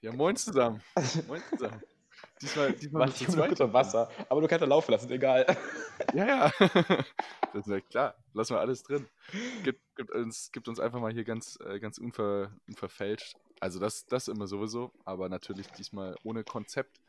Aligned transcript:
Ja, 0.00 0.12
moin 0.12 0.36
zusammen. 0.36 0.80
Moin 1.26 1.42
zusammen. 1.50 1.82
Diesmal, 2.40 2.72
diesmal 2.72 3.08
Mach 3.08 3.20
ich 3.20 3.28
unter 3.28 3.72
Wasser. 3.72 4.08
Aber 4.28 4.40
du 4.40 4.46
kannst 4.46 4.60
ja 4.60 4.68
laufen 4.68 4.92
lassen, 4.92 5.10
egal. 5.10 5.44
Ja, 6.14 6.26
ja. 6.26 6.52
Das 7.52 7.66
ist 7.66 7.72
ja 7.72 7.80
klar. 7.80 8.14
Lassen 8.34 8.54
wir 8.54 8.60
alles 8.60 8.82
drin. 8.82 9.08
Gibt, 9.64 9.80
gibt, 9.96 10.10
uns, 10.12 10.52
gibt 10.52 10.68
uns 10.68 10.78
einfach 10.78 11.00
mal 11.00 11.12
hier 11.12 11.24
ganz, 11.24 11.58
äh, 11.66 11.80
ganz 11.80 11.98
unver, 11.98 12.52
unverfälscht. 12.68 13.36
Also 13.58 13.80
das, 13.80 14.06
das 14.06 14.28
immer 14.28 14.46
sowieso, 14.46 14.92
aber 15.04 15.28
natürlich 15.28 15.66
diesmal 15.68 16.14
ohne 16.22 16.44
Konzept. 16.44 17.00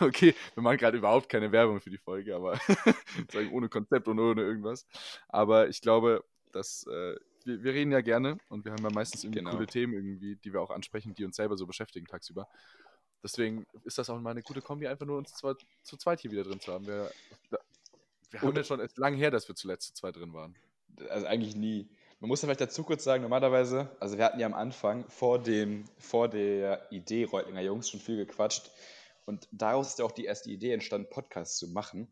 Okay, 0.00 0.34
wir 0.54 0.62
machen 0.62 0.76
gerade 0.76 0.98
überhaupt 0.98 1.28
keine 1.28 1.50
Werbung 1.50 1.80
für 1.80 1.90
die 1.90 1.98
Folge, 1.98 2.36
aber 2.36 2.60
ohne 3.50 3.68
Konzept 3.68 4.06
und 4.06 4.20
ohne 4.20 4.42
irgendwas. 4.42 4.86
Aber 5.28 5.68
ich 5.68 5.80
glaube, 5.80 6.24
dass 6.52 6.86
äh, 6.86 7.16
wir, 7.44 7.62
wir, 7.62 7.72
reden 7.74 7.92
ja 7.92 8.00
gerne 8.00 8.38
und 8.48 8.64
wir 8.64 8.72
haben 8.72 8.82
ja 8.82 8.90
meistens 8.90 9.24
irgendwie 9.24 9.40
genau. 9.40 9.52
coole 9.52 9.66
Themen 9.66 9.92
irgendwie, 9.94 10.36
die 10.36 10.52
wir 10.52 10.60
auch 10.60 10.70
ansprechen, 10.70 11.14
die 11.14 11.24
uns 11.24 11.36
selber 11.36 11.56
so 11.56 11.66
beschäftigen 11.66 12.06
tagsüber. 12.06 12.48
Deswegen 13.22 13.66
ist 13.84 13.96
das 13.96 14.10
auch 14.10 14.20
mal 14.20 14.32
eine 14.32 14.42
gute 14.42 14.60
Kombi, 14.60 14.86
einfach 14.86 15.06
nur 15.06 15.16
uns 15.18 15.32
zwar 15.32 15.56
zu 15.82 15.96
zweit 15.96 16.20
hier 16.20 16.30
wieder 16.30 16.44
drin 16.44 16.60
zu 16.60 16.72
haben. 16.72 16.86
Wir, 16.86 17.10
wir 18.30 18.40
haben 18.40 18.54
ja 18.54 18.64
schon 18.64 18.80
echt 18.80 18.98
lange 18.98 19.16
her, 19.16 19.30
dass 19.30 19.48
wir 19.48 19.54
zuletzt 19.54 19.88
zu 19.88 19.94
zweit 19.94 20.16
drin 20.16 20.34
waren. 20.34 20.54
Also 21.08 21.26
eigentlich 21.26 21.56
nie. 21.56 21.88
Man 22.20 22.28
muss 22.28 22.42
ja 22.42 22.46
vielleicht 22.46 22.60
dazu 22.60 22.84
kurz 22.84 23.04
sagen, 23.04 23.22
normalerweise, 23.22 23.90
also 24.00 24.18
wir 24.18 24.24
hatten 24.24 24.40
ja 24.40 24.46
am 24.46 24.54
Anfang 24.54 25.08
vor, 25.08 25.42
dem, 25.42 25.84
vor 25.98 26.28
der 26.28 26.90
Idee 26.92 27.24
Reutlinger 27.24 27.62
Jungs 27.62 27.90
schon 27.90 28.00
viel 28.00 28.16
gequatscht. 28.16 28.70
Und 29.24 29.48
daraus 29.52 29.88
ist 29.88 29.98
ja 29.98 30.04
auch 30.04 30.12
die 30.12 30.24
erste 30.24 30.50
Idee 30.50 30.72
entstanden, 30.72 31.08
Podcasts 31.10 31.58
zu 31.58 31.68
machen. 31.68 32.08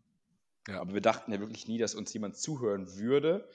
Ja. 0.69 0.81
Aber 0.81 0.95
wir 0.95 1.01
dachten 1.01 1.33
ja 1.33 1.41
wirklich 1.41 1.69
nie, 1.69 1.79
dass 1.79 1.95
uns 1.95 2.13
jemand 2.13 2.37
zuhören 2.37 2.97
würde, 2.97 3.49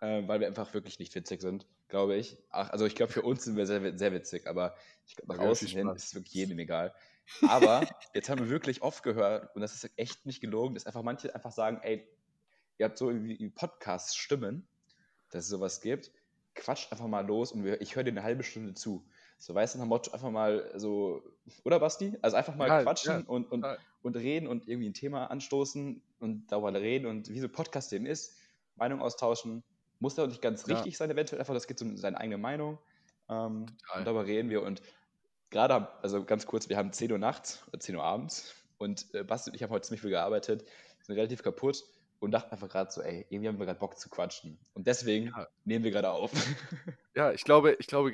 äh, 0.00 0.26
weil 0.26 0.40
wir 0.40 0.46
einfach 0.46 0.74
wirklich 0.74 0.98
nicht 0.98 1.14
witzig 1.14 1.40
sind 1.40 1.66
glaube 1.88 2.16
ich. 2.16 2.36
Ach, 2.50 2.70
also 2.70 2.86
ich 2.86 2.94
glaube, 2.94 3.12
für 3.12 3.22
uns 3.22 3.44
sind 3.44 3.56
wir 3.56 3.66
sehr, 3.66 3.96
sehr 3.98 4.12
witzig, 4.12 4.46
aber 4.46 4.74
ich 5.06 5.16
glaube, 5.16 5.34
nach 5.34 5.42
außen 5.42 5.68
hin 5.68 5.88
ist 5.88 6.04
es 6.04 6.14
wirklich 6.14 6.34
jedem 6.34 6.58
egal. 6.58 6.94
Aber 7.48 7.82
jetzt 8.14 8.28
haben 8.28 8.38
wir 8.38 8.50
wirklich 8.50 8.82
oft 8.82 9.02
gehört, 9.02 9.54
und 9.54 9.62
das 9.62 9.74
ist 9.74 9.90
echt 9.96 10.26
nicht 10.26 10.40
gelogen, 10.40 10.74
dass 10.74 10.86
einfach 10.86 11.02
manche 11.02 11.34
einfach 11.34 11.52
sagen, 11.52 11.80
ey, 11.82 12.06
ihr 12.78 12.86
habt 12.86 12.98
so 12.98 13.10
irgendwie 13.10 13.48
Podcast-Stimmen, 13.50 14.66
dass 15.30 15.44
es 15.44 15.50
sowas 15.50 15.80
gibt, 15.80 16.12
quatscht 16.54 16.92
einfach 16.92 17.06
mal 17.06 17.26
los 17.26 17.52
und 17.52 17.64
wir, 17.64 17.80
ich 17.80 17.96
höre 17.96 18.04
dir 18.04 18.10
eine 18.10 18.22
halbe 18.22 18.42
Stunde 18.42 18.74
zu. 18.74 19.04
So, 19.40 19.54
weißt 19.54 19.76
du, 19.76 19.78
nach 19.78 19.86
Motto 19.86 20.10
einfach 20.10 20.30
mal 20.30 20.72
so, 20.74 21.22
oder 21.64 21.78
Basti? 21.78 22.16
Also 22.22 22.36
einfach 22.36 22.56
mal 22.56 22.66
ja, 22.66 22.82
quatschen 22.82 23.20
ja, 23.20 23.28
und, 23.28 23.50
und, 23.52 23.64
und 24.02 24.16
reden 24.16 24.48
und 24.48 24.66
irgendwie 24.66 24.88
ein 24.88 24.94
Thema 24.94 25.26
anstoßen 25.26 26.02
und 26.18 26.50
darüber 26.50 26.74
reden 26.74 27.06
und 27.06 27.28
wie 27.28 27.38
so 27.38 27.48
Podcast 27.48 27.92
eben 27.92 28.04
ist, 28.04 28.36
Meinung 28.74 29.00
austauschen, 29.00 29.62
muss 29.98 30.16
ja 30.16 30.24
auch 30.24 30.28
nicht 30.28 30.42
ganz 30.42 30.66
richtig 30.68 30.96
sein, 30.96 31.10
eventuell 31.10 31.40
einfach, 31.40 31.54
das 31.54 31.66
geht 31.66 31.80
um 31.82 31.96
seine 31.96 32.18
eigene 32.18 32.38
Meinung. 32.38 32.78
Ähm, 33.28 33.66
und 33.94 34.06
darüber 34.06 34.26
reden 34.26 34.50
wir. 34.50 34.62
Und 34.62 34.82
gerade, 35.50 35.88
also 36.02 36.24
ganz 36.24 36.46
kurz, 36.46 36.68
wir 36.68 36.76
haben 36.76 36.92
10 36.92 37.12
Uhr 37.12 37.18
nachts 37.18 37.62
oder 37.68 37.80
10 37.80 37.96
Uhr 37.96 38.04
abends 38.04 38.54
und 38.78 39.12
äh, 39.14 39.24
Basti 39.24 39.50
und 39.50 39.56
ich 39.56 39.62
haben 39.62 39.70
heute 39.70 39.86
ziemlich 39.86 40.00
viel 40.00 40.10
gearbeitet, 40.10 40.64
sind 41.02 41.16
relativ 41.16 41.42
kaputt 41.42 41.84
und 42.20 42.30
dachten 42.32 42.52
einfach 42.52 42.68
gerade 42.68 42.90
so, 42.90 43.02
ey, 43.02 43.26
irgendwie 43.28 43.48
haben 43.48 43.58
wir 43.58 43.66
gerade 43.66 43.78
Bock 43.78 43.98
zu 43.98 44.08
quatschen. 44.08 44.58
Und 44.74 44.86
deswegen 44.86 45.26
ja. 45.26 45.46
nehmen 45.64 45.84
wir 45.84 45.90
gerade 45.90 46.10
auf. 46.10 46.32
Ja, 47.14 47.32
ich 47.32 47.42
glaube, 47.42 47.76
ich 47.80 47.88
glaube, 47.88 48.12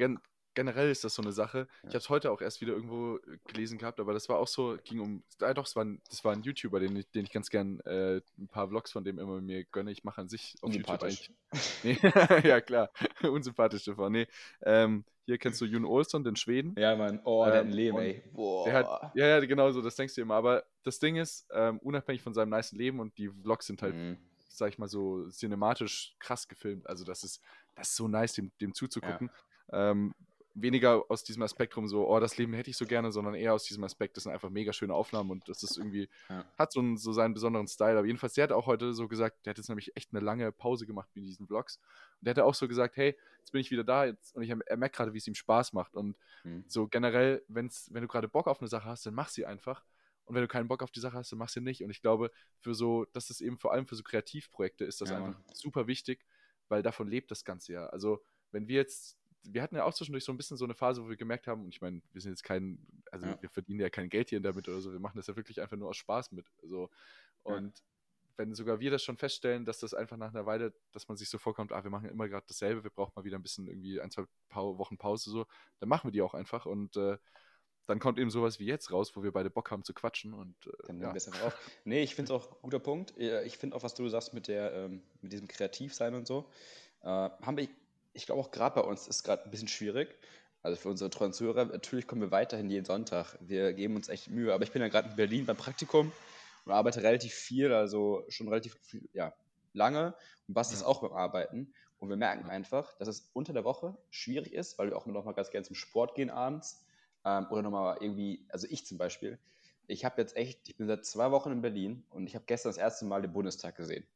generell 0.55 0.91
ist 0.91 1.05
das 1.05 1.14
so 1.14 1.22
eine 1.22 1.33
Sache. 1.33 1.66
Ich 1.83 1.88
habe 1.88 1.98
es 1.98 2.08
heute 2.08 2.30
auch 2.30 2.41
erst 2.41 2.60
wieder 2.60 2.72
irgendwo 2.72 3.16
äh, 3.16 3.38
gelesen 3.47 3.78
gehabt, 3.78 4.00
aber 4.00 4.12
das 4.12 4.28
war 4.28 4.38
auch 4.38 4.48
so, 4.48 4.77
ging 4.84 5.00
um, 5.00 5.22
äh, 5.41 5.55
doch, 5.55 5.66
es 5.66 5.77
war 5.77 5.84
ein, 5.84 6.00
das 6.08 6.24
war 6.24 6.33
ein 6.33 6.42
YouTuber, 6.42 6.80
den 6.80 6.96
ich, 6.96 7.11
den 7.11 7.24
ich 7.24 7.33
ganz 7.33 7.50
gern 7.50 7.80
äh, 7.80 8.20
ein 8.38 8.48
paar 8.48 8.69
Vlogs 8.69 8.92
von 8.92 9.05
dem 9.05 9.19
immer 9.19 9.41
mir 9.41 9.64
gönne. 9.64 9.91
Ich 9.91 10.05
mache 10.05 10.20
an 10.20 10.28
sich 10.28 10.56
auf 10.62 10.72
YouTube 10.72 11.02
eigentlich. 11.02 11.30
Nee, 11.84 11.98
ja, 12.44 12.61
klar, 12.61 12.91
unsympathisch, 13.22 13.83
Stefan. 13.83 14.12
Nee, 14.12 14.27
ähm, 14.62 15.05
hier 15.27 15.38
kennst 15.38 15.61
du 15.61 15.64
Jun 15.64 15.84
Olsson, 15.84 16.24
den 16.24 16.36
Schweden. 16.36 16.74
Ja, 16.77 16.96
Mann, 16.96 17.20
oh, 17.24 17.44
der 17.44 17.55
ähm, 17.55 17.58
hat 17.58 17.66
ein 17.66 17.72
Leben, 17.72 17.98
ey. 17.98 18.22
Boah. 18.33 18.64
Der 18.64 18.74
hat, 18.74 19.12
ja, 19.14 19.27
ja, 19.27 19.41
genau 19.41 19.70
so, 19.70 19.80
das 19.80 19.96
denkst 19.96 20.14
du 20.14 20.20
immer. 20.20 20.34
Aber 20.34 20.64
das 20.83 20.98
Ding 20.98 21.16
ist, 21.16 21.46
ähm, 21.52 21.78
unabhängig 21.78 22.22
von 22.22 22.34
seinem 22.34 22.50
nice 22.50 22.72
Leben 22.72 23.00
und 23.00 23.16
die 23.18 23.28
Vlogs 23.28 23.66
sind 23.66 23.80
halt, 23.83 23.94
mhm. 23.94 24.18
sag 24.48 24.70
ich 24.70 24.78
mal 24.78 24.89
so, 24.89 25.28
cinematisch 25.30 26.17
krass 26.18 26.48
gefilmt. 26.48 26.86
Also 26.89 27.05
das 27.05 27.24
ist, 27.24 27.40
das 27.74 27.90
ist 27.90 27.96
so 27.96 28.08
nice, 28.08 28.34
dem, 28.34 28.50
dem 28.61 28.74
zuzugucken. 28.74 29.30
Ja. 29.73 29.90
Ähm, 29.92 30.14
weniger 30.55 31.05
aus 31.09 31.25
diesem 31.25 31.42
Aspekt 31.42 31.77
rum 31.77 31.89
so, 31.89 32.09
oh, 32.09 32.20
das 32.20 32.39
Leben 32.39 32.55
hätte 32.55 32.70
ich 32.70 32.77
so 32.77 32.87
gerne, 32.87 33.11
sondern 33.11 33.35
eher 33.35 33.55
aus 33.55 33.65
diesem 33.65 33.83
Aspekt, 33.83 34.17
das 34.17 34.25
sind 34.25 34.33
einfach 34.33 34.51
mega 34.51 34.73
schöne 34.73 34.95
Aufnahmen 34.95 35.31
und 35.31 35.48
das 35.48 35.63
ist 35.65 35.77
irgendwie, 35.77 36.09
ja. 36.29 36.45
hat 36.57 36.73
so, 36.73 36.81
einen, 36.81 36.97
so 36.97 37.13
seinen 37.13 37.35
besonderen 37.35 37.67
Style. 37.67 37.98
Aber 37.98 38.07
jedenfalls, 38.07 38.35
der 38.35 38.45
hat 38.45 38.53
auch 38.53 38.67
heute 38.67 38.95
so 38.95 39.09
gesagt, 39.09 39.45
der 39.45 39.51
hat 39.51 39.59
jetzt 39.59 39.69
nämlich 39.69 39.97
echt 39.97 40.13
eine 40.13 40.25
lange 40.25 40.53
Pause 40.53 40.87
gemacht 40.87 41.11
mit 41.15 41.25
diesen 41.25 41.47
Vlogs. 41.47 41.79
Und 42.20 42.27
der 42.27 42.35
hat 42.35 42.39
auch 42.39 42.55
so 42.55 42.69
gesagt, 42.69 42.97
hey, 42.97 43.17
jetzt 43.41 43.51
bin 43.51 43.61
ich 43.61 43.70
wieder 43.73 43.85
da 43.85 44.05
jetzt, 44.07 44.35
und 44.37 44.42
ich, 44.42 44.51
er 44.51 44.77
merkt 44.77 44.95
gerade, 44.95 45.13
wie 45.13 45.19
es 45.19 45.27
ihm 45.27 45.35
Spaß 45.35 45.73
macht. 45.73 45.97
Und 45.97 46.17
mhm. 46.45 46.65
so 46.69 46.86
generell, 46.86 47.42
wenn's, 47.48 47.89
wenn 47.92 48.03
du 48.03 48.09
gerade 48.09 48.29
Bock 48.29 48.47
auf 48.47 48.61
eine 48.61 48.69
Sache 48.69 48.89
hast, 48.89 49.05
dann 49.07 49.15
mach 49.15 49.29
sie 49.29 49.45
einfach. 49.45 49.85
Und 50.25 50.36
wenn 50.36 50.42
du 50.42 50.48
keinen 50.48 50.69
Bock 50.69 50.83
auf 50.83 50.92
die 50.92 51.01
Sache 51.01 51.19
hast, 51.19 51.33
dann 51.33 51.39
mach 51.39 51.48
sie 51.48 51.61
nicht. 51.61 51.83
Und 51.83 51.91
ich 51.91 52.01
glaube, 52.01 52.31
für 52.61 52.75
so, 52.75 53.07
das 53.13 53.29
ist 53.29 53.41
eben 53.41 53.59
vor 53.59 53.73
allem 53.73 53.86
für 53.86 53.97
so 53.97 54.05
Kreativprojekte 54.05 54.85
ist 54.85 55.01
das 55.01 55.11
ja. 55.11 55.17
einfach 55.19 55.39
super 55.53 55.86
wichtig, 55.89 56.25
weil 56.69 56.83
davon 56.83 57.09
lebt 57.09 57.31
das 57.31 57.45
Ganze 57.45 57.73
ja. 57.73 57.86
Also, 57.86 58.23
wenn 58.53 58.69
wir 58.69 58.77
jetzt 58.77 59.19
wir 59.46 59.62
hatten 59.62 59.77
ja 59.77 59.84
auch 59.84 59.94
zwischendurch 59.94 60.24
so 60.24 60.32
ein 60.32 60.36
bisschen 60.36 60.56
so 60.56 60.64
eine 60.64 60.74
Phase, 60.74 61.05
wo 61.05 61.08
wir 61.08 61.16
gemerkt 61.16 61.46
haben, 61.46 61.64
und 61.64 61.68
ich 61.68 61.80
meine, 61.80 62.00
wir 62.12 62.20
sind 62.20 62.32
jetzt 62.32 62.44
kein, 62.44 62.78
also 63.10 63.27
ja. 63.27 63.38
wir 63.40 63.50
verdienen 63.50 63.80
ja 63.80 63.90
kein 63.90 64.08
Geld 64.08 64.30
hier 64.30 64.40
damit 64.40 64.68
oder 64.68 64.80
so, 64.80 64.92
wir 64.92 65.00
machen 65.00 65.16
das 65.16 65.27
ja 65.27 65.36
wirklich 65.36 65.60
einfach 65.60 65.77
nur 65.77 65.88
aus 65.88 65.96
Spaß 65.96 66.32
mit. 66.32 66.46
So. 66.62 66.90
Und 67.42 67.78
ja. 67.78 67.84
wenn 68.36 68.55
sogar 68.55 68.80
wir 68.80 68.90
das 68.90 69.02
schon 69.02 69.16
feststellen, 69.16 69.64
dass 69.64 69.80
das 69.80 69.94
einfach 69.94 70.16
nach 70.16 70.30
einer 70.30 70.46
Weile, 70.46 70.72
dass 70.92 71.08
man 71.08 71.16
sich 71.16 71.28
so 71.28 71.38
vorkommt, 71.38 71.72
ah, 71.72 71.84
wir 71.84 71.90
machen 71.90 72.08
immer 72.08 72.28
gerade 72.28 72.46
dasselbe, 72.48 72.84
wir 72.84 72.90
brauchen 72.90 73.12
mal 73.14 73.24
wieder 73.24 73.38
ein 73.38 73.42
bisschen 73.42 73.66
irgendwie 73.66 74.00
ein, 74.00 74.10
zwei 74.10 74.24
Wochen 74.50 74.96
Pause 74.96 75.30
so, 75.30 75.46
dann 75.80 75.88
machen 75.88 76.08
wir 76.08 76.12
die 76.12 76.22
auch 76.22 76.34
einfach 76.34 76.66
und 76.66 76.96
äh, 76.96 77.18
dann 77.86 77.98
kommt 77.98 78.18
eben 78.18 78.30
sowas 78.30 78.58
wie 78.58 78.64
jetzt 78.64 78.90
raus, 78.90 79.14
wo 79.14 79.22
wir 79.22 79.32
beide 79.32 79.50
Bock 79.50 79.70
haben 79.70 79.84
zu 79.84 79.92
quatschen 79.92 80.32
und 80.32 80.55
äh, 80.66 80.86
dann 80.86 81.00
ja. 81.00 81.11
einfach 81.11 81.42
auf. 81.42 81.70
Nee, 81.84 82.02
ich 82.02 82.14
finde 82.14 82.32
es 82.32 82.40
auch 82.40 82.50
ein 82.50 82.62
guter 82.62 82.78
Punkt. 82.78 83.12
Ich 83.18 83.58
finde 83.58 83.76
auch, 83.76 83.82
was 83.82 83.94
du 83.94 84.08
sagst 84.08 84.32
mit 84.32 84.48
der, 84.48 84.72
ähm, 84.72 85.02
mit 85.20 85.32
diesem 85.32 85.48
Kreativsein 85.48 86.14
und 86.14 86.26
so. 86.26 86.50
Äh, 87.02 87.06
haben 87.06 87.58
wir 87.58 87.68
ich 88.14 88.27
glaube 88.27 88.41
auch 88.41 88.51
gerade 88.51 88.77
bei 88.77 88.80
uns 88.80 89.07
ist 89.07 89.23
gerade 89.23 89.45
ein 89.45 89.51
bisschen 89.51 89.69
schwierig. 89.69 90.17
Also 90.63 90.80
für 90.80 90.89
unsere 90.89 91.11
treuen 91.11 91.35
Zuhörer, 91.35 91.67
natürlich 91.67 92.07
kommen 92.07 92.23
wir 92.23 92.30
weiterhin 92.30 92.70
jeden 92.70 92.86
Sonntag. 92.86 93.36
Wir 93.41 93.75
geben 93.75 93.97
uns 93.97 94.08
echt 94.08 94.30
Mühe. 94.30 94.55
Aber 94.55 94.64
ich 94.64 94.73
bin 94.73 94.80
ja 94.80 94.89
gerade 94.89 95.11
in 95.11 95.17
Berlin 95.17 95.45
beim 95.45 95.58
Praktikum 95.58 96.11
und 96.64 96.73
arbeite 96.73 97.03
relativ 97.03 97.35
viel, 97.35 97.70
also 97.73 98.24
schon 98.29 98.48
relativ 98.48 98.79
viel, 98.80 99.07
ja, 99.13 99.35
lange. 99.74 100.14
Und 100.48 100.55
Basti 100.55 100.74
ist 100.74 100.83
auch 100.83 101.03
beim 101.03 101.13
Arbeiten. 101.13 101.74
Und 101.98 102.08
wir 102.08 102.17
merken 102.17 102.48
einfach, 102.48 102.97
dass 102.97 103.08
es 103.08 103.30
unter 103.35 103.53
der 103.53 103.64
Woche 103.64 103.97
schwierig 104.11 104.55
ist, 104.55 104.79
weil 104.79 104.89
wir 104.89 104.97
auch 104.97 105.05
noch 105.07 105.24
mal 105.24 105.33
ganz 105.33 105.51
gerne 105.51 105.67
zum 105.67 105.77
Sport 105.77 106.14
gehen 106.14 106.30
abends. 106.30 106.83
Ähm, 107.27 107.47
oder 107.51 107.63
nochmal 107.63 107.98
irgendwie, 108.01 108.47
also 108.48 108.67
ich 108.70 108.86
zum 108.86 108.97
Beispiel. 108.97 109.39
Ich 109.86 110.05
habe 110.07 110.20
jetzt 110.20 110.35
echt, 110.35 110.67
ich 110.69 110.77
bin 110.77 110.86
seit 110.86 111.05
zwei 111.05 111.30
Wochen 111.30 111.53
in 111.53 111.61
Berlin 111.61 112.05
und 112.11 112.27
ich 112.27 112.35
habe 112.35 112.47
gestern 112.47 112.70
das 112.70 112.79
erste 112.79 113.05
Mal 113.05 113.20
den 113.20 113.33
Bundestag 113.33 113.77
gesehen. 113.77 114.07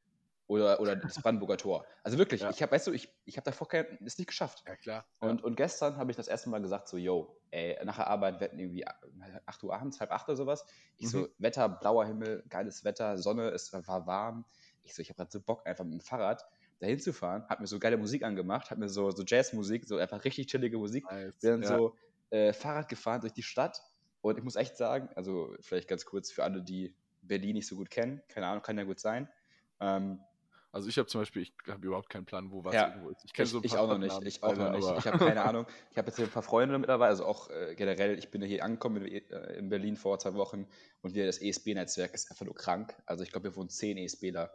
Oder, 0.49 0.81
oder 0.81 0.97
das 0.97 1.21
Brandenburger 1.21 1.59
Tor. 1.59 1.87
Also 2.03 2.19
wirklich, 2.19 2.41
ja. 2.41 2.51
ich 2.51 2.63
habe, 2.63 2.73
weißt 2.73 2.87
du, 2.87 2.93
ich, 2.93 3.09
ich 3.27 3.37
habe 3.37 3.45
davor 3.45 3.69
kein, 3.69 3.85
ist 4.05 4.19
nicht 4.19 4.29
geschafft. 4.29 4.65
Ja, 4.67 4.77
klar. 4.77 5.05
Und, 5.21 5.41
ja. 5.41 5.45
und 5.45 5.57
gestern 5.57 5.99
habe 5.99 6.11
ich 6.11 6.17
das 6.17 6.27
erste 6.27 6.49
Mal 6.49 6.63
gesagt, 6.63 6.89
so, 6.89 6.97
yo, 6.97 7.39
ey, 7.51 7.79
nach 7.85 7.97
der 7.97 8.07
Arbeit 8.07 8.41
wetten 8.41 8.59
irgendwie 8.59 8.87
8 8.87 9.63
Uhr 9.63 9.75
abends, 9.75 10.01
halb 10.01 10.11
8 10.11 10.29
oder 10.29 10.37
sowas. 10.37 10.65
Ich 10.97 11.05
mhm. 11.05 11.11
so, 11.11 11.29
Wetter, 11.39 11.69
blauer 11.69 12.07
Himmel, 12.07 12.43
geiles 12.49 12.83
Wetter, 12.83 13.19
Sonne, 13.19 13.51
es 13.51 13.73
war 13.73 14.07
warm. 14.07 14.47
Ich 14.83 14.95
so, 14.95 15.03
ich 15.03 15.11
habe 15.11 15.19
gerade 15.19 15.31
so 15.31 15.41
Bock, 15.41 15.67
einfach 15.67 15.85
mit 15.85 15.93
dem 15.93 16.01
Fahrrad 16.01 16.47
dahin 16.81 16.99
zu 16.99 17.13
fahren, 17.13 17.45
hab 17.49 17.61
mir 17.61 17.67
so 17.67 17.79
geile 17.79 17.97
Musik 17.97 18.23
angemacht, 18.23 18.71
hab 18.71 18.79
mir 18.79 18.89
so, 18.89 19.11
so 19.11 19.25
Jazzmusik, 19.27 19.85
so 19.85 19.97
einfach 19.97 20.25
richtig 20.25 20.47
chillige 20.47 20.79
Musik, 20.79 21.05
nice. 21.11 21.35
bin 21.41 21.61
dann 21.61 21.65
so 21.65 21.97
äh, 22.31 22.53
Fahrrad 22.53 22.89
gefahren 22.89 23.21
durch 23.21 23.33
die 23.33 23.43
Stadt 23.43 23.83
und 24.21 24.39
ich 24.39 24.45
muss 24.45 24.57
echt 24.57 24.77
sagen, 24.77 25.09
also 25.15 25.55
vielleicht 25.61 25.89
ganz 25.89 26.05
kurz 26.05 26.31
für 26.31 26.45
alle, 26.45 26.63
die 26.63 26.95
Berlin 27.23 27.55
nicht 27.55 27.67
so 27.67 27.77
gut 27.77 27.91
kennen, 27.91 28.23
keine 28.29 28.47
Ahnung, 28.47 28.63
kann 28.63 28.79
ja 28.79 28.85
gut 28.85 29.01
sein, 29.01 29.29
ähm, 29.81 30.21
also 30.71 30.89
ich 30.89 30.99
habe 30.99 31.09
zum 31.09 31.23
Beispiel, 31.23 31.43
ich 31.43 31.53
habe 31.67 31.87
überhaupt 31.87 32.11
keinen 32.11 32.27
Plan, 32.27 32.51
wo 32.51 32.63
was 32.63 32.75
ja. 32.75 32.89
irgendwo 32.89 33.09
ist. 33.11 33.25
Ich 33.25 33.33
kenne 33.33 33.47
so 33.49 33.59
ein 33.59 33.63
paar 33.63 33.67
Ich 33.67 33.77
auch 33.79 33.89
noch 33.89 33.99
nicht. 33.99 34.23
Ich 34.23 34.43
auch 34.43 34.55
noch 34.55 34.71
nicht. 34.73 34.99
Ich 34.99 35.07
habe 35.07 35.19
keine 35.19 35.43
Ahnung. 35.45 35.67
Ich 35.91 35.97
habe 35.97 36.09
jetzt 36.09 36.17
hier 36.17 36.27
ein 36.27 36.31
paar 36.31 36.43
Freunde 36.43 36.79
mittlerweile, 36.79 37.11
also 37.11 37.25
auch 37.25 37.49
äh, 37.49 37.75
generell, 37.75 38.19
ich 38.19 38.31
bin 38.31 38.43
hier 38.43 38.63
angekommen 38.65 39.07
in, 39.07 39.31
äh, 39.31 39.55
in, 39.55 39.71
Berlin 39.71 39.97
vor 39.97 40.19
zwei 40.19 40.35
Wochen 40.35 40.67
und 41.01 41.15
wir, 41.15 41.25
das 41.25 41.39
ESB-Netzwerk 41.39 42.13
ist 42.13 42.31
einfach 42.31 42.45
nur 42.45 42.55
krank. 42.55 42.95
Also 43.07 43.25
ich 43.25 43.31
glaube, 43.31 43.45
wir 43.45 43.57
wohnen 43.57 43.71
zehn 43.71 43.97
ESBler. 43.97 44.53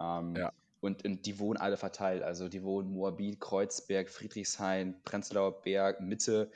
Ähm, 0.00 0.36
ja. 0.36 0.52
Und, 0.80 1.04
und, 1.04 1.26
die 1.26 1.38
wohnen 1.40 1.56
alle 1.56 1.76
verteilt. 1.76 2.22
Also 2.22 2.48
die 2.48 2.62
wohnen 2.62 2.92
Moabit, 2.92 3.40
Kreuzberg, 3.40 4.08
Friedrichshain, 4.08 5.02
Prenzlauer 5.02 5.62
Berg, 5.62 6.00
Mitte. 6.00 6.50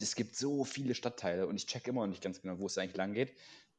Es 0.00 0.16
gibt 0.16 0.34
so 0.34 0.64
viele 0.64 0.94
Stadtteile 0.94 1.46
und 1.46 1.54
ich 1.54 1.66
check 1.66 1.86
immer 1.86 2.00
noch 2.00 2.08
nicht 2.08 2.22
ganz 2.22 2.42
genau, 2.42 2.58
wo 2.58 2.66
es 2.66 2.76
eigentlich 2.76 2.96
lang 2.96 3.12
geht. 3.12 3.34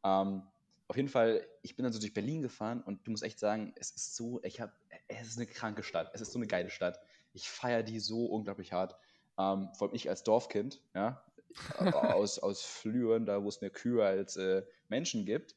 Ähm, 0.05 0.43
auf 0.87 0.95
jeden 0.95 1.09
Fall, 1.09 1.45
ich 1.61 1.75
bin 1.75 1.83
dann 1.83 1.91
so 1.91 1.99
durch 1.99 2.13
Berlin 2.13 2.41
gefahren 2.41 2.81
und 2.81 3.05
du 3.05 3.11
musst 3.11 3.23
echt 3.23 3.39
sagen, 3.39 3.73
es 3.75 3.91
ist 3.91 4.15
so, 4.15 4.41
ich 4.43 4.61
habe, 4.61 4.71
es 5.07 5.27
ist 5.27 5.37
eine 5.37 5.47
kranke 5.47 5.83
Stadt, 5.83 6.11
es 6.13 6.21
ist 6.21 6.31
so 6.31 6.39
eine 6.39 6.47
geile 6.47 6.69
Stadt. 6.69 6.99
Ich 7.33 7.49
feiere 7.49 7.83
die 7.83 7.99
so 7.99 8.25
unglaublich 8.25 8.71
hart. 8.71 8.95
Ähm, 9.37 9.69
vor 9.75 9.87
allem 9.87 9.95
ich 9.95 10.09
als 10.09 10.23
Dorfkind, 10.23 10.81
ja, 10.95 11.23
aus, 11.79 12.39
aus 12.39 12.63
Flüren, 12.63 13.25
da 13.25 13.43
wo 13.43 13.49
es 13.49 13.61
mehr 13.61 13.69
Kühe 13.69 14.05
als 14.05 14.37
äh, 14.37 14.63
Menschen 14.87 15.25
gibt, 15.25 15.55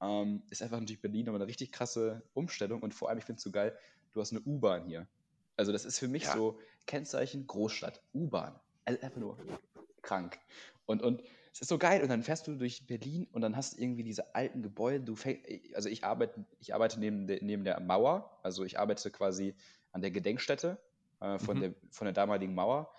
ähm, 0.00 0.42
ist 0.48 0.62
einfach 0.62 0.80
natürlich 0.80 1.02
Berlin 1.02 1.28
aber 1.28 1.36
eine 1.36 1.46
richtig 1.46 1.72
krasse 1.72 2.22
Umstellung 2.32 2.82
und 2.82 2.94
vor 2.94 3.08
allem, 3.10 3.18
ich 3.18 3.24
finde 3.24 3.38
es 3.38 3.42
so 3.42 3.50
geil, 3.50 3.76
du 4.12 4.20
hast 4.20 4.32
eine 4.32 4.40
U-Bahn 4.40 4.86
hier. 4.86 5.06
Also 5.56 5.72
das 5.72 5.84
ist 5.84 5.98
für 5.98 6.08
mich 6.08 6.24
ja. 6.24 6.34
so 6.34 6.58
Kennzeichen 6.86 7.46
Großstadt, 7.46 8.02
U-Bahn. 8.14 8.58
Also 8.86 9.02
einfach 9.02 9.20
nur 9.20 9.36
krank. 10.00 10.38
Und, 10.86 11.02
und 11.02 11.22
es 11.52 11.62
ist 11.62 11.68
so 11.68 11.78
geil. 11.78 12.02
Und 12.02 12.08
dann 12.08 12.22
fährst 12.22 12.46
du 12.46 12.56
durch 12.56 12.86
Berlin 12.86 13.26
und 13.32 13.42
dann 13.42 13.56
hast 13.56 13.74
du 13.76 13.82
irgendwie 13.82 14.02
diese 14.02 14.34
alten 14.34 14.62
Gebäude. 14.62 15.04
Du 15.04 15.16
also 15.74 15.88
ich 15.88 16.04
arbeite, 16.04 16.44
ich 16.60 16.74
arbeite 16.74 17.00
neben, 17.00 17.26
de, 17.26 17.42
neben 17.42 17.64
der 17.64 17.80
Mauer. 17.80 18.38
Also 18.42 18.64
ich 18.64 18.78
arbeite 18.78 19.10
quasi 19.10 19.54
an 19.92 20.00
der 20.00 20.10
Gedenkstätte 20.10 20.78
äh, 21.20 21.38
von, 21.38 21.56
mhm. 21.56 21.60
der, 21.60 21.74
von 21.90 22.04
der 22.04 22.14
damaligen 22.14 22.54
Mauer. 22.54 22.92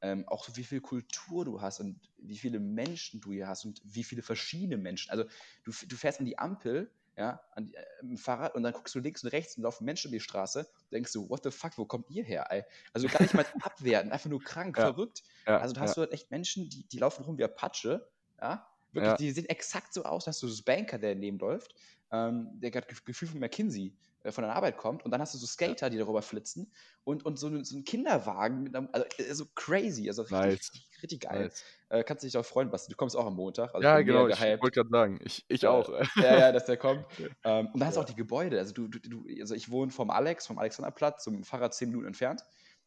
Ähm, 0.00 0.26
auch 0.26 0.44
so 0.44 0.56
wie 0.56 0.64
viel 0.64 0.80
Kultur 0.80 1.44
du 1.44 1.60
hast 1.60 1.78
und 1.78 2.00
wie 2.18 2.36
viele 2.36 2.58
Menschen 2.58 3.20
du 3.20 3.32
hier 3.32 3.46
hast 3.46 3.64
und 3.64 3.80
wie 3.84 4.02
viele 4.02 4.22
verschiedene 4.22 4.76
Menschen. 4.76 5.10
Also 5.10 5.24
du, 5.62 5.72
du 5.86 5.96
fährst 5.96 6.18
an 6.18 6.26
die 6.26 6.38
Ampel 6.38 6.90
ja, 7.16 7.40
an, 7.52 7.72
äh, 7.72 7.84
im 8.00 8.16
Fahrrad 8.16 8.54
und 8.54 8.62
dann 8.62 8.72
guckst 8.72 8.94
du 8.94 9.00
links 9.00 9.22
und 9.22 9.30
rechts 9.30 9.56
und 9.56 9.64
laufen 9.64 9.84
Menschen 9.84 10.08
über 10.08 10.16
die 10.16 10.20
Straße, 10.20 10.68
denkst 10.90 11.12
du, 11.12 11.28
what 11.28 11.42
the 11.44 11.50
fuck, 11.50 11.76
wo 11.76 11.84
kommt 11.84 12.10
ihr 12.10 12.24
her? 12.24 12.46
Ey? 12.50 12.64
Also 12.92 13.08
gar 13.08 13.20
nicht 13.20 13.34
mal 13.34 13.44
abwerten, 13.62 14.12
einfach 14.12 14.30
nur 14.30 14.42
krank, 14.42 14.76
ja. 14.78 14.84
verrückt. 14.84 15.22
Ja, 15.46 15.58
also 15.58 15.74
da 15.74 15.82
hast 15.82 15.90
ja. 15.90 15.94
du 15.94 16.00
halt 16.02 16.12
echt 16.12 16.30
Menschen, 16.30 16.68
die, 16.68 16.84
die 16.84 16.98
laufen 16.98 17.24
rum 17.24 17.38
wie 17.38 17.44
Apache, 17.44 18.08
ja, 18.40 18.66
wirklich, 18.92 19.14
die 19.16 19.30
sehen 19.30 19.48
exakt 19.48 19.92
so 19.92 20.04
aus, 20.04 20.24
dass 20.24 20.38
du 20.40 20.46
das 20.46 20.62
Banker, 20.62 20.98
der 20.98 21.14
neben 21.14 21.38
läuft, 21.38 21.74
ähm, 22.12 22.48
der 22.60 22.70
gerade 22.70 22.86
Gefühl 22.86 23.28
von 23.28 23.40
McKinsey 23.40 23.96
äh, 24.24 24.30
von 24.30 24.44
der 24.44 24.54
Arbeit 24.54 24.76
kommt 24.76 25.04
und 25.04 25.10
dann 25.10 25.20
hast 25.20 25.34
du 25.34 25.38
so 25.38 25.46
Skater, 25.46 25.90
die 25.90 25.98
darüber 25.98 26.22
flitzen 26.22 26.70
und, 27.04 27.24
und 27.24 27.38
so, 27.38 27.64
so 27.64 27.76
ein 27.76 27.84
Kinderwagen, 27.84 28.62
mit 28.62 28.76
einem, 28.76 28.88
also 28.92 29.06
äh, 29.18 29.34
so 29.34 29.46
crazy, 29.54 30.08
also 30.08 30.22
richtig, 30.22 30.38
nice. 30.38 30.52
richtig, 30.52 30.88
richtig, 31.02 31.20
geil. 31.20 31.44
Nice. 31.44 31.64
Äh, 31.88 32.04
kannst 32.04 32.22
du 32.22 32.26
dich 32.28 32.36
auch 32.36 32.44
freuen, 32.44 32.70
Basti, 32.70 32.90
du 32.90 32.96
kommst 32.96 33.16
auch 33.16 33.26
am 33.26 33.34
Montag. 33.34 33.74
Also 33.74 33.82
ja, 33.82 34.00
genau, 34.02 34.28
ich 34.28 34.40
wollte 34.40 34.70
gerade 34.70 34.90
sagen, 34.90 35.20
ich, 35.24 35.44
ich 35.48 35.66
auch. 35.66 35.88
ja, 36.16 36.38
ja, 36.38 36.52
dass 36.52 36.66
der 36.66 36.76
kommt. 36.76 37.04
ähm, 37.44 37.68
und 37.72 37.80
dann 37.80 37.88
hast 37.88 37.96
du 37.96 38.00
auch 38.00 38.04
die 38.04 38.14
Gebäude, 38.14 38.58
also 38.58 38.72
du, 38.72 38.86
du, 38.86 39.00
du, 39.00 39.24
also 39.40 39.54
ich 39.54 39.70
wohne 39.70 39.90
vom 39.90 40.10
Alex, 40.10 40.46
vom 40.46 40.58
Alexanderplatz, 40.58 41.24
zum 41.24 41.42
Fahrrad 41.42 41.74
zehn 41.74 41.88
Minuten 41.88 42.06
entfernt 42.06 42.44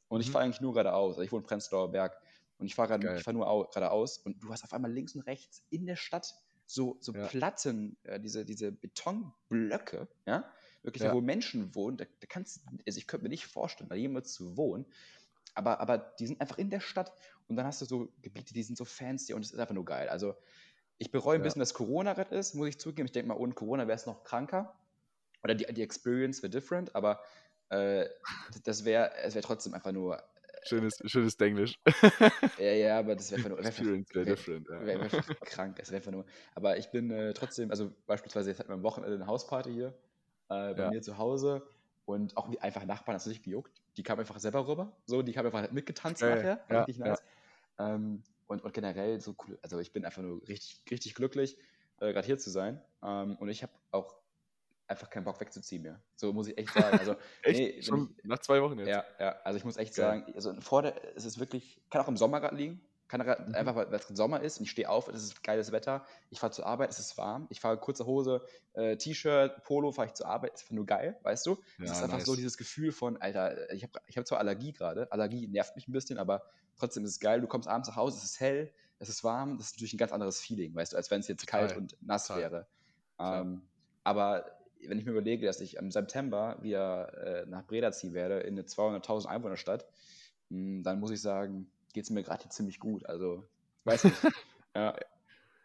und 0.07 0.19
mhm. 0.19 0.21
ich 0.21 0.31
fahre 0.31 0.45
eigentlich 0.45 0.61
nur 0.61 0.73
geradeaus, 0.73 1.15
also 1.15 1.21
ich 1.23 1.31
wohne 1.31 1.41
in 1.41 1.47
Prenzlauer 1.47 1.91
Berg 1.91 2.17
und 2.59 2.67
ich 2.67 2.75
fahre 2.75 3.19
fahr 3.19 3.33
nur 3.33 3.69
geradeaus 3.71 4.19
und 4.19 4.41
du 4.41 4.51
hast 4.51 4.63
auf 4.63 4.71
einmal 4.71 4.91
links 4.91 5.15
und 5.15 5.21
rechts 5.21 5.65
in 5.69 5.85
der 5.85 5.97
Stadt 5.97 6.33
so, 6.65 6.97
so 6.99 7.13
ja. 7.13 7.27
Platten, 7.27 7.97
äh, 8.03 8.19
diese, 8.19 8.45
diese 8.45 8.71
Betonblöcke, 8.71 10.07
ja, 10.25 10.49
wirklich, 10.83 11.03
ja. 11.03 11.13
wo 11.13 11.21
Menschen 11.21 11.73
wohnen, 11.75 11.97
da, 11.97 12.05
da 12.19 12.27
kannst 12.27 12.61
also 12.85 12.97
ich 12.97 13.07
könnte 13.07 13.23
mir 13.23 13.29
nicht 13.29 13.47
vorstellen, 13.47 13.89
da 13.89 13.95
jemals 13.95 14.33
zu 14.33 14.57
wohnen, 14.57 14.85
aber, 15.53 15.79
aber 15.79 15.97
die 15.97 16.27
sind 16.27 16.41
einfach 16.41 16.57
in 16.57 16.69
der 16.69 16.81
Stadt 16.81 17.13
und 17.47 17.55
dann 17.55 17.65
hast 17.65 17.81
du 17.81 17.85
so 17.85 18.11
Gebiete, 18.21 18.53
die 18.53 18.63
sind 18.63 18.77
so 18.77 18.85
fancy 18.85 19.33
und 19.33 19.43
es 19.43 19.51
ist 19.51 19.59
einfach 19.59 19.73
nur 19.73 19.85
geil. 19.85 20.09
Also 20.09 20.35
ich 20.97 21.11
bereue 21.11 21.35
ein 21.35 21.43
bisschen, 21.43 21.59
dass 21.59 21.73
Corona 21.73 22.13
gerade 22.13 22.35
ist, 22.35 22.53
muss 22.53 22.67
ich 22.67 22.79
zugeben. 22.79 23.05
Ich 23.05 23.11
denke 23.11 23.27
mal, 23.27 23.37
ohne 23.37 23.53
Corona 23.53 23.87
wäre 23.87 23.95
es 23.95 24.05
noch 24.05 24.23
kranker 24.23 24.77
oder 25.43 25.55
die, 25.55 25.65
die 25.73 25.81
Experience 25.81 26.41
wäre 26.41 26.49
different, 26.49 26.95
aber 26.95 27.21
äh, 27.69 28.07
das 28.63 28.85
wäre, 28.85 29.13
es 29.17 29.35
wäre 29.35 29.43
trotzdem 29.43 29.73
einfach 29.73 29.91
nur 29.91 30.23
Schönes, 30.67 30.99
schönes 31.05 31.35
Englisch. 31.35 31.79
ja, 32.57 32.71
ja, 32.71 32.99
aber 32.99 33.15
das 33.15 33.31
wäre 33.31 33.41
einfach 33.41 33.49
nur. 33.83 33.93
Wär, 33.93 34.25
wär, 34.25 34.25
different, 34.25 34.67
ja. 34.67 34.85
Wäre 34.85 35.11
wär 35.11 35.35
krank, 35.45 35.77
es 35.79 35.89
wäre 35.89 35.97
einfach 35.97 36.11
nur. 36.11 36.25
Aber 36.55 36.77
ich 36.77 36.89
bin 36.89 37.11
äh, 37.11 37.33
trotzdem, 37.33 37.69
also 37.69 37.91
beispielsweise 38.07 38.49
jetzt 38.49 38.59
hatten 38.59 38.69
wir 38.69 38.75
am 38.75 38.83
Wochenende 38.83 39.15
eine 39.15 39.27
Hausparty 39.27 39.71
hier 39.71 39.87
äh, 40.49 40.73
bei 40.73 40.83
ja. 40.83 40.89
mir 40.89 41.01
zu 41.01 41.17
Hause 41.17 41.67
und 42.05 42.35
auch 42.35 42.49
einfach 42.61 42.83
Nachbarn, 42.85 43.15
das 43.15 43.25
hat 43.25 43.33
sich 43.33 43.43
gejuckt. 43.43 43.71
Die 43.97 44.03
kamen 44.03 44.19
einfach 44.19 44.39
selber 44.39 44.67
rüber, 44.67 44.91
so, 45.05 45.21
die 45.21 45.33
kamen 45.33 45.53
einfach 45.53 45.71
mitgetanzt 45.71 46.21
äh, 46.23 46.35
nachher. 46.35 46.65
Ja, 46.69 46.79
richtig 46.79 46.97
nice. 46.97 47.23
Ja. 47.77 47.95
Ähm, 47.95 48.23
und, 48.47 48.63
und 48.63 48.73
generell 48.73 49.19
so 49.19 49.35
cool, 49.45 49.57
also 49.61 49.79
ich 49.79 49.91
bin 49.91 50.05
einfach 50.05 50.21
nur 50.21 50.41
richtig, 50.47 50.81
richtig 50.89 51.15
glücklich, 51.15 51.57
äh, 51.99 52.11
gerade 52.11 52.25
hier 52.25 52.37
zu 52.37 52.49
sein. 52.49 52.81
Ähm, 53.03 53.35
und 53.37 53.49
ich 53.49 53.63
habe 53.63 53.73
auch 53.91 54.17
einfach 54.87 55.09
keinen 55.09 55.23
Bock 55.23 55.39
wegzuziehen 55.39 55.81
mehr. 55.81 56.01
So 56.15 56.31
muss 56.33 56.47
ich 56.47 56.57
echt 56.57 56.73
sagen. 56.73 56.99
Also, 56.99 57.15
echt? 57.43 57.59
Nee, 57.59 57.81
Schon 57.81 58.15
ich, 58.17 58.23
nach 58.25 58.39
zwei 58.39 58.61
Wochen 58.61 58.79
jetzt? 58.79 58.87
Ja, 58.87 59.03
ja, 59.19 59.35
also 59.43 59.57
ich 59.57 59.65
muss 59.65 59.77
echt 59.77 59.95
Geil. 59.95 60.21
sagen, 60.21 60.33
also 60.35 60.53
vor 60.61 60.81
der, 60.83 61.15
es 61.15 61.25
ist 61.25 61.39
wirklich, 61.39 61.81
kann 61.89 62.01
auch 62.01 62.07
im 62.07 62.17
Sommer 62.17 62.39
gerade 62.39 62.55
liegen, 62.55 62.81
kann 63.07 63.21
mhm. 63.21 63.55
einfach, 63.55 63.75
weil 63.75 63.93
es 63.93 64.07
Sommer 64.07 64.41
ist 64.41 64.57
und 64.57 64.63
ich 64.63 64.71
stehe 64.71 64.89
auf, 64.89 65.07
es 65.07 65.23
ist 65.23 65.43
geiles 65.43 65.71
Wetter, 65.71 66.05
ich 66.29 66.39
fahre 66.39 66.51
zur 66.51 66.65
Arbeit, 66.65 66.89
es 66.89 66.99
ist 66.99 67.17
warm, 67.17 67.47
ich 67.49 67.59
fahre 67.59 67.77
kurze 67.77 68.05
Hose, 68.05 68.41
äh, 68.73 68.97
T-Shirt, 68.97 69.63
Polo, 69.63 69.91
fahre 69.91 70.07
ich 70.07 70.13
zur 70.13 70.27
Arbeit, 70.27 70.53
es 70.55 70.61
ist 70.61 70.65
einfach 70.65 70.75
nur 70.75 70.85
geil, 70.85 71.17
weißt 71.21 71.45
du? 71.45 71.57
Es 71.83 71.91
ist 71.91 72.01
einfach 72.01 72.17
nice. 72.17 72.25
so 72.25 72.35
dieses 72.35 72.57
Gefühl 72.57 72.91
von, 72.91 73.21
Alter, 73.21 73.71
ich 73.71 73.83
habe 73.83 73.93
ich 74.07 74.17
hab 74.17 74.27
zwar 74.27 74.39
Allergie 74.39 74.73
gerade, 74.73 75.11
Allergie 75.11 75.47
nervt 75.47 75.75
mich 75.75 75.87
ein 75.87 75.91
bisschen, 75.91 76.17
aber 76.17 76.43
trotzdem 76.77 77.03
ist 77.05 77.11
es 77.11 77.19
geil, 77.19 77.41
du 77.41 77.47
kommst 77.47 77.67
abends 77.67 77.89
nach 77.89 77.95
Hause, 77.95 78.17
es 78.17 78.23
ist 78.23 78.39
hell, 78.39 78.73
es 78.97 79.09
ist 79.09 79.23
warm, 79.23 79.57
das 79.57 79.67
ist 79.67 79.75
natürlich 79.75 79.93
ein 79.93 79.97
ganz 79.97 80.11
anderes 80.11 80.39
Feeling, 80.39 80.73
weißt 80.73 80.93
du, 80.93 80.97
als 80.97 81.11
wenn 81.11 81.19
es 81.19 81.27
jetzt 81.27 81.41
Total. 81.41 81.67
kalt 81.67 81.77
und 81.77 81.97
nass 82.01 82.27
Total. 82.27 82.41
wäre. 82.41 82.67
Ähm, 83.19 83.61
aber 84.03 84.45
wenn 84.89 84.99
ich 84.99 85.05
mir 85.05 85.11
überlege, 85.11 85.45
dass 85.45 85.61
ich 85.61 85.77
im 85.77 85.91
September 85.91 86.57
wieder 86.61 87.43
äh, 87.43 87.45
nach 87.47 87.65
Breda 87.65 87.91
ziehen 87.91 88.13
werde, 88.13 88.39
in 88.39 88.53
eine 88.53 88.63
200.000 88.63 89.25
Einwohnerstadt, 89.27 89.85
mh, 90.49 90.57
hm, 90.57 90.83
dann 90.83 90.99
muss 90.99 91.11
ich 91.11 91.21
sagen, 91.21 91.69
geht 91.93 92.03
es 92.03 92.09
mir 92.09 92.23
gerade 92.23 92.43
hier 92.43 92.51
ziemlich 92.51 92.79
gut. 92.79 93.05
Also, 93.05 93.43
weiß 93.83 94.05
nicht. 94.05 94.17
ja. 94.75 94.95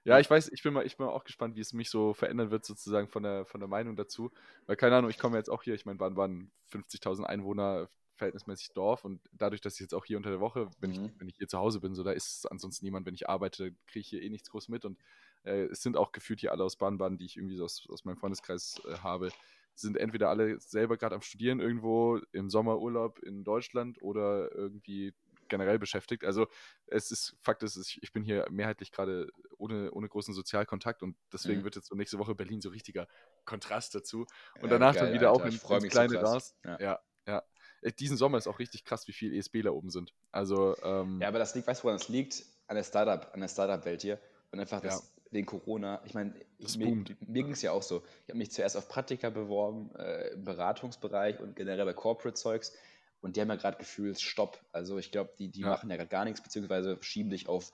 Ja, 0.04 0.18
ich 0.18 0.30
weiß, 0.30 0.48
ich 0.48 0.62
bin 0.62 0.72
mal, 0.72 0.86
ich 0.86 0.96
bin 0.96 1.06
mal 1.06 1.12
auch 1.12 1.24
gespannt, 1.24 1.56
wie 1.56 1.60
es 1.60 1.74
mich 1.74 1.90
so 1.90 2.14
verändern 2.14 2.50
wird, 2.50 2.64
sozusagen 2.64 3.08
von 3.08 3.22
der, 3.22 3.44
von 3.44 3.60
der 3.60 3.68
Meinung 3.68 3.96
dazu. 3.96 4.30
Weil, 4.66 4.76
keine 4.76 4.96
Ahnung, 4.96 5.10
ich 5.10 5.18
komme 5.18 5.36
jetzt 5.36 5.50
auch 5.50 5.62
hier, 5.62 5.74
ich 5.74 5.84
meine, 5.84 6.00
waren, 6.00 6.16
waren 6.16 6.50
50.000 6.72 7.24
Einwohner, 7.24 7.90
verhältnismäßig 8.20 8.72
Dorf 8.72 9.04
und 9.04 9.20
dadurch, 9.32 9.60
dass 9.60 9.74
ich 9.74 9.80
jetzt 9.80 9.94
auch 9.94 10.04
hier 10.04 10.16
unter 10.16 10.30
der 10.30 10.40
Woche, 10.40 10.70
wenn, 10.78 10.90
mhm. 10.90 11.06
ich, 11.06 11.20
wenn 11.20 11.28
ich 11.28 11.36
hier 11.36 11.48
zu 11.48 11.58
Hause 11.58 11.80
bin, 11.80 11.94
so 11.94 12.04
da 12.04 12.12
ist 12.12 12.46
ansonsten 12.50 12.84
niemand, 12.84 13.06
wenn 13.06 13.14
ich 13.14 13.28
arbeite, 13.28 13.72
kriege 13.86 14.00
ich 14.00 14.08
hier 14.08 14.22
eh 14.22 14.28
nichts 14.28 14.50
groß 14.50 14.68
mit 14.68 14.84
und 14.84 14.98
äh, 15.44 15.64
es 15.64 15.82
sind 15.82 15.96
auch 15.96 16.12
gefühlt 16.12 16.40
hier 16.40 16.52
alle 16.52 16.64
aus 16.64 16.76
Baden-Baden, 16.76 17.18
die 17.18 17.26
ich 17.26 17.36
irgendwie 17.36 17.56
so 17.56 17.64
aus, 17.64 17.86
aus 17.90 18.04
meinem 18.04 18.16
Freundeskreis 18.16 18.80
äh, 18.86 18.98
habe, 18.98 19.30
sind 19.74 19.96
entweder 19.96 20.28
alle 20.28 20.60
selber 20.60 20.96
gerade 20.96 21.14
am 21.14 21.22
Studieren 21.22 21.60
irgendwo 21.60 22.20
im 22.32 22.50
Sommerurlaub 22.50 23.18
in 23.20 23.44
Deutschland 23.44 24.02
oder 24.02 24.54
irgendwie 24.54 25.14
generell 25.48 25.78
beschäftigt. 25.78 26.24
Also 26.24 26.46
es 26.86 27.10
ist, 27.10 27.36
Fakt 27.42 27.62
ist, 27.62 27.98
ich 28.00 28.12
bin 28.12 28.22
hier 28.22 28.46
mehrheitlich 28.50 28.92
gerade 28.92 29.28
ohne, 29.58 29.90
ohne 29.92 30.08
großen 30.08 30.32
Sozialkontakt 30.32 31.02
und 31.02 31.16
deswegen 31.32 31.60
mhm. 31.60 31.64
wird 31.64 31.76
jetzt 31.76 31.88
so 31.88 31.94
nächste 31.94 32.18
Woche 32.18 32.34
Berlin 32.34 32.60
so 32.60 32.70
richtiger 32.70 33.06
Kontrast 33.44 33.94
dazu. 33.94 34.26
Und 34.56 34.64
ja, 34.64 34.68
danach 34.68 34.94
geil, 34.94 35.06
dann 35.06 35.14
wieder 35.14 35.30
Alter, 35.30 35.42
auch 35.42 35.46
in, 35.46 35.84
ins 35.84 35.92
kleine 35.92 36.24
so. 36.24 36.40
Ja. 36.64 36.80
ja, 36.80 37.00
ja. 37.26 37.42
Äh, 37.82 37.92
diesen 37.92 38.16
Sommer 38.16 38.38
ist 38.38 38.46
auch 38.46 38.58
richtig 38.58 38.84
krass, 38.84 39.06
wie 39.08 39.12
viele 39.12 39.36
ESBler 39.36 39.74
oben 39.74 39.90
sind. 39.90 40.14
Also, 40.30 40.76
ähm, 40.82 41.20
ja, 41.20 41.28
aber 41.28 41.38
das 41.38 41.54
liegt, 41.54 41.66
weißt 41.66 41.82
du, 41.82 41.84
woran 41.84 41.98
das 41.98 42.08
liegt? 42.08 42.44
An 42.66 42.76
der 42.76 42.84
Startup, 42.84 43.34
an 43.34 43.40
der 43.40 43.48
Startup-Welt 43.48 44.02
hier. 44.02 44.20
Und 44.52 44.60
einfach 44.60 44.80
das, 44.80 45.12
wegen 45.30 45.46
Corona. 45.46 46.00
Ich 46.04 46.14
meine, 46.14 46.34
mir, 46.76 47.04
mir 47.26 47.42
ging 47.42 47.52
es 47.52 47.62
ja 47.62 47.72
auch 47.72 47.82
so. 47.82 48.02
Ich 48.24 48.28
habe 48.28 48.38
mich 48.38 48.50
zuerst 48.50 48.76
auf 48.76 48.88
Praktika 48.88 49.30
beworben, 49.30 49.94
äh, 49.96 50.32
im 50.32 50.44
Beratungsbereich 50.44 51.40
und 51.40 51.56
generell 51.56 51.84
bei 51.84 51.92
Corporate-Zeugs. 51.92 52.72
Und 53.20 53.36
die 53.36 53.40
haben 53.40 53.48
ja 53.48 53.56
gerade 53.56 53.78
gefühlt 53.78 54.20
Stopp. 54.20 54.60
Also 54.72 54.98
ich 54.98 55.12
glaube, 55.12 55.30
die, 55.38 55.48
die 55.48 55.60
ja. 55.60 55.68
machen 55.68 55.90
ja 55.90 55.96
gerade 55.96 56.08
gar 56.08 56.24
nichts, 56.24 56.40
beziehungsweise 56.42 56.98
schieben 57.02 57.30
dich 57.30 57.48
auf 57.48 57.70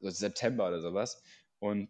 so 0.00 0.10
September 0.10 0.68
oder 0.68 0.80
sowas. 0.80 1.22
Und 1.58 1.88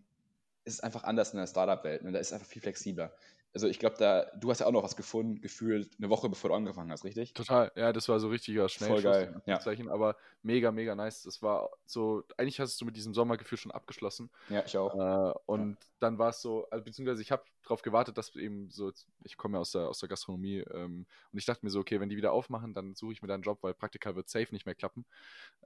es 0.65 0.75
ist 0.75 0.85
einfach 0.85 1.05
anders 1.05 1.33
in 1.33 1.38
der 1.38 1.47
Startup-Welt. 1.47 2.02
Ne? 2.02 2.12
Da 2.12 2.19
ist 2.19 2.33
einfach 2.33 2.47
viel 2.47 2.62
flexibler 2.62 3.12
also 3.52 3.66
ich 3.66 3.78
glaube, 3.78 3.97
da, 3.99 4.26
du 4.37 4.50
hast 4.50 4.61
ja 4.61 4.66
auch 4.66 4.73
noch 4.73 4.83
was 4.83 4.97
gefunden, 4.97 5.40
gefühlt 5.40 5.90
eine 5.99 6.09
Woche 6.09 6.28
bevor 6.28 6.50
du 6.50 6.57
angefangen 6.57 6.90
hast, 6.92 7.04
richtig? 7.04 7.35
Total, 7.35 7.73
ja, 7.75 7.92
das 7.92 8.09
war 8.09 8.21
so 8.21 8.28
richtiger 8.28 8.69
Schnellschuss. 8.69 9.02
Voll 9.02 9.12
geil, 9.12 9.42
ja. 9.47 9.61
Aber 9.90 10.16
mega, 10.42 10.71
mega 10.71 10.95
nice. 10.95 11.23
Das 11.23 11.42
war 11.42 11.71
so, 11.85 12.23
eigentlich 12.37 12.61
hast 12.61 12.80
du 12.80 12.85
mit 12.85 12.97
diesem 12.97 13.12
Sommergefühl 13.12 13.59
schon 13.59 13.73
abgeschlossen. 13.73 14.30
Ja, 14.49 14.62
ich 14.64 14.76
auch. 14.76 14.95
Äh, 14.95 15.35
und 15.47 15.73
ja. 15.73 15.88
dann 15.99 16.19
war 16.19 16.30
es 16.30 16.40
so, 16.40 16.69
also 16.71 16.85
beziehungsweise 16.85 17.23
ich 17.23 17.33
habe 17.33 17.42
darauf 17.62 17.83
gewartet, 17.83 18.19
dass 18.19 18.35
eben 18.37 18.71
so, 18.71 18.93
ich 19.25 19.37
komme 19.37 19.57
ja 19.57 19.61
aus 19.61 19.73
der, 19.73 19.88
aus 19.88 19.99
der 19.99 20.09
Gastronomie 20.09 20.59
ähm, 20.73 21.07
und 21.33 21.38
ich 21.38 21.45
dachte 21.45 21.64
mir 21.64 21.71
so, 21.71 21.81
okay, 21.81 22.00
wenn 22.00 22.09
die 22.09 22.17
wieder 22.17 22.33
aufmachen, 22.33 22.75
dann 22.75 22.95
suche 22.95 23.12
ich 23.12 23.23
mir 23.23 23.29
da 23.29 23.35
einen 23.35 23.43
Job, 23.43 23.62
weil 23.62 23.75
Praktika 23.75 24.14
wird 24.17 24.29
safe 24.29 24.49
nicht 24.52 24.67
mehr 24.67 24.75
klappen, 24.75 25.05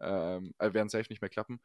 ähm, 0.01 0.55
äh, 0.59 0.73
werden 0.73 0.89
safe 0.89 1.07
nicht 1.09 1.23
mehr 1.23 1.31
klappen. 1.31 1.61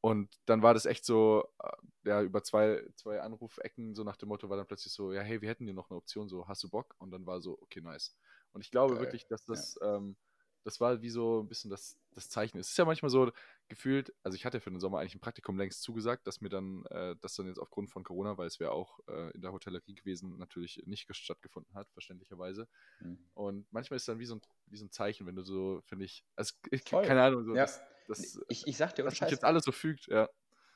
Und 0.00 0.30
dann 0.46 0.62
war 0.62 0.74
das 0.74 0.84
echt 0.84 1.04
so, 1.04 1.48
äh, 1.62 2.08
ja, 2.08 2.22
über 2.22 2.42
zwei, 2.42 2.84
zwei 2.96 3.20
Anrufecken, 3.20 3.94
so 3.94 4.02
nach 4.02 4.16
dem 4.16 4.28
Motto, 4.30 4.48
war 4.50 4.56
dann 4.56 4.66
plötzlich 4.66 4.92
so, 4.92 5.12
ja, 5.12 5.22
hey, 5.22 5.40
wir 5.40 5.48
hätten 5.48 5.66
dir 5.66 5.74
noch 5.74 5.90
eine 5.90 5.96
Option, 5.96 6.28
so, 6.28 6.48
hast 6.48 6.62
du 6.64 6.68
Bock? 6.68 6.94
Und 6.98 7.12
dann 7.12 7.24
war 7.24 7.40
so, 7.40 7.56
okay, 7.62 7.80
nice. 7.80 8.16
Und 8.52 8.62
ich 8.62 8.70
glaube 8.70 8.94
Geil. 8.94 9.04
wirklich, 9.04 9.26
dass 9.28 9.44
das, 9.44 9.78
ja. 9.80 9.96
ähm, 9.96 10.16
das 10.64 10.80
war 10.80 11.02
wie 11.02 11.10
so 11.10 11.40
ein 11.40 11.48
bisschen 11.48 11.70
das, 11.70 11.96
das 12.14 12.28
Zeichen. 12.28 12.58
Es 12.58 12.70
ist 12.70 12.78
ja 12.78 12.84
manchmal 12.84 13.10
so 13.10 13.30
gefühlt, 13.72 14.12
also 14.22 14.36
ich 14.36 14.44
hatte 14.44 14.60
für 14.60 14.70
den 14.70 14.80
Sommer 14.80 14.98
eigentlich 14.98 15.14
ein 15.14 15.20
Praktikum 15.20 15.56
längst 15.56 15.82
zugesagt, 15.82 16.26
dass 16.26 16.42
mir 16.42 16.50
dann, 16.50 16.84
äh, 16.90 17.16
das 17.20 17.34
dann 17.34 17.46
jetzt 17.46 17.58
aufgrund 17.58 17.90
von 17.90 18.04
Corona, 18.04 18.36
weil 18.36 18.46
es 18.46 18.60
wäre 18.60 18.72
auch 18.72 19.00
äh, 19.08 19.30
in 19.30 19.40
der 19.40 19.52
Hotellerie 19.52 19.94
gewesen, 19.94 20.36
natürlich 20.36 20.82
nicht 20.84 21.08
stattgefunden 21.14 21.74
hat, 21.74 21.88
verständlicherweise. 21.90 22.68
Mhm. 23.00 23.18
Und 23.32 23.72
manchmal 23.72 23.96
ist 23.96 24.02
es 24.02 24.06
dann 24.06 24.18
wie 24.18 24.26
so 24.26 24.34
ein, 24.34 24.42
wie 24.66 24.76
so 24.76 24.84
ein 24.84 24.90
Zeichen, 24.90 25.26
wenn 25.26 25.36
du 25.36 25.42
so, 25.42 25.80
finde 25.86 26.04
ich, 26.04 26.22
also 26.36 26.54
ich, 26.70 26.84
keine 26.84 27.22
Ahnung, 27.22 27.44
so, 27.44 27.54
ja. 27.54 27.62
das, 27.62 27.80
das, 28.08 28.40
ich, 28.48 28.66
ich 28.66 28.76
sag 28.76 28.94
dir, 28.94 29.04
dass 29.04 29.16
sich 29.16 29.30
jetzt 29.30 29.44
alles 29.44 29.64
so 29.64 29.72
fügt, 29.72 30.06
ja. 30.08 30.28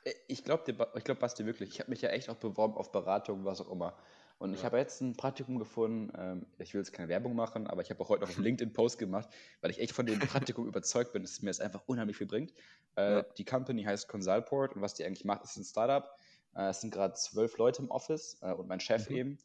Äh, 0.03 0.13
ich 0.27 0.43
glaube, 0.43 0.91
ich 0.95 1.03
glaube, 1.03 1.19
Basti, 1.19 1.45
wirklich. 1.45 1.69
Ich 1.69 1.79
habe 1.79 1.91
mich 1.91 2.01
ja 2.01 2.09
echt 2.09 2.29
auch 2.29 2.37
beworben 2.37 2.75
auf 2.75 2.91
Beratung, 2.91 3.45
was 3.45 3.61
auch 3.61 3.71
immer. 3.71 3.95
Und 4.39 4.51
ja. 4.51 4.57
ich 4.57 4.65
habe 4.65 4.77
jetzt 4.77 5.01
ein 5.01 5.15
Praktikum 5.15 5.57
gefunden. 5.57 6.11
Ähm, 6.15 6.45
ich 6.59 6.73
will 6.73 6.81
jetzt 6.81 6.93
keine 6.93 7.09
Werbung 7.09 7.35
machen, 7.35 7.67
aber 7.67 7.81
ich 7.81 7.89
habe 7.89 8.01
auch 8.01 8.09
heute 8.09 8.23
noch 8.23 8.33
einen 8.33 8.43
LinkedIn-Post 8.43 8.99
gemacht, 8.99 9.29
weil 9.61 9.71
ich 9.71 9.79
echt 9.79 9.93
von 9.93 10.05
dem 10.05 10.19
Praktikum 10.19 10.67
überzeugt 10.67 11.13
bin, 11.13 11.23
dass 11.23 11.31
es 11.31 11.41
mir 11.41 11.49
das 11.49 11.59
einfach 11.59 11.83
unheimlich 11.87 12.17
viel 12.17 12.27
bringt. 12.27 12.53
Äh, 12.95 13.17
ja. 13.17 13.21
Die 13.37 13.45
Company 13.45 13.83
heißt 13.83 14.07
Consulport 14.07 14.75
und 14.75 14.81
was 14.81 14.93
die 14.93 15.05
eigentlich 15.05 15.25
macht, 15.25 15.43
ist 15.43 15.57
ein 15.57 15.63
Startup. 15.63 16.15
Äh, 16.55 16.69
es 16.69 16.81
sind 16.81 16.93
gerade 16.93 17.15
zwölf 17.15 17.57
Leute 17.57 17.81
im 17.81 17.89
Office 17.89 18.37
äh, 18.41 18.51
und 18.51 18.67
mein 18.67 18.79
Chef 18.79 19.09
mhm. 19.09 19.15
eben. 19.15 19.37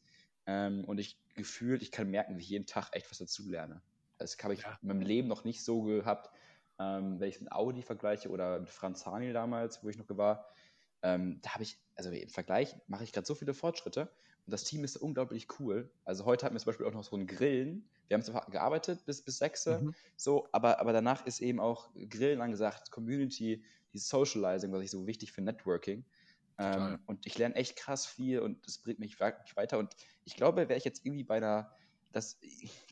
Ähm, 0.47 0.85
und 0.85 0.99
ich 0.99 1.19
gefühlt, 1.35 1.83
ich 1.83 1.93
kann 1.93 2.11
merken, 2.11 2.37
wie 2.37 2.43
ich 2.43 2.49
jeden 2.49 2.67
Tag 2.67 2.91
echt 2.93 3.11
was 3.11 3.19
dazu 3.19 3.49
lerne. 3.49 3.81
Das 4.19 4.37
habe 4.43 4.55
ich 4.55 4.63
ja. 4.63 4.79
in 4.83 4.89
meinem 4.89 5.01
Leben 5.01 5.29
noch 5.29 5.45
nicht 5.45 5.65
so 5.65 5.83
gehabt. 5.83 6.31
Ähm, 6.79 7.19
wenn 7.19 7.29
ich 7.29 7.37
es 7.37 7.41
mit 7.41 7.53
Audi 7.53 7.83
vergleiche 7.83 8.29
oder 8.29 8.61
mit 8.61 8.71
Franz 8.71 9.07
Haniel 9.07 9.33
damals, 9.33 9.83
wo 9.83 9.89
ich 9.89 9.97
noch 9.97 10.07
war, 10.17 10.47
ähm, 11.03 11.41
da 11.43 11.55
habe 11.55 11.63
ich, 11.63 11.79
also 11.97 12.11
im 12.11 12.29
Vergleich 12.29 12.77
mache 12.87 13.05
ich 13.05 13.13
gerade 13.13 13.27
so 13.27 13.35
viele 13.35 13.55
Fortschritte 13.55 14.11
und 14.47 14.53
das 14.53 14.65
Team 14.65 14.83
ist 14.85 14.97
unglaublich 14.97 15.47
cool. 15.61 15.91
Also 16.05 16.25
heute 16.25 16.45
hatten 16.45 16.55
wir 16.55 16.61
zum 16.61 16.71
Beispiel 16.71 16.87
auch 16.87 16.93
noch 16.93 17.05
so 17.05 17.17
ein 17.17 17.27
Grillen. 17.27 17.89
Wir 18.09 18.17
haben 18.17 18.23
zwar 18.23 18.45
gearbeitet 18.51 19.05
bis, 19.07 19.23
bis 19.23 19.39
6, 19.39 19.67
mhm. 19.67 19.95
so, 20.17 20.49
aber, 20.53 20.81
aber 20.81 20.93
danach 20.93 21.25
ist 21.27 21.41
eben 21.41 21.61
auch 21.61 21.91
Grillen 21.95 22.41
angesagt, 22.41 22.91
Community, 22.91 23.65
dieses 23.93 24.09
Socializing, 24.09 24.73
was 24.73 24.83
ich 24.83 24.91
so 24.91 25.07
wichtig 25.07 25.33
für 25.33 25.43
Networking. 25.43 26.05
Ähm, 26.59 26.99
und 27.07 27.25
ich 27.27 27.39
lerne 27.39 27.55
echt 27.55 27.77
krass 27.77 28.07
viel 28.07 28.41
und 28.41 28.67
das 28.67 28.79
bringt 28.79 28.99
mich 28.99 29.19
weiter. 29.21 29.79
Und 29.79 29.95
ich 30.25 30.37
glaube, 30.37 30.69
wäre 30.69 30.79
ich 30.79 30.85
jetzt 30.85 31.05
irgendwie 31.07 31.25
bei 31.25 31.37
einer, 31.37 31.75
das, 32.13 32.39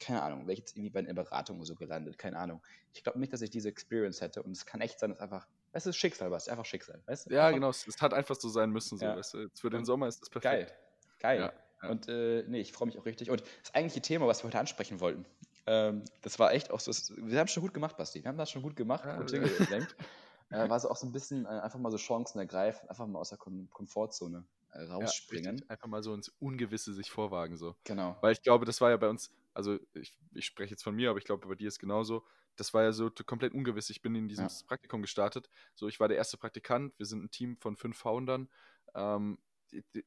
keine 0.00 0.23
Ahnung, 0.23 0.42
wäre 0.42 0.52
ich 0.52 0.61
jetzt 0.61 0.76
irgendwie 0.76 0.90
bei 0.90 1.00
einer 1.00 1.12
Beratung 1.14 1.59
oder 1.59 1.66
so 1.66 1.75
gelandet, 1.75 2.16
keine 2.16 2.38
Ahnung. 2.38 2.62
Ich 2.95 3.02
glaube 3.02 3.19
nicht, 3.19 3.33
dass 3.33 3.42
ich 3.42 3.50
diese 3.50 3.69
Experience 3.69 4.21
hätte 4.21 4.42
und 4.42 4.52
es 4.52 4.64
kann 4.66 4.80
echt 4.80 4.99
sein, 4.99 5.11
dass 5.11 5.21
einfach, 5.21 5.47
es 5.73 5.87
ist 5.87 5.97
Schicksal, 5.97 6.30
was, 6.30 6.49
einfach 6.49 6.64
Schicksal, 6.64 7.02
weißt 7.07 7.26
du? 7.26 7.35
Ja, 7.35 7.47
einfach, 7.47 7.54
genau, 7.54 7.71
es, 7.71 7.87
es, 7.87 8.00
hat 8.00 8.14
einfach 8.14 8.35
so 8.35 8.49
sein 8.49 8.71
müssen, 8.71 8.99
so, 8.99 9.04
ja. 9.04 9.16
weißt 9.16 9.35
du? 9.35 9.49
Für 9.54 9.71
den 9.71 9.85
Sommer 9.85 10.09
ist 10.09 10.21
das 10.23 10.30
perfekt. 10.30 10.69
Geil, 10.69 10.78
geil. 11.21 11.41
Ja, 11.41 11.53
ja. 11.83 11.89
Und 11.91 12.09
äh, 12.09 12.45
nee, 12.49 12.61
ich 12.61 12.73
freue 12.73 12.87
mich 12.87 12.99
auch 12.99 13.07
richtig. 13.07 13.31
Und 13.31 13.43
das 13.62 13.75
eigentliche 13.75 14.03
Thema, 14.03 14.27
was 14.27 14.43
wir 14.43 14.49
heute 14.49 14.59
ansprechen 14.59 15.00
wollten, 15.00 15.25
ähm, 15.67 16.05
das 16.23 16.39
war 16.39 16.53
echt 16.53 16.71
auch 16.71 16.81
so, 16.81 16.91
wir 17.17 17.39
haben 17.39 17.47
es 17.47 17.53
schon 17.53 17.62
gut 17.62 17.75
gemacht, 17.75 17.97
Basti, 17.97 18.23
wir 18.23 18.29
haben 18.29 18.39
das 18.39 18.50
schon 18.50 18.62
gut 18.62 18.77
gemacht 18.77 19.05
ja, 19.05 19.19
und 19.19 19.31
hingelenkt. 19.31 19.95
äh, 20.50 20.69
war 20.69 20.81
so 20.81 20.91
auch 20.91 20.97
so 20.97 21.07
ein 21.07 21.12
bisschen 21.12 21.45
äh, 21.45 21.49
einfach 21.49 21.79
mal 21.79 21.91
so 21.91 21.97
Chancen 21.97 22.39
ergreifen, 22.39 22.89
einfach 22.89 23.07
mal 23.07 23.19
aus 23.19 23.29
der 23.29 23.39
Kom 23.39 23.69
Komfortzone 23.71 24.45
äh, 24.73 24.83
rausspringen. 24.83 25.65
Einfach 25.69 25.87
mal 25.87 26.03
so 26.03 26.15
ins 26.15 26.29
Ungewisse 26.41 26.93
sich 26.93 27.11
vorwagen. 27.11 27.57
So. 27.57 27.77
Genau. 27.85 28.17
Weil 28.21 28.33
ich 28.33 28.43
glaube, 28.43 28.65
das 28.65 28.81
war 28.81 28.91
ja 28.91 28.97
bei 28.97 29.09
uns, 29.09 29.33
also 29.55 29.79
ich, 29.95 30.19
ich 30.33 30.47
spreche 30.47 30.71
jetzt 30.71 30.83
von 30.83 30.95
mir, 30.95 31.11
aber 31.11 31.19
ich 31.19 31.25
glaube, 31.25 31.47
bei 31.47 31.55
dir 31.55 31.69
ist 31.69 31.79
genauso. 31.79 32.25
Das 32.57 32.75
war 32.75 32.83
ja 32.83 32.93
so 32.93 33.11
komplett 33.27 33.55
ungewiss. 33.55 33.91
Ich 33.91 34.03
bin 34.03 34.15
in 34.15 34.29
diesem 34.29 34.49
ja. 34.49 34.53
Praktikum 34.67 35.03
gestartet. 35.03 35.49
So, 35.75 35.89
ich 35.89 36.00
war 36.00 36.09
der 36.09 36.17
erste 36.17 36.37
Praktikant. 36.37 36.99
Wir 36.99 37.07
sind 37.07 37.23
ein 37.23 37.31
Team 37.31 37.57
von 37.57 37.77
fünf 37.77 37.97
Foundern. 37.99 38.49
Ähm, 38.95 39.39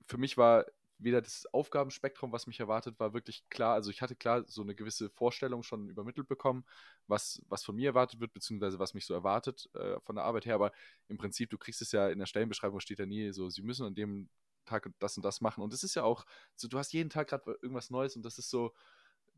für 0.06 0.18
mich 0.18 0.38
war 0.38 0.66
weder 1.04 1.22
das 1.22 1.46
Aufgabenspektrum, 1.54 2.32
was 2.32 2.48
mich 2.48 2.60
erwartet, 2.60 3.00
war 3.00 3.14
wirklich 3.14 3.48
klar. 3.50 3.74
Also 3.74 3.92
ich 3.92 4.02
hatte 4.02 4.16
klar 4.16 4.44
so 4.48 4.62
eine 4.62 4.76
gewisse 4.76 5.10
Vorstellung 5.10 5.64
schon 5.64 5.90
übermittelt 5.90 6.28
bekommen, 6.28 6.66
was, 7.08 7.42
was 7.50 7.64
von 7.64 7.76
mir 7.76 7.90
erwartet 7.90 8.20
wird, 8.20 8.34
beziehungsweise 8.34 8.80
was 8.80 8.94
mich 8.94 9.06
so 9.06 9.14
erwartet 9.14 9.70
äh, 9.76 10.00
von 10.02 10.16
der 10.16 10.26
Arbeit 10.26 10.46
her. 10.46 10.56
Aber 10.56 10.72
im 11.08 11.18
Prinzip, 11.18 11.50
du 11.50 11.58
kriegst 11.58 11.82
es 11.82 11.92
ja 11.92 12.10
in 12.10 12.20
der 12.20 12.26
Stellenbeschreibung, 12.26 12.80
steht 12.80 13.00
ja 13.00 13.06
nie 13.06 13.32
so, 13.32 13.50
sie 13.50 13.62
müssen 13.62 13.86
an 13.86 13.96
dem 13.96 14.30
Tag 14.66 14.90
das 15.00 15.18
und 15.18 15.24
das 15.24 15.42
machen. 15.42 15.64
Und 15.64 15.74
es 15.74 15.84
ist 15.84 15.96
ja 15.96 16.04
auch 16.04 16.26
so, 16.56 16.68
du 16.68 16.78
hast 16.78 16.94
jeden 16.94 17.10
Tag 17.10 17.30
gerade 17.30 17.58
irgendwas 17.62 17.90
Neues 17.90 18.16
und 18.16 18.24
das 18.24 18.38
ist 18.38 18.50
so, 18.50 18.74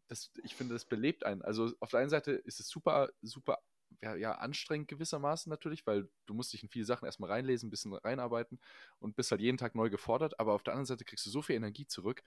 das, 0.07 0.31
ich 0.43 0.55
finde, 0.55 0.73
das 0.75 0.85
belebt 0.85 1.25
einen. 1.25 1.41
Also 1.41 1.71
auf 1.79 1.89
der 1.89 1.99
einen 2.01 2.09
Seite 2.09 2.31
ist 2.31 2.59
es 2.59 2.69
super, 2.69 3.09
super 3.21 3.59
ja, 4.01 4.15
ja, 4.15 4.33
anstrengend 4.33 4.87
gewissermaßen 4.87 5.49
natürlich, 5.49 5.85
weil 5.87 6.07
du 6.25 6.33
musst 6.33 6.53
dich 6.53 6.63
in 6.63 6.69
viele 6.69 6.85
Sachen 6.85 7.05
erstmal 7.05 7.31
reinlesen, 7.31 7.67
ein 7.67 7.71
bisschen 7.71 7.93
reinarbeiten 7.93 8.59
und 8.99 9.15
bist 9.15 9.31
halt 9.31 9.41
jeden 9.41 9.57
Tag 9.57 9.75
neu 9.75 9.89
gefordert, 9.89 10.39
aber 10.39 10.53
auf 10.53 10.63
der 10.63 10.73
anderen 10.73 10.85
Seite 10.85 11.05
kriegst 11.05 11.25
du 11.25 11.29
so 11.29 11.41
viel 11.41 11.55
Energie 11.55 11.87
zurück. 11.87 12.23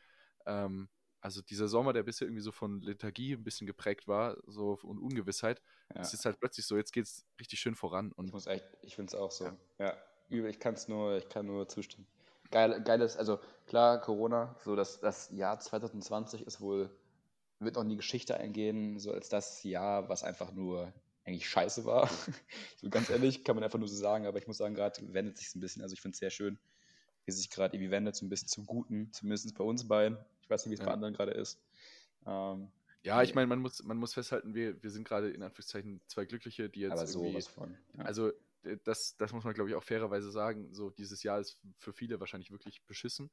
Ähm, 0.47 0.89
also 1.21 1.43
dieser 1.43 1.69
Sommer, 1.69 1.93
der 1.93 2.05
bisher 2.05 2.27
irgendwie 2.27 2.43
so 2.43 2.53
von 2.53 2.81
Lethargie 2.81 3.35
ein 3.35 3.43
bisschen 3.43 3.67
geprägt 3.67 4.07
war, 4.07 4.37
so 4.47 4.79
und 4.83 4.99
Ungewissheit, 4.99 5.61
ja. 5.95 6.01
ist 6.01 6.13
jetzt 6.13 6.25
halt 6.25 6.39
plötzlich 6.39 6.67
so, 6.67 6.77
jetzt 6.77 6.93
geht 6.93 7.05
es 7.05 7.25
richtig 7.41 7.59
schön 7.59 7.75
voran. 7.75 8.13
Und 8.13 8.27
ich 8.27 8.33
muss 8.33 8.47
echt, 8.47 8.65
ich 8.83 8.95
finde 8.95 9.11
es 9.11 9.15
auch 9.15 9.31
so. 9.31 9.47
Ja, 9.79 9.97
ja 10.31 10.47
ich 10.47 10.61
kann 10.61 10.75
es 10.75 10.89
nur, 10.89 11.17
ich 11.17 11.29
kann 11.29 11.47
nur 11.47 11.67
zustimmen. 11.69 12.07
Geil, 12.51 12.83
geiles, 12.83 13.17
also 13.17 13.41
klar, 13.67 14.01
Corona, 14.01 14.57
so 14.65 14.77
das, 14.77 15.01
das 15.01 15.31
Jahr 15.31 15.59
2020 15.59 16.47
ist 16.47 16.61
wohl, 16.61 16.91
wird 17.59 17.75
noch 17.75 17.83
in 17.83 17.91
die 17.91 17.97
Geschichte 17.97 18.37
eingehen, 18.37 18.99
so 18.99 19.13
als 19.13 19.29
das 19.29 19.63
Jahr, 19.65 20.09
was 20.09 20.23
einfach 20.23 20.53
nur 20.53 20.93
eigentlich 21.29 21.49
scheiße 21.49 21.85
war. 21.85 22.09
so 22.77 22.89
ganz 22.89 23.11
ehrlich, 23.11 23.45
kann 23.45 23.57
man 23.57 23.65
einfach 23.65 23.79
nur 23.79 23.89
so 23.89 23.97
sagen, 23.97 24.27
aber 24.27 24.39
ich 24.39 24.47
muss 24.47 24.59
sagen, 24.59 24.75
gerade 24.75 25.01
wendet 25.13 25.39
sich 25.39 25.55
ein 25.55 25.61
bisschen. 25.61 25.83
Also 25.83 25.93
ich 25.93 26.01
finde 26.01 26.15
es 26.15 26.19
sehr 26.19 26.31
schön, 26.31 26.59
wie 27.25 27.33
sich 27.33 27.51
gerade 27.51 27.77
irgendwie 27.77 27.91
wendet, 27.91 28.17
so 28.17 28.25
ein 28.25 28.29
bisschen 28.29 28.49
zum 28.49 28.67
Guten, 28.67 29.13
zumindest 29.13 29.57
bei 29.57 29.65
uns 29.65 29.87
beiden. 29.87 30.19
Ich 30.43 30.51
weiß 30.51 30.65
nicht, 30.65 30.71
wie 30.71 30.75
es 30.75 30.81
ja. 30.81 30.87
bei 30.87 30.93
anderen 30.93 31.15
gerade 31.15 31.33
ist. 31.33 31.61
Ähm, 32.27 32.71
ja, 33.03 33.23
ich 33.23 33.35
meine, 33.35 33.47
man 33.47 33.61
muss, 33.61 33.83
man 33.85 33.97
muss 33.97 34.15
festhalten, 34.15 34.55
wir, 34.55 34.83
wir 34.83 34.91
sind 34.91 35.07
gerade 35.07 35.31
in 35.31 35.43
Anführungszeichen 35.43 36.01
zwei 36.09 36.25
Glückliche, 36.25 36.69
die 36.69 36.81
jetzt. 36.81 36.93
Aber 36.93 37.07
sowas 37.07 37.47
von. 37.47 37.77
Ja. 37.97 38.05
Also, 38.05 38.33
das, 38.85 39.17
das 39.17 39.33
muss 39.33 39.45
man, 39.45 39.55
glaube 39.55 39.71
ich, 39.71 39.77
auch 39.77 39.83
fairerweise 39.83 40.31
sagen. 40.31 40.73
So, 40.75 40.91
dieses 40.91 41.23
Jahr 41.23 41.41
ist 41.41 41.59
für 41.79 41.93
viele 41.93 42.21
wahrscheinlich 42.21 42.51
wirklich 42.51 42.83
beschissen 42.85 43.31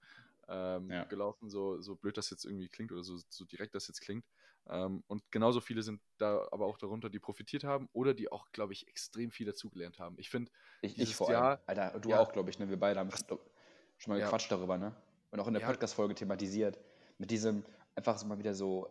ähm, 0.48 0.90
ja. 0.90 1.04
gelaufen, 1.06 1.50
so, 1.50 1.82
so 1.82 1.96
blöd 1.96 2.18
das 2.18 2.30
jetzt 2.30 2.46
irgendwie 2.46 2.70
klingt 2.70 2.92
oder 2.92 3.04
so, 3.04 3.18
so 3.30 3.46
direkt 3.46 3.76
das 3.76 3.88
jetzt 3.88 4.02
klingt. 4.02 4.26
Ähm, 4.68 5.04
und 5.08 5.24
genauso 5.32 5.62
viele 5.62 5.84
sind 5.84 6.02
da 6.18 6.48
aber 6.52 6.66
auch 6.66 6.78
darunter, 6.78 7.10
die 7.10 7.20
profitiert 7.20 7.64
haben 7.64 7.88
oder 7.94 8.14
die 8.14 8.32
auch, 8.32 8.52
glaube 8.52 8.74
ich, 8.74 8.88
extrem 8.88 9.32
viel 9.32 9.46
dazugelernt 9.46 10.00
haben. 10.00 10.16
Ich 10.18 10.30
finde, 10.30 10.52
ich, 10.82 10.98
ich 10.98 11.16
vor 11.16 11.32
Jahr, 11.32 11.60
allem. 11.68 11.80
Alter, 11.82 12.00
du 12.00 12.10
ja, 12.10 12.20
auch, 12.20 12.32
glaube 12.32 12.50
ich, 12.50 12.60
ne? 12.60 12.70
Wir 12.70 12.80
beide 12.80 13.00
haben 13.00 13.10
schon 13.12 14.14
mal 14.14 14.20
gequatscht 14.20 14.50
ja. 14.50 14.58
darüber, 14.58 14.78
ne? 14.78 14.96
Und 15.32 15.40
auch 15.40 15.48
in 15.48 15.54
der. 15.54 15.62
Podcast-Folge 15.62 16.16
thematisiert. 16.16 16.80
Mit 17.18 17.32
diesem 17.32 17.64
einfach 17.96 18.18
so 18.18 18.26
mal 18.26 18.40
wieder 18.40 18.54
so, 18.54 18.90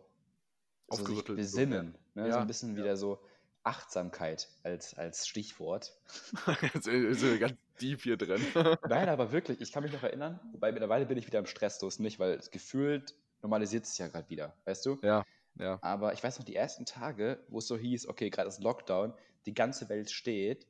so 0.89 1.05
sich 1.05 1.23
besinnen. 1.23 1.97
So, 2.13 2.21
ne? 2.21 2.31
so 2.31 2.39
ein 2.39 2.47
bisschen 2.47 2.75
wieder 2.75 2.95
so 2.95 3.19
Achtsamkeit 3.65 4.47
als, 4.63 4.97
als 4.97 5.27
Stichwort. 5.27 5.93
ist 6.75 7.19
so 7.19 7.37
ganz 7.37 7.55
deep 7.81 8.01
hier 8.01 8.17
drin. 8.17 8.41
Nein, 8.87 9.09
aber 9.09 9.31
wirklich, 9.31 9.59
ich 9.59 9.71
kann 9.71 9.83
mich 9.83 9.91
noch 9.91 10.03
erinnern, 10.03 10.39
wobei 10.53 10.71
mittlerweile 10.71 11.05
bin 11.05 11.17
ich 11.17 11.27
wieder 11.27 11.39
im 11.39 11.45
Stressdos, 11.45 11.99
nicht, 11.99 12.19
weil 12.19 12.33
es 12.33 12.51
gefühlt 12.51 13.15
normalisiert 13.41 13.85
sich 13.85 13.97
ja 13.97 14.07
gerade 14.07 14.29
wieder, 14.29 14.55
weißt 14.65 14.85
du? 14.85 14.99
Ja. 15.01 15.25
Ja. 15.57 15.79
Aber 15.81 16.13
ich 16.13 16.23
weiß 16.23 16.37
noch, 16.37 16.45
die 16.45 16.55
ersten 16.55 16.85
Tage, 16.85 17.39
wo 17.47 17.59
es 17.59 17.67
so 17.67 17.77
hieß, 17.77 18.07
okay, 18.07 18.29
gerade 18.29 18.49
ist 18.49 18.61
Lockdown, 18.61 19.13
die 19.45 19.53
ganze 19.53 19.87
Welt 19.89 20.11
steht, 20.11 20.67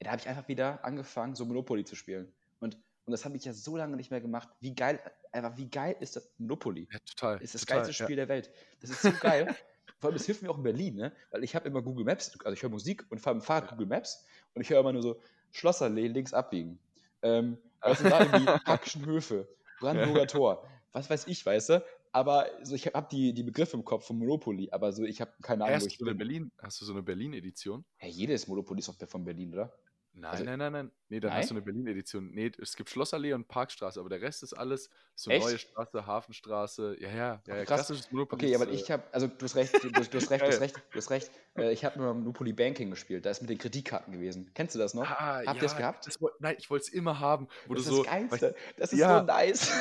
da 0.00 0.10
habe 0.10 0.20
ich 0.20 0.28
einfach 0.28 0.48
wieder 0.48 0.84
angefangen, 0.84 1.34
so 1.34 1.44
Monopoly 1.44 1.84
zu 1.84 1.94
spielen. 1.94 2.32
Und, 2.60 2.76
und 3.06 3.12
das 3.12 3.24
habe 3.24 3.36
ich 3.36 3.44
ja 3.44 3.52
so 3.52 3.76
lange 3.76 3.96
nicht 3.96 4.10
mehr 4.10 4.20
gemacht. 4.20 4.48
Wie 4.60 4.74
geil, 4.74 5.00
einfach 5.32 5.56
wie 5.56 5.68
geil 5.68 5.96
ist 6.00 6.16
das 6.16 6.28
Monopoly? 6.38 6.88
Ja, 6.90 6.98
total. 7.00 7.42
Ist 7.42 7.54
das 7.54 7.62
total, 7.62 7.78
geilste 7.78 7.94
Spiel 7.94 8.18
ja. 8.18 8.26
der 8.26 8.28
Welt. 8.28 8.50
Das 8.80 8.90
ist 8.90 9.02
so 9.02 9.12
geil. 9.12 9.54
Vor 9.98 10.08
allem, 10.08 10.16
das 10.16 10.26
hilft 10.26 10.42
mir 10.42 10.50
auch 10.50 10.58
in 10.58 10.62
Berlin, 10.62 10.96
ne? 10.96 11.12
Weil 11.30 11.44
ich 11.44 11.54
habe 11.54 11.68
immer 11.68 11.82
Google 11.82 12.04
Maps, 12.04 12.38
also 12.44 12.52
ich 12.52 12.62
höre 12.62 12.70
Musik 12.70 13.04
und 13.10 13.20
fahre 13.20 13.36
dem 13.36 13.42
Fahrrad 13.42 13.64
ja. 13.64 13.70
Google 13.70 13.86
Maps 13.86 14.24
und 14.54 14.62
ich 14.62 14.70
höre 14.70 14.80
immer 14.80 14.92
nur 14.92 15.02
so 15.02 15.20
Schlossallee 15.50 16.08
links 16.08 16.32
abbiegen. 16.32 16.78
Ähm, 17.22 17.58
was 17.80 17.98
sind 17.98 18.10
da 18.10 18.20
irgendwie 18.20 18.46
Hackschen 18.64 19.04
Höfe, 19.06 19.48
Brandenburger 19.80 20.26
Tor, 20.26 20.64
was 20.92 21.10
weiß 21.10 21.26
ich, 21.26 21.44
weißt 21.44 21.70
du? 21.70 21.84
aber 22.12 22.46
so, 22.62 22.74
ich 22.74 22.86
habe 22.86 23.08
die, 23.10 23.32
die 23.32 23.42
Begriffe 23.42 23.76
im 23.76 23.84
Kopf 23.84 24.06
von 24.06 24.18
Monopoly, 24.18 24.68
aber 24.72 24.92
so, 24.92 25.04
ich 25.04 25.20
habe 25.20 25.32
keine 25.42 25.64
Ahnung, 25.64 25.82
wo 25.82 25.86
ich 25.86 25.98
bin. 25.98 26.16
Berlin, 26.16 26.50
hast 26.58 26.80
du 26.80 26.84
so 26.84 26.92
eine 26.92 27.02
Berlin-Edition? 27.02 27.84
Ja, 28.00 28.08
jedes 28.08 28.48
Monopoly 28.48 28.80
ist 28.80 28.88
auch 28.88 29.08
von 29.08 29.24
Berlin, 29.24 29.52
oder? 29.52 29.72
Nein, 30.20 30.30
also, 30.32 30.44
nein, 30.44 30.58
nein, 30.58 30.72
nein. 30.72 30.90
Nee, 31.10 31.20
dann 31.20 31.30
nein? 31.30 31.40
hast 31.40 31.50
du 31.50 31.54
eine 31.54 31.62
Berlin-Edition. 31.62 32.30
Nee, 32.32 32.50
es 32.60 32.76
gibt 32.76 32.90
Schlossallee 32.90 33.32
und 33.32 33.46
Parkstraße, 33.46 34.00
aber 34.00 34.08
der 34.08 34.20
Rest 34.20 34.42
ist 34.42 34.52
alles 34.52 34.90
so 35.14 35.30
Echt? 35.30 35.44
neue 35.44 35.58
Straße, 35.58 36.06
Hafenstraße. 36.06 36.96
Ja, 37.00 37.08
ja, 37.08 37.42
ja, 37.46 37.56
ja 37.56 37.64
klassisches 37.64 38.10
Monopoly. 38.10 38.46
Okay, 38.46 38.54
aber 38.54 38.68
ich 38.70 38.90
habe, 38.90 39.04
also 39.12 39.28
du 39.28 39.44
hast 39.44 39.56
recht, 39.56 39.74
du, 39.74 39.90
du, 39.90 40.00
hast 40.00 40.12
recht, 40.30 40.42
du 40.42 40.48
hast 40.48 40.60
recht, 40.60 40.76
du 40.76 40.96
hast 40.96 41.10
recht. 41.10 41.30
Äh, 41.56 41.72
ich 41.72 41.84
habe 41.84 41.98
nur 41.98 42.12
Monopoly 42.14 42.52
Banking 42.52 42.90
gespielt, 42.90 43.24
da 43.26 43.30
ist 43.30 43.40
mit 43.40 43.48
den 43.48 43.58
Kreditkarten 43.58 44.12
gewesen. 44.12 44.50
Kennst 44.54 44.74
du 44.74 44.78
das 44.78 44.92
noch? 44.92 45.08
Ah, 45.08 45.42
Habt 45.46 45.56
ihr 45.56 45.62
das 45.62 45.76
gehabt? 45.76 46.06
Das, 46.06 46.18
nein, 46.40 46.56
ich 46.58 46.68
wollte 46.68 46.86
es 46.86 46.88
immer 46.88 47.20
haben. 47.20 47.48
Wo 47.66 47.74
das 47.74 47.84
du 47.84 47.90
ist 47.90 47.96
so, 47.96 48.02
das 48.02 48.12
Geilste. 48.12 48.54
Das 48.76 48.92
ist 48.92 48.98
ja. 48.98 49.20
so 49.20 49.26
nice. 49.26 49.72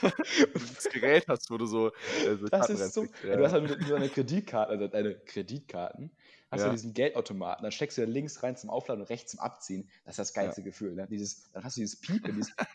das 0.54 0.84
Gerät 0.92 1.26
hast, 1.28 1.50
wo 1.50 1.58
du 1.58 1.66
so. 1.66 1.88
Äh, 1.88 2.36
so 2.40 2.46
das 2.46 2.70
ist 2.70 2.94
so. 2.94 3.06
Ja. 3.22 3.36
Du 3.36 3.44
hast 3.44 3.52
halt 3.52 3.64
nur 3.64 3.76
deine 3.76 4.08
Kreditkarten, 4.08 4.72
also 4.72 4.88
deine 4.88 5.14
Kreditkarten 5.14 6.10
hast 6.54 6.60
ja. 6.62 6.66
du 6.68 6.72
diesen 6.72 6.94
Geldautomaten, 6.94 7.62
dann 7.62 7.72
steckst 7.72 7.98
du 7.98 8.02
da 8.02 8.08
links 8.10 8.42
rein 8.42 8.56
zum 8.56 8.70
Aufladen 8.70 9.02
und 9.02 9.10
rechts 9.10 9.32
zum 9.32 9.40
Abziehen. 9.40 9.88
Das 10.04 10.14
ist 10.14 10.18
das 10.18 10.34
geilste 10.34 10.60
ja. 10.60 10.66
Gefühl. 10.66 10.94
Ne? 10.94 11.06
Dieses, 11.08 11.50
dann 11.52 11.64
hast 11.64 11.76
du 11.76 11.80
dieses 11.80 12.00
Piepen, 12.00 12.34
dieses, 12.34 12.54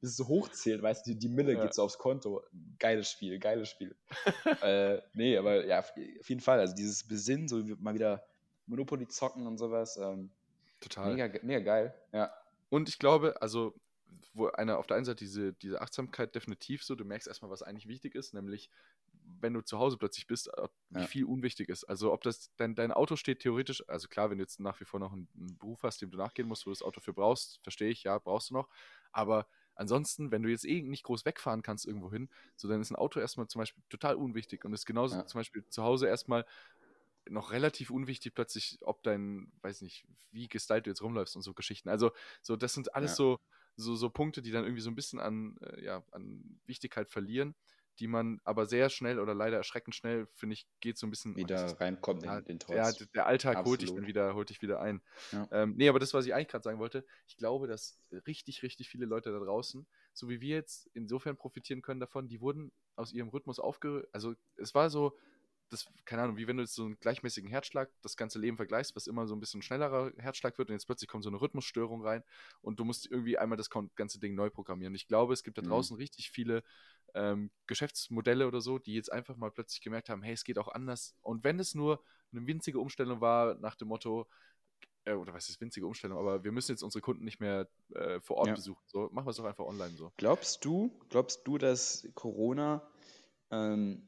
bis 0.00 0.10
es 0.10 0.16
so 0.16 0.28
hochzählt, 0.28 0.82
weißt 0.82 1.06
du, 1.06 1.12
die, 1.12 1.18
die 1.18 1.28
Mille 1.28 1.54
ja. 1.54 1.62
geht 1.62 1.74
so 1.74 1.82
aufs 1.82 1.98
Konto. 1.98 2.42
Geiles 2.78 3.10
Spiel, 3.10 3.38
geiles 3.38 3.68
Spiel. 3.68 3.94
äh, 4.62 5.00
nee, 5.14 5.36
aber 5.36 5.66
ja, 5.66 5.80
auf 5.80 6.28
jeden 6.28 6.40
Fall. 6.40 6.60
Also 6.60 6.74
dieses 6.74 7.04
Besinnen, 7.04 7.48
so 7.48 7.62
mal 7.78 7.94
wieder 7.94 8.24
Monopoly 8.66 9.08
zocken 9.08 9.46
und 9.46 9.58
sowas. 9.58 9.96
Ähm, 9.96 10.30
Total. 10.80 11.14
Mega, 11.14 11.38
mega 11.42 11.60
geil, 11.60 11.94
ja. 12.12 12.32
Und 12.70 12.88
ich 12.88 12.98
glaube, 12.98 13.40
also 13.42 13.74
wo 14.34 14.48
eine 14.48 14.78
auf 14.78 14.86
der 14.86 14.96
einen 14.96 15.04
Seite 15.04 15.24
diese, 15.24 15.52
diese 15.54 15.80
Achtsamkeit 15.80 16.34
definitiv 16.34 16.84
so, 16.84 16.94
du 16.94 17.04
merkst 17.04 17.28
erstmal, 17.28 17.50
was 17.50 17.62
eigentlich 17.62 17.88
wichtig 17.88 18.14
ist, 18.14 18.34
nämlich 18.34 18.70
wenn 19.40 19.54
du 19.54 19.60
zu 19.60 19.78
Hause 19.78 19.96
plötzlich 19.96 20.26
bist, 20.26 20.48
äh, 20.48 20.68
wie 20.90 21.00
ja. 21.00 21.06
viel 21.06 21.24
unwichtig 21.24 21.68
ist. 21.68 21.84
Also 21.84 22.12
ob 22.12 22.22
das 22.22 22.50
dein, 22.56 22.74
dein 22.74 22.92
Auto 22.92 23.16
steht 23.16 23.40
theoretisch, 23.40 23.86
also 23.88 24.08
klar, 24.08 24.30
wenn 24.30 24.38
du 24.38 24.44
jetzt 24.44 24.60
nach 24.60 24.80
wie 24.80 24.84
vor 24.84 25.00
noch 25.00 25.12
einen, 25.12 25.28
einen 25.36 25.58
Beruf 25.58 25.82
hast, 25.82 26.00
dem 26.02 26.10
du 26.10 26.18
nachgehen 26.18 26.48
musst, 26.48 26.66
wo 26.66 26.70
du 26.70 26.74
das 26.74 26.82
Auto 26.82 27.00
für 27.00 27.12
brauchst, 27.12 27.60
verstehe 27.62 27.90
ich, 27.90 28.04
ja, 28.04 28.18
brauchst 28.18 28.50
du 28.50 28.54
noch. 28.54 28.68
Aber 29.12 29.46
ansonsten, 29.74 30.30
wenn 30.30 30.42
du 30.42 30.50
jetzt 30.50 30.66
eh 30.66 30.82
nicht 30.82 31.04
groß 31.04 31.24
wegfahren 31.24 31.62
kannst 31.62 31.86
irgendwo 31.86 32.10
hin, 32.10 32.28
so 32.56 32.68
dann 32.68 32.80
ist 32.80 32.90
ein 32.90 32.96
Auto 32.96 33.20
erstmal 33.20 33.48
zum 33.48 33.60
Beispiel 33.60 33.82
total 33.88 34.16
unwichtig 34.16 34.64
und 34.64 34.72
ist 34.72 34.86
genauso 34.86 35.16
ja. 35.16 35.26
zum 35.26 35.38
Beispiel 35.38 35.64
zu 35.68 35.82
Hause 35.82 36.06
erstmal 36.06 36.44
noch 37.28 37.52
relativ 37.52 37.90
unwichtig 37.90 38.34
plötzlich, 38.34 38.78
ob 38.82 39.02
dein, 39.02 39.52
weiß 39.62 39.82
nicht, 39.82 40.04
wie 40.32 40.48
gestylt 40.48 40.86
du 40.86 40.90
jetzt 40.90 41.02
rumläufst 41.02 41.36
und 41.36 41.42
so 41.42 41.54
Geschichten. 41.54 41.88
Also 41.88 42.12
so, 42.42 42.56
das 42.56 42.74
sind 42.74 42.94
alles 42.94 43.12
ja. 43.12 43.16
so, 43.16 43.40
so, 43.76 43.96
so 43.96 44.10
Punkte, 44.10 44.42
die 44.42 44.50
dann 44.50 44.64
irgendwie 44.64 44.82
so 44.82 44.90
ein 44.90 44.94
bisschen 44.94 45.20
an, 45.20 45.56
äh, 45.62 45.84
ja, 45.84 46.02
an 46.12 46.60
Wichtigkeit 46.66 47.10
verlieren 47.10 47.54
die 48.00 48.08
man 48.08 48.40
aber 48.44 48.64
sehr 48.64 48.88
schnell 48.88 49.18
oder 49.20 49.34
leider 49.34 49.58
erschreckend 49.58 49.94
schnell, 49.94 50.26
finde 50.34 50.54
ich, 50.54 50.66
geht 50.80 50.96
so 50.96 51.06
ein 51.06 51.10
bisschen 51.10 51.36
wieder 51.36 51.70
oh, 51.70 51.76
reinkommt 51.76 52.24
ja, 52.24 52.38
in 52.38 52.44
den 52.44 52.58
Trotz. 52.58 52.76
Ja, 52.76 53.06
der 53.14 53.26
Alltag 53.26 53.58
Absolut. 53.58 53.68
holt 53.68 53.82
dich 53.82 53.94
dann 53.94 54.06
wieder, 54.06 54.34
holt 54.34 54.48
dich 54.48 54.62
wieder 54.62 54.80
ein. 54.80 55.02
Ja. 55.32 55.46
Ähm, 55.52 55.74
nee, 55.76 55.88
aber 55.88 55.98
das, 55.98 56.14
was 56.14 56.24
ich 56.24 56.34
eigentlich 56.34 56.48
gerade 56.48 56.64
sagen 56.64 56.78
wollte, 56.78 57.04
ich 57.28 57.36
glaube, 57.36 57.66
dass 57.66 57.98
richtig, 58.26 58.62
richtig 58.62 58.88
viele 58.88 59.04
Leute 59.04 59.30
da 59.30 59.38
draußen, 59.38 59.86
so 60.14 60.28
wie 60.30 60.40
wir 60.40 60.56
jetzt 60.56 60.88
insofern 60.94 61.36
profitieren 61.36 61.82
können 61.82 62.00
davon, 62.00 62.26
die 62.26 62.40
wurden 62.40 62.72
aus 62.96 63.12
ihrem 63.12 63.28
Rhythmus 63.28 63.60
aufge... 63.60 64.08
Also 64.12 64.34
es 64.56 64.74
war 64.74 64.88
so, 64.88 65.16
das, 65.70 65.86
keine 66.04 66.22
Ahnung, 66.22 66.36
wie 66.36 66.46
wenn 66.46 66.56
du 66.56 66.62
jetzt 66.62 66.74
so 66.74 66.84
einen 66.84 66.98
gleichmäßigen 66.98 67.48
Herzschlag 67.48 67.90
das 68.02 68.16
ganze 68.16 68.38
Leben 68.38 68.56
vergleichst, 68.56 68.94
was 68.96 69.06
immer 69.06 69.26
so 69.26 69.34
ein 69.34 69.40
bisschen 69.40 69.62
schnellerer 69.62 70.12
Herzschlag 70.18 70.58
wird 70.58 70.68
und 70.68 70.74
jetzt 70.74 70.86
plötzlich 70.86 71.08
kommt 71.08 71.24
so 71.24 71.30
eine 71.30 71.40
Rhythmusstörung 71.40 72.04
rein 72.04 72.22
und 72.60 72.80
du 72.80 72.84
musst 72.84 73.10
irgendwie 73.10 73.38
einmal 73.38 73.56
das 73.56 73.70
ganze 73.70 74.18
Ding 74.18 74.34
neu 74.34 74.50
programmieren. 74.50 74.94
Ich 74.94 75.06
glaube, 75.06 75.32
es 75.32 75.42
gibt 75.42 75.58
da 75.58 75.62
mhm. 75.62 75.68
draußen 75.68 75.96
mhm. 75.96 76.02
richtig 76.02 76.30
viele 76.30 76.62
ähm, 77.14 77.50
Geschäftsmodelle 77.66 78.46
oder 78.46 78.60
so, 78.60 78.78
die 78.78 78.94
jetzt 78.94 79.12
einfach 79.12 79.36
mal 79.36 79.50
plötzlich 79.50 79.80
gemerkt 79.80 80.08
haben, 80.08 80.22
hey, 80.22 80.34
es 80.34 80.44
geht 80.44 80.58
auch 80.58 80.68
anders. 80.68 81.14
Und 81.22 81.44
wenn 81.44 81.58
es 81.58 81.74
nur 81.74 82.02
eine 82.32 82.46
winzige 82.46 82.80
Umstellung 82.80 83.20
war 83.20 83.54
nach 83.56 83.76
dem 83.76 83.88
Motto, 83.88 84.28
äh, 85.04 85.14
oder 85.14 85.32
was 85.32 85.48
ist 85.48 85.60
winzige 85.60 85.86
Umstellung, 85.86 86.18
aber 86.18 86.44
wir 86.44 86.52
müssen 86.52 86.72
jetzt 86.72 86.82
unsere 86.82 87.02
Kunden 87.02 87.24
nicht 87.24 87.40
mehr 87.40 87.68
äh, 87.94 88.20
vor 88.20 88.36
Ort 88.36 88.48
ja. 88.48 88.54
besuchen. 88.54 88.82
So, 88.86 89.08
machen 89.12 89.26
wir 89.26 89.30
es 89.30 89.36
doch 89.36 89.44
einfach 89.44 89.64
online 89.64 89.96
so. 89.96 90.12
Glaubst 90.16 90.64
du, 90.64 90.98
glaubst 91.08 91.46
du, 91.46 91.58
dass 91.58 92.08
Corona 92.14 92.86
ähm, 93.50 94.06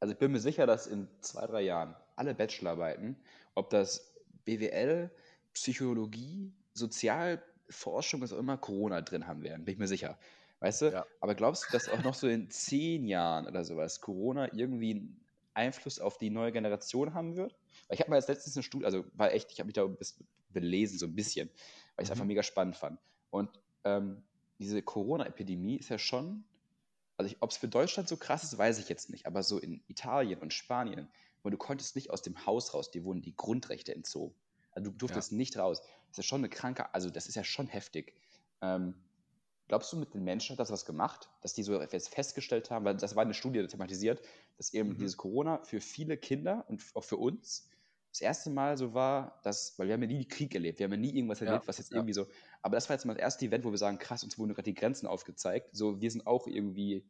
also 0.00 0.12
ich 0.12 0.18
bin 0.18 0.32
mir 0.32 0.40
sicher, 0.40 0.66
dass 0.66 0.86
in 0.86 1.08
zwei, 1.20 1.46
drei 1.46 1.62
Jahren 1.62 1.94
alle 2.16 2.34
Bachelorarbeiten, 2.34 3.16
ob 3.54 3.70
das 3.70 4.14
BWL, 4.44 5.10
Psychologie, 5.52 6.52
Sozialforschung, 6.74 8.20
was 8.20 8.32
auch 8.32 8.38
immer, 8.38 8.56
Corona 8.56 9.00
drin 9.00 9.26
haben 9.26 9.42
werden, 9.42 9.64
bin 9.64 9.74
ich 9.74 9.78
mir 9.78 9.88
sicher. 9.88 10.18
Weißt 10.60 10.82
du? 10.82 10.92
Ja. 10.92 11.06
Aber 11.20 11.34
glaubst 11.34 11.66
du, 11.66 11.72
dass 11.72 11.88
auch 11.88 12.02
noch 12.02 12.14
so 12.14 12.26
in 12.26 12.50
zehn 12.50 13.04
Jahren 13.04 13.46
oder 13.46 13.64
sowas 13.64 14.00
Corona 14.00 14.52
irgendwie 14.52 14.90
einen 14.92 15.20
Einfluss 15.54 16.00
auf 16.00 16.18
die 16.18 16.30
neue 16.30 16.52
Generation 16.52 17.14
haben 17.14 17.36
wird? 17.36 17.54
Weil 17.86 17.94
ich 17.94 18.00
habe 18.00 18.10
mal 18.10 18.16
jetzt 18.16 18.28
letztens 18.28 18.56
eine 18.56 18.62
Studie, 18.64 18.84
also 18.84 19.04
war 19.14 19.32
echt, 19.32 19.52
ich 19.52 19.60
habe 19.60 19.66
mich 19.66 19.74
da 19.74 19.84
ein 19.84 19.96
bisschen 19.96 20.26
belesen, 20.50 20.98
so 20.98 21.06
ein 21.06 21.14
bisschen, 21.14 21.48
weil 21.94 22.04
ich 22.04 22.04
es 22.04 22.08
mhm. 22.08 22.12
einfach 22.12 22.24
mega 22.24 22.42
spannend 22.42 22.76
fand. 22.76 22.98
Und 23.30 23.50
ähm, 23.84 24.22
diese 24.58 24.82
Corona-Epidemie 24.82 25.76
ist 25.76 25.90
ja 25.90 25.98
schon 25.98 26.44
also 27.18 27.34
ob 27.40 27.50
es 27.50 27.56
für 27.56 27.68
Deutschland 27.68 28.08
so 28.08 28.16
krass 28.16 28.44
ist, 28.44 28.56
weiß 28.56 28.78
ich 28.78 28.88
jetzt 28.88 29.10
nicht, 29.10 29.26
aber 29.26 29.42
so 29.42 29.58
in 29.58 29.82
Italien 29.88 30.40
und 30.40 30.54
Spanien, 30.54 31.08
wo 31.42 31.50
du 31.50 31.56
konntest 31.56 31.96
nicht 31.96 32.10
aus 32.10 32.22
dem 32.22 32.46
Haus 32.46 32.72
raus, 32.74 32.90
dir 32.90 33.04
wurden 33.04 33.22
die 33.22 33.36
Grundrechte 33.36 33.94
entzogen. 33.94 34.34
Also 34.70 34.90
du 34.90 34.96
durftest 34.96 35.32
ja. 35.32 35.36
nicht 35.36 35.56
raus. 35.58 35.82
Das 36.10 36.18
ist 36.18 36.26
schon 36.26 36.40
eine 36.40 36.48
kranke, 36.48 36.94
also 36.94 37.10
das 37.10 37.26
ist 37.26 37.34
ja 37.34 37.42
schon 37.42 37.66
heftig. 37.66 38.14
Ähm, 38.62 38.94
glaubst 39.66 39.92
du, 39.92 39.96
mit 39.96 40.14
den 40.14 40.22
Menschen 40.22 40.52
hat 40.54 40.60
das 40.60 40.70
was 40.70 40.86
gemacht, 40.86 41.28
dass 41.42 41.54
die 41.54 41.64
so 41.64 41.80
jetzt 41.80 42.08
festgestellt 42.08 42.70
haben, 42.70 42.84
weil 42.84 42.96
das 42.96 43.16
war 43.16 43.24
eine 43.24 43.34
Studie 43.34 43.66
thematisiert, 43.66 44.22
dass 44.56 44.72
eben 44.72 44.90
mhm. 44.90 44.98
dieses 44.98 45.16
Corona 45.16 45.62
für 45.64 45.80
viele 45.80 46.16
Kinder 46.16 46.64
und 46.68 46.84
auch 46.94 47.04
für 47.04 47.16
uns 47.16 47.68
das 48.10 48.20
erste 48.20 48.50
Mal 48.50 48.76
so 48.76 48.94
war, 48.94 49.40
dass, 49.42 49.78
weil 49.78 49.86
wir 49.86 49.94
haben 49.94 50.02
ja 50.02 50.08
nie 50.08 50.26
Krieg 50.26 50.54
erlebt, 50.54 50.78
wir 50.78 50.84
haben 50.84 50.92
ja 50.92 50.98
nie 50.98 51.14
irgendwas 51.14 51.40
erlebt, 51.40 51.64
ja, 51.64 51.68
was 51.68 51.78
jetzt 51.78 51.90
ja. 51.90 51.98
irgendwie 51.98 52.14
so, 52.14 52.26
aber 52.62 52.76
das 52.76 52.88
war 52.88 52.94
jetzt 52.96 53.04
mal 53.04 53.14
das 53.14 53.22
erste 53.22 53.46
Event, 53.46 53.64
wo 53.64 53.70
wir 53.70 53.78
sagen, 53.78 53.98
krass, 53.98 54.24
uns 54.24 54.38
wurden 54.38 54.54
gerade 54.54 54.64
die 54.64 54.74
Grenzen 54.74 55.06
aufgezeigt, 55.06 55.70
so, 55.72 56.00
wir 56.00 56.10
sind 56.10 56.26
auch 56.26 56.46
irgendwie, 56.46 57.04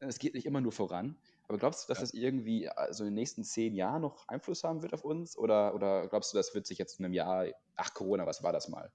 es 0.00 0.18
geht 0.18 0.34
nicht 0.34 0.46
immer 0.46 0.60
nur 0.60 0.72
voran, 0.72 1.16
aber 1.48 1.58
glaubst 1.58 1.84
du, 1.84 1.88
dass 1.88 1.98
ja. 1.98 2.02
das 2.02 2.14
irgendwie 2.14 2.68
also 2.68 3.04
in 3.04 3.10
den 3.10 3.14
nächsten 3.14 3.42
zehn 3.42 3.74
Jahren 3.74 4.02
noch 4.02 4.28
Einfluss 4.28 4.64
haben 4.64 4.82
wird 4.82 4.94
auf 4.94 5.04
uns 5.04 5.36
oder, 5.36 5.74
oder 5.74 6.08
glaubst 6.08 6.32
du, 6.32 6.36
das 6.36 6.54
wird 6.54 6.66
sich 6.66 6.78
jetzt 6.78 6.98
in 6.98 7.04
einem 7.04 7.14
Jahr, 7.14 7.46
ach 7.76 7.94
Corona, 7.94 8.26
was 8.26 8.42
war 8.42 8.52
das 8.52 8.68
mal? 8.68 8.92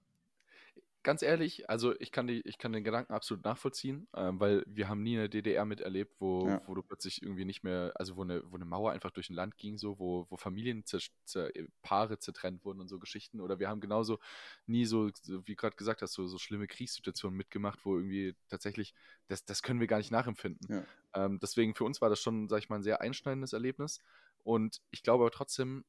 Ganz 1.03 1.21
ehrlich, 1.21 1.69
also 1.69 1.93
ich 1.99 2.11
kann, 2.11 2.27
die, 2.27 2.41
ich 2.41 2.57
kann 2.57 2.71
den 2.71 2.83
Gedanken 2.83 3.13
absolut 3.13 3.43
nachvollziehen, 3.43 4.07
ähm, 4.15 4.39
weil 4.39 4.63
wir 4.65 4.87
haben 4.87 5.03
nie 5.03 5.17
eine 5.17 5.29
DDR 5.29 5.65
miterlebt, 5.65 6.15
wo, 6.19 6.47
ja. 6.47 6.61
wo 6.65 6.73
du 6.73 6.81
plötzlich 6.81 7.21
irgendwie 7.21 7.45
nicht 7.45 7.63
mehr, 7.63 7.91
also 7.95 8.15
wo 8.15 8.23
eine, 8.23 8.41
wo 8.49 8.55
eine 8.55 8.65
Mauer 8.65 8.91
einfach 8.91 9.11
durch 9.11 9.29
ein 9.29 9.33
Land 9.33 9.57
ging, 9.57 9.77
so, 9.77 9.99
wo, 9.99 10.25
wo 10.29 10.37
Familien, 10.37 10.85
zer, 10.85 10.99
zer, 11.25 11.51
Paare 11.81 12.19
zertrennt 12.19 12.63
wurden 12.63 12.79
und 12.79 12.87
so 12.87 12.99
Geschichten. 12.99 13.41
Oder 13.41 13.59
wir 13.59 13.67
haben 13.67 13.81
genauso 13.81 14.19
nie 14.65 14.85
so, 14.85 15.09
so 15.21 15.45
wie 15.45 15.55
gerade 15.55 15.75
gesagt 15.75 16.01
hast, 16.01 16.13
so, 16.13 16.25
so 16.25 16.37
schlimme 16.37 16.67
Kriegssituationen 16.67 17.37
mitgemacht, 17.37 17.79
wo 17.85 17.97
irgendwie 17.97 18.35
tatsächlich, 18.47 18.93
das, 19.27 19.43
das 19.45 19.61
können 19.61 19.81
wir 19.81 19.87
gar 19.87 19.97
nicht 19.97 20.11
nachempfinden. 20.11 20.67
Ja. 21.13 21.25
Ähm, 21.25 21.39
deswegen 21.41 21.75
für 21.75 21.83
uns 21.83 22.01
war 22.01 22.09
das 22.09 22.21
schon, 22.21 22.47
sag 22.47 22.59
ich 22.59 22.69
mal, 22.69 22.77
ein 22.77 22.83
sehr 22.83 23.01
einschneidendes 23.01 23.53
Erlebnis. 23.53 24.01
Und 24.43 24.81
ich 24.91 25.03
glaube 25.03 25.23
aber 25.23 25.31
trotzdem, 25.31 25.83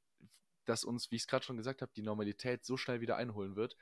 dass 0.65 0.85
uns, 0.85 1.11
wie 1.11 1.17
ich 1.17 1.23
es 1.23 1.29
gerade 1.29 1.45
schon 1.45 1.57
gesagt 1.57 1.83
habe, 1.83 1.93
die 1.95 2.03
Normalität 2.03 2.65
so 2.65 2.77
schnell 2.77 3.01
wieder 3.01 3.17
einholen 3.17 3.55
wird, 3.55 3.77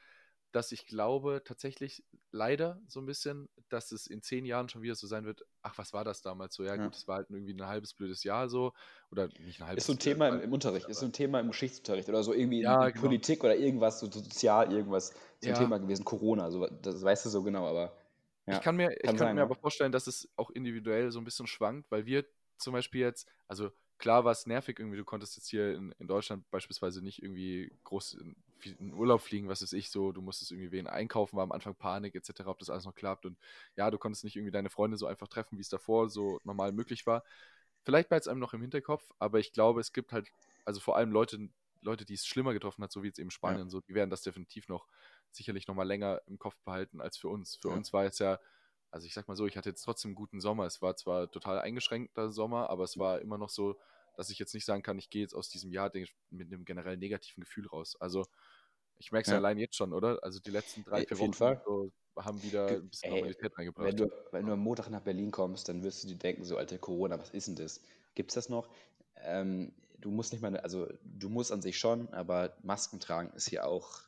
dass 0.53 0.71
ich 0.71 0.87
glaube 0.87 1.43
tatsächlich 1.45 2.05
leider 2.31 2.81
so 2.87 3.01
ein 3.01 3.07
bisschen, 3.07 3.49
dass 3.69 3.91
es 3.91 4.07
in 4.07 4.23
zehn 4.23 4.45
Jahren 4.45 4.69
schon 4.69 4.83
wieder 4.83 4.95
so 4.95 5.07
sein 5.07 5.25
wird, 5.25 5.43
ach, 5.63 5.77
was 5.79 5.93
war 5.93 6.05
das 6.05 6.23
damals 6.23 6.55
so? 6.55 6.63
Ja, 6.63 6.77
ja. 6.77 6.85
gut, 6.85 6.95
es 6.95 7.09
war 7.09 7.17
halt 7.17 7.31
irgendwie 7.31 7.55
ein 7.55 7.67
halbes 7.67 7.95
blödes 7.95 8.23
Jahr 8.23 8.49
so. 8.49 8.73
Oder 9.11 9.29
nicht 9.41 9.61
ein 9.61 9.67
halbes 9.67 9.85
Ist 9.85 9.87
so 9.87 9.93
ein 9.95 9.99
Thema 9.99 10.29
im, 10.29 10.41
im, 10.41 10.53
Unterricht, 10.53 10.89
ist 10.89 11.01
so 11.01 11.07
ein 11.07 11.13
Thema 11.13 11.41
im 11.41 11.49
Geschichtsunterricht 11.49 12.09
oder 12.09 12.23
so 12.23 12.33
irgendwie 12.33 12.61
ja, 12.61 12.87
in 12.87 12.93
genau. 12.93 13.07
Politik 13.07 13.43
oder 13.43 13.57
irgendwas, 13.57 14.01
so 14.01 14.11
sozial, 14.11 14.73
irgendwas, 14.73 15.15
so 15.41 15.49
ein 15.49 15.55
Thema 15.55 15.79
gewesen, 15.79 16.05
Corona, 16.05 16.51
so, 16.51 16.67
das 16.67 17.03
weißt 17.03 17.27
du 17.27 17.31
so 17.31 17.43
genau, 17.43 17.67
aber. 17.67 17.97
ich 18.47 18.61
kann 18.61 18.77
mir, 18.77 18.89
kann 18.89 18.97
ich 18.97 19.03
kann 19.03 19.19
sein, 19.19 19.35
mir 19.37 19.43
aber 19.43 19.57
vorstellen, 19.57 19.93
dass 19.93 20.07
es 20.07 20.29
auch 20.37 20.51
individuell 20.51 21.11
so 21.11 21.19
ein 21.19 21.25
bisschen 21.25 21.47
schwankt, 21.47 21.91
weil 21.91 22.07
wir 22.07 22.25
zum 22.59 22.73
Beispiel 22.75 23.01
jetzt, 23.01 23.27
also 23.49 23.71
klar 23.99 24.25
war 24.25 24.33
es 24.33 24.47
nervig 24.47 24.79
irgendwie, 24.79 24.99
du 24.99 25.05
konntest 25.05 25.37
jetzt 25.37 25.49
hier 25.49 25.75
in, 25.75 25.93
in 25.99 26.07
Deutschland 26.07 26.49
beispielsweise 26.51 27.03
nicht 27.03 27.23
irgendwie 27.23 27.73
groß 27.85 28.19
in, 28.67 28.77
in, 28.79 28.95
Urlaub 28.95 29.21
fliegen, 29.21 29.49
was 29.49 29.63
weiß 29.63 29.73
ich, 29.73 29.91
so, 29.91 30.13
du 30.13 30.23
musstest 30.23 30.53
irgendwie 30.53 30.73
wen 30.73 30.87
einkaufen, 30.87 31.37
war 31.37 31.43
am 31.43 31.53
Anfang 31.53 31.75
Panik 31.75 32.15
etc., 32.15 32.47
ob 32.47 32.59
das 32.59 32.71
alles 32.71 32.85
noch 32.85 32.95
klappt 32.95 33.27
und 33.27 33.39
ja, 33.77 33.91
du 33.91 33.99
konntest 33.99 34.25
nicht 34.25 34.37
irgendwie 34.37 34.53
deine 34.53 34.71
Freunde 34.71 34.97
so 34.97 35.07
einfach 35.07 35.29
treffen, 35.29 35.59
wie 35.59 35.63
es 35.63 35.69
davor 35.69 36.09
so 36.09 36.41
normal 36.45 36.73
möglich 36.73 37.07
war. 37.07 37.25
Vielleicht 37.85 38.09
bleibt 38.09 38.27
es 38.27 38.29
einem 38.29 38.41
noch 38.41 38.55
im 38.55 38.61
Hinterkopf, 38.61 39.11
aber 39.19 39.39
ich 39.39 39.53
glaube, 39.53 39.81
es 39.81 39.93
gibt 39.93 40.13
halt, 40.13 40.29
also 40.65 40.81
vor 40.81 40.97
allem 40.97 41.11
Leute, 41.13 41.49
Leute, 41.81 42.05
die 42.05 42.15
es 42.15 42.27
schlimmer 42.27 42.53
getroffen 42.53 42.83
hat, 42.85 42.93
so 42.93 43.03
wie 43.03 43.09
jetzt 43.09 43.19
eben 43.19 43.31
Spanien, 43.31 43.67
ja. 43.67 43.71
so, 43.71 43.81
die 43.81 43.95
werden 43.95 44.11
das 44.11 44.23
definitiv 44.23 44.69
noch 44.69 44.87
sicherlich 45.33 45.67
noch 45.67 45.75
mal 45.75 45.87
länger 45.87 46.21
im 46.27 46.39
Kopf 46.39 46.57
behalten 46.65 47.01
als 47.01 47.17
für 47.17 47.29
uns. 47.29 47.57
Für 47.57 47.71
ja. 47.71 47.75
uns 47.75 47.93
war 47.93 48.05
es 48.05 48.19
ja 48.19 48.39
also 48.93 49.07
ich 49.07 49.15
sag 49.15 49.27
mal 49.27 49.37
so, 49.37 49.47
ich 49.47 49.57
hatte 49.57 49.71
jetzt 49.71 49.83
trotzdem 49.83 50.11
einen 50.11 50.17
guten 50.17 50.41
Sommer. 50.41 50.67
Es 50.67 50.83
war 50.83 50.95
zwar 50.97 51.31
total 51.31 51.59
eingeschränkter 51.59 52.31
Sommer, 52.31 52.69
aber 52.69 52.85
es 52.85 52.99
war 52.99 53.21
immer 53.21 53.39
noch 53.39 53.49
so, 53.49 53.79
dass 54.15 54.29
ich 54.29 54.39
jetzt 54.39 54.53
nicht 54.53 54.67
sagen 54.67 54.83
kann, 54.83 54.99
ich 54.99 55.09
gehe 55.09 55.23
jetzt 55.23 55.35
aus 55.35 55.49
diesem 55.49 55.73
Jahr 55.73 55.91
mit 56.31 56.53
einem 56.53 56.67
generell 56.67 56.99
negativen 56.99 57.43
Gefühl 57.43 57.67
raus. 57.67 57.97
Also 57.99 58.27
ich 59.03 59.11
merke 59.11 59.27
es 59.27 59.33
ja. 59.33 59.39
allein 59.39 59.59
jetzt 59.59 59.77
schon, 59.77 59.93
oder? 59.93 60.23
Also 60.23 60.39
die 60.39 60.51
letzten 60.51 60.85
drei, 60.85 61.05
vier 61.05 61.19
Wochen 61.19 61.33
so, 61.33 61.91
haben 62.17 62.43
wieder 62.43 62.69
ein 62.69 62.89
bisschen 62.89 63.11
Ey, 63.11 63.17
Normalität 63.17 63.59
reingebracht. 63.59 63.87
Wenn 63.87 63.97
du, 63.97 64.13
wenn 64.31 64.47
du 64.47 64.53
am 64.53 64.61
Montag 64.61 64.91
nach 64.91 65.01
Berlin 65.01 65.33
kommst, 65.33 65.69
dann 65.69 65.83
wirst 65.83 66.05
du 66.05 66.09
dir 66.09 66.17
denken, 66.17 66.45
so, 66.45 66.57
alter 66.57 66.79
Corona, 66.79 67.19
was 67.19 67.31
ist 67.31 67.49
denn 67.49 67.57
das? 67.57 67.81
Gibt 68.15 68.31
es 68.31 68.37
das 68.37 68.49
noch? 68.49 68.69
Ähm, 69.17 69.73
du 69.99 70.11
musst 70.11 70.33
nicht 70.33 70.41
mal, 70.41 70.57
also 70.59 70.89
du 71.03 71.29
musst 71.29 71.51
an 71.51 71.63
sich 71.63 71.79
schon, 71.79 72.13
aber 72.15 72.57
Masken 72.63 73.01
tragen 73.01 73.33
ist 73.35 73.49
hier 73.49 73.67
auch, 73.67 74.03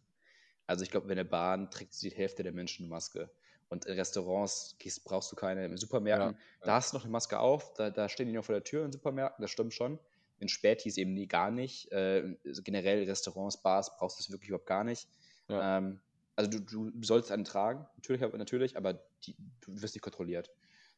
also 0.66 0.84
ich 0.84 0.90
glaube, 0.90 1.08
wenn 1.08 1.18
eine 1.18 1.28
Bahn 1.28 1.70
trägt 1.70 2.00
die 2.00 2.10
Hälfte 2.10 2.44
der 2.44 2.52
Menschen 2.52 2.84
eine 2.84 2.90
Maske. 2.90 3.30
Und 3.68 3.86
in 3.86 3.94
Restaurants 3.94 4.76
gehst, 4.78 5.04
brauchst 5.04 5.32
du 5.32 5.36
keine. 5.36 5.64
In 5.64 5.76
Supermärkten, 5.76 6.32
ja, 6.34 6.38
ja. 6.60 6.66
da 6.66 6.74
hast 6.74 6.92
du 6.92 6.98
noch 6.98 7.04
eine 7.04 7.10
Maske 7.10 7.40
auf, 7.40 7.74
da, 7.74 7.90
da 7.90 8.08
stehen 8.08 8.28
die 8.28 8.34
noch 8.34 8.44
vor 8.44 8.54
der 8.54 8.62
Tür 8.62 8.84
in 8.84 8.92
Supermärkten, 8.92 9.42
das 9.42 9.50
stimmt 9.50 9.74
schon. 9.74 9.98
In 10.38 10.48
Spätis 10.48 10.96
eben 10.96 11.14
nie 11.14 11.26
gar 11.26 11.50
nicht. 11.50 11.90
Äh, 11.92 12.36
generell 12.62 13.04
Restaurants, 13.04 13.62
Bars 13.62 13.96
brauchst 13.96 14.18
du 14.18 14.22
es 14.22 14.30
wirklich 14.30 14.48
überhaupt 14.48 14.66
gar 14.66 14.84
nicht. 14.84 15.08
Ja. 15.48 15.78
Ähm, 15.78 16.00
also 16.36 16.50
du, 16.50 16.90
du 16.90 17.02
sollst 17.02 17.30
einen 17.30 17.44
tragen, 17.44 17.86
natürlich, 17.96 18.20
natürlich 18.20 18.76
aber 18.76 18.94
die, 19.24 19.36
du 19.60 19.80
wirst 19.80 19.94
nicht 19.94 20.02
kontrolliert. 20.02 20.50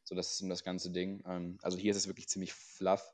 So, 0.03 0.15
das 0.15 0.31
ist 0.31 0.49
das 0.49 0.63
ganze 0.63 0.91
Ding. 0.91 1.23
Ähm, 1.27 1.57
also 1.61 1.77
hier 1.77 1.91
ist 1.91 1.97
es 1.97 2.07
wirklich 2.07 2.27
ziemlich 2.27 2.53
fluff, 2.53 3.13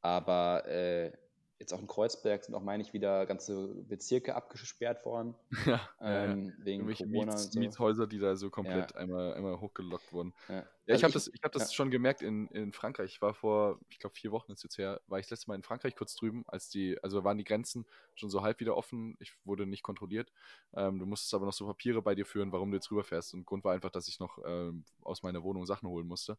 aber 0.00 0.66
äh, 0.66 1.12
Jetzt 1.58 1.74
auch 1.74 1.80
in 1.80 1.88
Kreuzberg 1.88 2.44
sind 2.44 2.54
auch, 2.54 2.62
meine 2.62 2.84
ich, 2.84 2.92
wieder 2.92 3.26
ganze 3.26 3.74
Bezirke 3.88 4.34
abgesperrt 4.36 5.04
worden. 5.04 5.34
Ja, 5.66 5.80
ähm, 6.00 6.54
ja. 6.58 6.64
wegen 6.64 6.94
Corona 6.94 7.32
Miets, 7.32 7.52
so. 7.52 7.58
Mietshäuser, 7.58 8.06
die 8.06 8.18
da 8.18 8.36
so 8.36 8.48
komplett 8.48 8.92
ja. 8.92 8.96
einmal, 8.96 9.34
einmal 9.34 9.60
hochgelockt 9.60 10.12
wurden. 10.12 10.32
Ja, 10.48 10.54
ja 10.54 10.64
ich 10.86 10.92
also 10.92 11.04
habe 11.04 11.12
das, 11.14 11.28
ich 11.34 11.42
hab 11.42 11.52
das 11.52 11.74
schon 11.74 11.90
gemerkt 11.90 12.22
in, 12.22 12.46
in 12.48 12.72
Frankreich. 12.72 13.10
Ich 13.10 13.20
war 13.20 13.34
vor, 13.34 13.80
ich 13.90 13.98
glaube, 13.98 14.14
vier 14.14 14.30
Wochen 14.30 14.52
ist 14.52 14.62
jetzt 14.62 14.78
her, 14.78 15.00
war 15.08 15.18
ich 15.18 15.26
das 15.26 15.30
letzte 15.30 15.48
Mal 15.48 15.56
in 15.56 15.62
Frankreich 15.62 15.96
kurz 15.96 16.14
drüben, 16.14 16.44
als 16.46 16.70
die, 16.70 16.96
also 17.02 17.24
waren 17.24 17.36
die 17.36 17.44
Grenzen 17.44 17.86
schon 18.14 18.30
so 18.30 18.42
halb 18.42 18.60
wieder 18.60 18.76
offen. 18.76 19.16
Ich 19.18 19.32
wurde 19.44 19.66
nicht 19.66 19.82
kontrolliert. 19.82 20.32
Ähm, 20.74 20.98
du 20.98 21.06
musstest 21.06 21.34
aber 21.34 21.44
noch 21.44 21.52
so 21.52 21.66
Papiere 21.66 22.00
bei 22.00 22.14
dir 22.14 22.24
führen, 22.24 22.52
warum 22.52 22.70
du 22.70 22.76
jetzt 22.76 22.90
rüberfährst. 22.90 23.34
Und 23.34 23.44
Grund 23.46 23.64
war 23.64 23.74
einfach, 23.74 23.90
dass 23.90 24.08
ich 24.08 24.20
noch 24.20 24.38
ähm, 24.46 24.84
aus 25.02 25.22
meiner 25.22 25.42
Wohnung 25.42 25.66
Sachen 25.66 25.88
holen 25.88 26.06
musste 26.06 26.38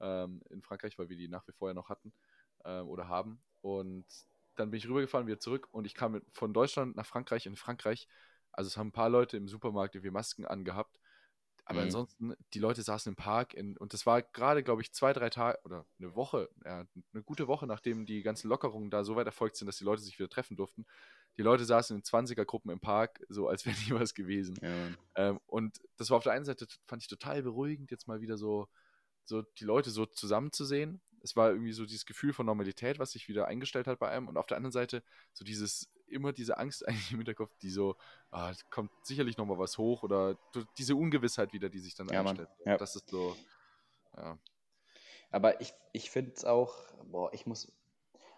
ähm, 0.00 0.42
in 0.50 0.62
Frankreich, 0.62 0.98
weil 0.98 1.08
wir 1.08 1.16
die 1.16 1.28
nach 1.28 1.46
wie 1.48 1.52
vor 1.52 1.68
ja 1.68 1.74
noch 1.74 1.88
hatten 1.88 2.12
ähm, 2.64 2.88
oder 2.88 3.08
haben. 3.08 3.40
Und 3.62 4.06
dann 4.60 4.70
bin 4.70 4.78
ich 4.78 4.88
rübergefahren, 4.88 5.26
wieder 5.26 5.40
zurück 5.40 5.68
und 5.72 5.86
ich 5.86 5.94
kam 5.94 6.20
von 6.32 6.52
Deutschland 6.52 6.96
nach 6.96 7.06
Frankreich. 7.06 7.46
In 7.46 7.56
Frankreich, 7.56 8.06
also 8.52 8.68
es 8.68 8.76
haben 8.76 8.88
ein 8.88 8.92
paar 8.92 9.10
Leute 9.10 9.36
im 9.36 9.48
Supermarkt 9.48 9.94
irgendwie 9.94 10.10
Masken 10.10 10.46
angehabt. 10.46 11.00
Aber 11.64 11.80
mhm. 11.80 11.84
ansonsten, 11.84 12.34
die 12.52 12.58
Leute 12.58 12.82
saßen 12.82 13.10
im 13.10 13.16
Park 13.16 13.54
in, 13.54 13.76
und 13.76 13.92
das 13.92 14.04
war 14.04 14.22
gerade, 14.22 14.62
glaube 14.62 14.82
ich, 14.82 14.92
zwei, 14.92 15.12
drei 15.12 15.30
Tage 15.30 15.58
oder 15.64 15.86
eine 15.98 16.16
Woche, 16.16 16.48
ja, 16.64 16.84
eine 17.12 17.22
gute 17.22 17.46
Woche, 17.46 17.66
nachdem 17.66 18.06
die 18.06 18.22
ganzen 18.22 18.48
Lockerungen 18.48 18.90
da 18.90 19.04
so 19.04 19.14
weit 19.14 19.26
erfolgt 19.26 19.56
sind, 19.56 19.68
dass 19.68 19.76
die 19.76 19.84
Leute 19.84 20.02
sich 20.02 20.18
wieder 20.18 20.28
treffen 20.28 20.56
durften. 20.56 20.84
Die 21.36 21.42
Leute 21.42 21.64
saßen 21.64 21.96
in 21.96 22.02
20er-Gruppen 22.02 22.72
im 22.72 22.80
Park, 22.80 23.24
so 23.28 23.46
als 23.46 23.66
wäre 23.66 23.76
nie 23.86 24.00
was 24.00 24.14
gewesen. 24.14 24.58
Ja. 24.60 24.88
Ähm, 25.14 25.40
und 25.46 25.80
das 25.96 26.10
war 26.10 26.16
auf 26.16 26.24
der 26.24 26.32
einen 26.32 26.44
Seite, 26.44 26.66
fand 26.86 27.02
ich 27.02 27.08
total 27.08 27.42
beruhigend, 27.42 27.90
jetzt 27.90 28.08
mal 28.08 28.20
wieder 28.20 28.36
so, 28.36 28.68
so 29.24 29.42
die 29.42 29.64
Leute 29.64 29.90
so 29.90 30.06
zusammenzusehen. 30.06 31.00
Es 31.22 31.36
war 31.36 31.50
irgendwie 31.50 31.72
so 31.72 31.84
dieses 31.84 32.06
Gefühl 32.06 32.32
von 32.32 32.46
Normalität, 32.46 32.98
was 32.98 33.12
sich 33.12 33.28
wieder 33.28 33.46
eingestellt 33.46 33.86
hat 33.86 33.98
bei 33.98 34.08
einem. 34.08 34.28
Und 34.28 34.36
auf 34.36 34.46
der 34.46 34.56
anderen 34.56 34.72
Seite 34.72 35.02
so 35.32 35.44
dieses, 35.44 35.88
immer 36.08 36.32
diese 36.32 36.58
Angst 36.58 36.86
eigentlich 36.88 37.12
im 37.12 37.18
Hinterkopf, 37.18 37.56
die 37.62 37.70
so, 37.70 37.96
ah, 38.30 38.52
kommt 38.70 38.90
sicherlich 39.04 39.36
nochmal 39.36 39.58
was 39.58 39.78
hoch 39.78 40.02
oder 40.02 40.36
diese 40.78 40.96
Ungewissheit 40.96 41.52
wieder, 41.52 41.68
die 41.68 41.80
sich 41.80 41.94
dann 41.94 42.08
ja, 42.08 42.20
einstellt. 42.20 42.48
Ja. 42.64 42.76
Das 42.76 42.96
ist 42.96 43.08
so, 43.08 43.36
ja. 44.16 44.38
Aber 45.30 45.60
ich, 45.60 45.72
ich 45.92 46.10
finde 46.10 46.32
es 46.34 46.44
auch, 46.44 46.74
boah, 47.04 47.32
ich 47.32 47.46
muss, 47.46 47.72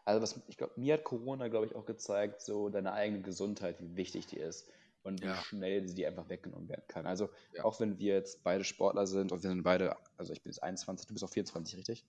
also 0.05 0.21
was, 0.21 0.41
ich 0.49 0.57
glaube, 0.57 0.75
mir 0.77 0.95
hat 0.95 1.05
Corona, 1.05 1.49
glaube 1.49 1.67
ich, 1.67 1.75
auch 1.75 1.87
gezeigt, 1.87 2.43
so 2.43 2.69
deine 2.69 2.93
eigene 2.93 3.23
Gesundheit, 3.23 3.81
wie 3.81 3.97
wichtig 3.97 4.27
die 4.27 4.39
ist 4.39 4.69
und 5.03 5.23
wie 5.23 5.27
Ja. 5.27 5.35
schnell 5.37 5.87
sie 5.89 5.95
dir 5.95 6.09
einfach 6.09 6.29
weggenommen 6.29 6.69
werden 6.69 6.85
kann. 6.89 7.07
Also 7.07 7.31
Ja. 7.55 7.65
auch 7.65 7.81
wenn 7.81 7.99
wir 7.99 8.15
jetzt 8.15 8.45
beide 8.45 8.65
Sportler 8.65 9.07
sind 9.07 9.33
und 9.33 9.43
wir 9.43 9.51
sind 9.51 9.63
beide, 9.63 9.97
also 10.17 10.33
ich 10.33 10.43
bin 10.43 10.53
jetzt 10.53 10.63
21, 10.63 11.07
du 11.07 11.15
bist 11.15 11.25
auch 11.25 11.31
24, 11.31 11.77
richtig? 11.79 12.05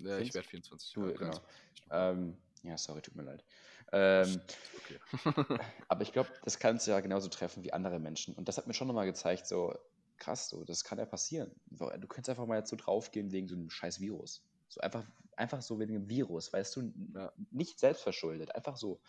Ja 0.00 0.18
ich 0.18 0.34
werde 0.34 0.48
24. 0.48 0.92
Du, 0.94 1.06
ja, 1.06 1.12
genau. 1.12 1.40
23. 1.88 1.88
Ähm, 1.90 2.36
ja, 2.62 2.76
sorry, 2.78 3.02
tut 3.02 3.16
mir 3.16 3.22
leid. 3.22 3.44
Ähm, 3.92 4.40
Okay. 4.78 4.98
aber 5.88 6.02
ich 6.02 6.12
glaube, 6.12 6.30
das 6.44 6.58
kannst 6.58 6.86
du 6.86 6.92
ja 6.92 7.00
genauso 7.00 7.28
treffen 7.28 7.62
wie 7.62 7.72
andere 7.72 7.98
Menschen. 7.98 8.34
Und 8.34 8.48
das 8.48 8.56
hat 8.56 8.66
mir 8.66 8.74
schon 8.74 8.88
nochmal 8.88 9.06
gezeigt, 9.06 9.46
so 9.46 9.76
krass, 10.18 10.48
so, 10.48 10.64
das 10.64 10.84
kann 10.84 10.98
ja 10.98 11.06
passieren. 11.06 11.50
So, 11.70 11.90
Du 11.90 12.06
könntest 12.06 12.28
einfach 12.30 12.46
mal 12.46 12.58
jetzt 12.58 12.70
so 12.70 12.76
draufgehen 12.76 13.32
wegen 13.32 13.48
so 13.48 13.54
einem 13.54 13.70
scheiß 13.70 14.00
Virus. 14.00 14.42
So 14.68 14.80
einfach, 14.80 15.04
einfach 15.36 15.62
so 15.62 15.78
wegen 15.78 15.94
einem 15.94 16.08
Virus, 16.08 16.52
weißt 16.52 16.76
du, 16.76 16.92
Ja. 17.14 17.32
nicht 17.50 17.78
selbstverschuldet, 17.80 18.54
einfach 18.54 18.76
so. 18.76 19.00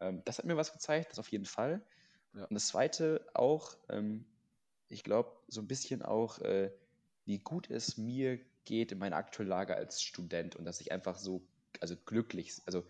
Ähm, 0.00 0.22
das 0.24 0.38
hat 0.38 0.44
mir 0.44 0.56
was 0.56 0.72
gezeigt, 0.72 1.12
das 1.12 1.18
auf 1.18 1.28
jeden 1.28 1.44
Fall. 1.44 1.84
Ja. 2.34 2.44
Und 2.44 2.54
das 2.54 2.68
zweite 2.68 3.24
auch, 3.34 3.76
ähm, 3.88 4.24
ich 4.88 5.04
glaube, 5.04 5.32
so 5.48 5.60
ein 5.60 5.68
bisschen 5.68 6.02
auch, 6.02 6.38
äh, 6.40 6.72
wie 7.26 7.38
gut 7.38 7.70
es 7.70 7.96
mir 7.96 8.38
geht 8.64 8.92
in 8.92 8.98
meiner 8.98 9.16
aktuellen 9.16 9.48
Lage 9.50 9.74
als 9.76 10.02
Student 10.02 10.56
und 10.56 10.64
dass 10.64 10.80
ich 10.80 10.92
einfach 10.92 11.16
so, 11.18 11.42
also 11.80 11.96
glücklich, 12.06 12.52
also 12.66 12.84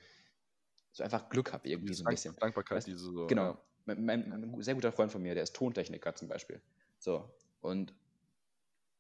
so 0.93 1.03
einfach 1.03 1.29
Glück 1.29 1.53
habe 1.53 1.69
irgendwie 1.69 1.89
Diese 1.89 2.03
so 2.03 2.05
ein 2.09 2.11
bisschen. 2.15 2.33
Dank 2.33 2.41
Dankbarkeit, 2.41 2.77
Weißt 2.79 2.87
diese 2.87 2.99
so. 2.99 3.27
Genau. 3.27 3.43
Ja. 3.53 3.61
Mein, 3.87 4.05
mein, 4.05 4.33
ein 4.33 4.63
sehr 4.63 4.75
guter 4.75 4.93
Freund 4.93 5.11
von 5.13 5.23
mir, 5.23 5.35
der 5.35 5.43
ist 5.43 5.55
Tontechniker 5.57 6.15
zum 6.15 6.29
Beispiel. 6.29 6.61
So, 6.99 7.29
und 7.61 7.93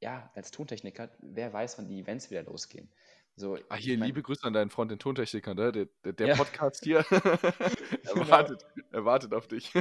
ja, 0.00 0.30
als 0.34 0.50
Tontechniker, 0.50 1.08
wer 1.20 1.52
weiß, 1.52 1.78
wann 1.78 1.88
die 1.88 2.00
Events 2.00 2.30
wieder 2.30 2.42
losgehen. 2.42 2.90
So, 3.36 3.56
Ah, 3.68 3.76
hier, 3.76 3.94
ich 3.94 3.98
mein- 4.00 4.06
liebe 4.08 4.22
Grüße 4.22 4.44
an 4.44 4.52
deinen 4.52 4.70
Freund, 4.70 4.90
den 4.90 4.98
Tontechniker, 4.98 5.54
ne? 5.54 5.72
der, 5.72 5.86
der, 6.04 6.12
der 6.12 6.26
Ja. 6.28 6.34
Podcast 6.36 6.84
hier. 6.84 6.98
er, 6.98 7.04
wartet, 8.28 8.64
er 8.92 9.04
wartet 9.04 9.32
auf 9.32 9.48
dich. 9.48 9.72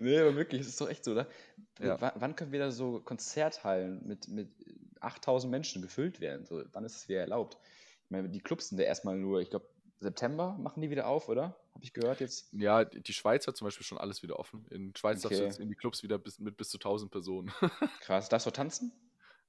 nee, 0.00 0.18
aber 0.18 0.34
wirklich, 0.36 0.62
es 0.62 0.68
ist 0.68 0.80
doch 0.80 0.88
echt 0.88 1.04
so, 1.04 1.12
oder? 1.12 1.28
Ja. 1.78 1.98
Wann 2.16 2.34
können 2.36 2.52
wieder 2.52 2.70
so 2.72 3.00
Konzerthallen 3.00 4.06
mit, 4.06 4.28
mit 4.28 4.48
8000 5.04 5.50
Menschen 5.50 5.82
gefüllt 5.82 6.20
werden? 6.20 6.44
So, 6.46 6.62
wann 6.72 6.84
ist 6.84 6.96
es 6.96 7.08
wieder 7.08 7.20
erlaubt? 7.20 7.58
Ich 8.04 8.10
meine, 8.10 8.28
die 8.28 8.40
Clubs 8.40 8.68
sind 8.68 8.78
ja 8.78 8.84
erstmal 8.84 9.16
nur, 9.16 9.40
ich 9.40 9.50
glaube, 9.50 9.68
September 10.00 10.56
machen 10.58 10.80
die 10.82 10.90
wieder 10.90 11.06
auf, 11.06 11.28
oder? 11.28 11.56
Habe 11.74 11.84
ich 11.84 11.92
gehört 11.92 12.20
jetzt? 12.20 12.52
ja, 12.52 12.84
die 12.84 13.12
Schweiz 13.12 13.46
hat 13.46 13.56
zum 13.56 13.66
Beispiel 13.66 13.86
schon 13.86 13.98
alles 13.98 14.22
wieder 14.22 14.38
offen. 14.38 14.66
In 14.70 14.94
Schweiz 14.96 15.22
darfst 15.22 15.40
du 15.40 15.44
Okay. 15.44 15.44
jetzt 15.44 15.58
in 15.58 15.68
die 15.68 15.74
Clubs 15.76 16.02
wieder 16.02 16.18
bis, 16.18 16.38
mit 16.38 16.56
bis 16.56 16.68
zu 16.70 16.78
1000 16.78 17.10
Personen. 17.10 17.50
Krass. 18.00 18.28
Darfst 18.28 18.46
du 18.46 18.50
tanzen? 18.50 18.92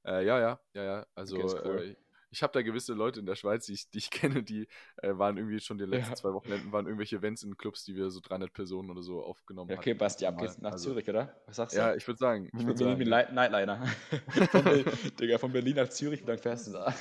äh, 0.05 0.25
ja, 0.25 0.39
ja, 0.39 0.59
ja, 0.73 0.83
ja. 0.83 1.07
Also, 1.15 1.35
Okay, 1.37 1.61
cool. 1.63 1.81
äh, 1.81 1.95
ich 2.33 2.43
habe 2.43 2.51
da 2.51 2.61
gewisse 2.61 2.93
Leute 2.93 3.19
in 3.19 3.25
der 3.25 3.35
Schweiz, 3.35 3.65
die 3.67 3.73
ich, 3.73 3.89
die 3.89 3.99
ich 3.99 4.09
kenne, 4.11 4.43
die 4.43 4.67
äh, 4.97 5.17
waren 5.17 5.37
irgendwie 5.37 5.59
schon 5.59 5.77
die 5.77 5.85
letzten 5.85 6.09
Ja. 6.11 6.15
zwei 6.15 6.33
Wochenenden, 6.33 6.71
waren 6.71 6.85
irgendwelche 6.87 7.15
Events 7.17 7.43
in 7.43 7.55
Clubs, 7.57 7.83
die 7.85 7.95
wir 7.95 8.09
so 8.09 8.19
300 8.19 8.51
Personen 8.51 8.89
oder 8.89 9.03
so 9.03 9.23
aufgenommen 9.23 9.69
Ja, 9.69 9.75
haben. 9.77 9.81
okay, 9.81 9.93
Basti, 9.93 10.25
ab 10.25 10.37
geht's 10.39 10.57
nach 10.59 10.73
Also, 10.73 10.89
Zürich, 10.91 11.07
oder? 11.09 11.33
Was 11.45 11.55
sagst 11.57 11.75
du? 11.75 11.79
Ja, 11.79 11.95
ich 11.95 12.05
würde 12.07 12.17
sagen. 12.17 12.49
Ich 12.53 12.59
Ich 12.59 12.65
würd 12.65 12.77
bin 12.77 12.87
sagen 12.97 13.01
ja. 13.09 13.31
Nightliner. 13.31 13.85
von, 14.51 14.85
Digga, 15.19 15.37
von 15.37 15.51
Berlin 15.51 15.75
nach 15.75 15.89
Zürich, 15.89 16.21
wie 16.23 16.27
lange 16.27 16.39
fährst 16.39 16.67
du 16.67 16.71
da? 16.73 16.93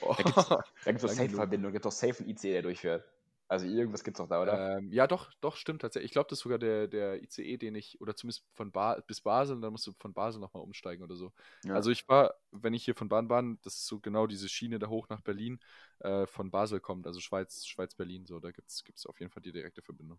Oh. 0.00 0.14
Da 0.16 0.22
gibt 0.22 0.36
es 0.36 0.48
doch. 0.48 0.62
Safe-Verbindung, 0.84 1.72
gibt 1.72 1.84
doch 1.84 1.92
Safe 1.92 2.22
ein 2.22 2.28
ICE, 2.28 2.52
der 2.52 2.62
durchfährt. 2.62 3.04
Also 3.46 3.66
irgendwas 3.66 4.04
gibt's 4.04 4.18
doch 4.18 4.28
da, 4.28 4.40
oder? 4.40 4.78
Ähm, 4.78 4.90
ja, 4.90 5.06
doch, 5.06 5.32
doch, 5.40 5.56
stimmt 5.56 5.82
tatsächlich. 5.82 6.08
Ich 6.08 6.12
glaube, 6.12 6.28
das 6.30 6.38
ist 6.38 6.42
sogar 6.44 6.58
der, 6.58 6.88
der 6.88 7.22
ICE, 7.22 7.58
den 7.58 7.74
ich, 7.74 8.00
oder 8.00 8.16
zumindest 8.16 8.44
von 8.54 8.72
ba 8.72 9.00
bis 9.06 9.20
Basel, 9.20 9.56
und 9.56 9.62
dann 9.62 9.72
musst 9.72 9.86
du 9.86 9.92
von 9.92 10.14
Basel 10.14 10.40
nochmal 10.40 10.62
umsteigen 10.62 11.04
oder 11.04 11.14
so. 11.14 11.32
Ja. 11.62 11.74
Also 11.74 11.90
ich 11.90 12.08
war, 12.08 12.34
wenn 12.52 12.72
ich 12.72 12.84
hier 12.84 12.94
von 12.94 13.08
Bahnbahn, 13.08 13.58
das 13.62 13.74
ist 13.74 13.86
so 13.86 14.00
genau 14.00 14.26
diese 14.26 14.48
Schiene 14.48 14.78
da 14.78 14.88
hoch 14.88 15.08
nach 15.10 15.20
Berlin, 15.20 15.60
äh, 15.98 16.26
von 16.26 16.50
Basel 16.50 16.80
kommt, 16.80 17.06
also 17.06 17.20
Schweiz, 17.20 17.66
Schweiz-Berlin, 17.66 18.24
so, 18.24 18.40
da 18.40 18.50
gibt 18.50 18.70
es 18.70 19.06
auf 19.06 19.20
jeden 19.20 19.30
Fall 19.30 19.42
die 19.42 19.52
direkte 19.52 19.82
Verbindung. 19.82 20.18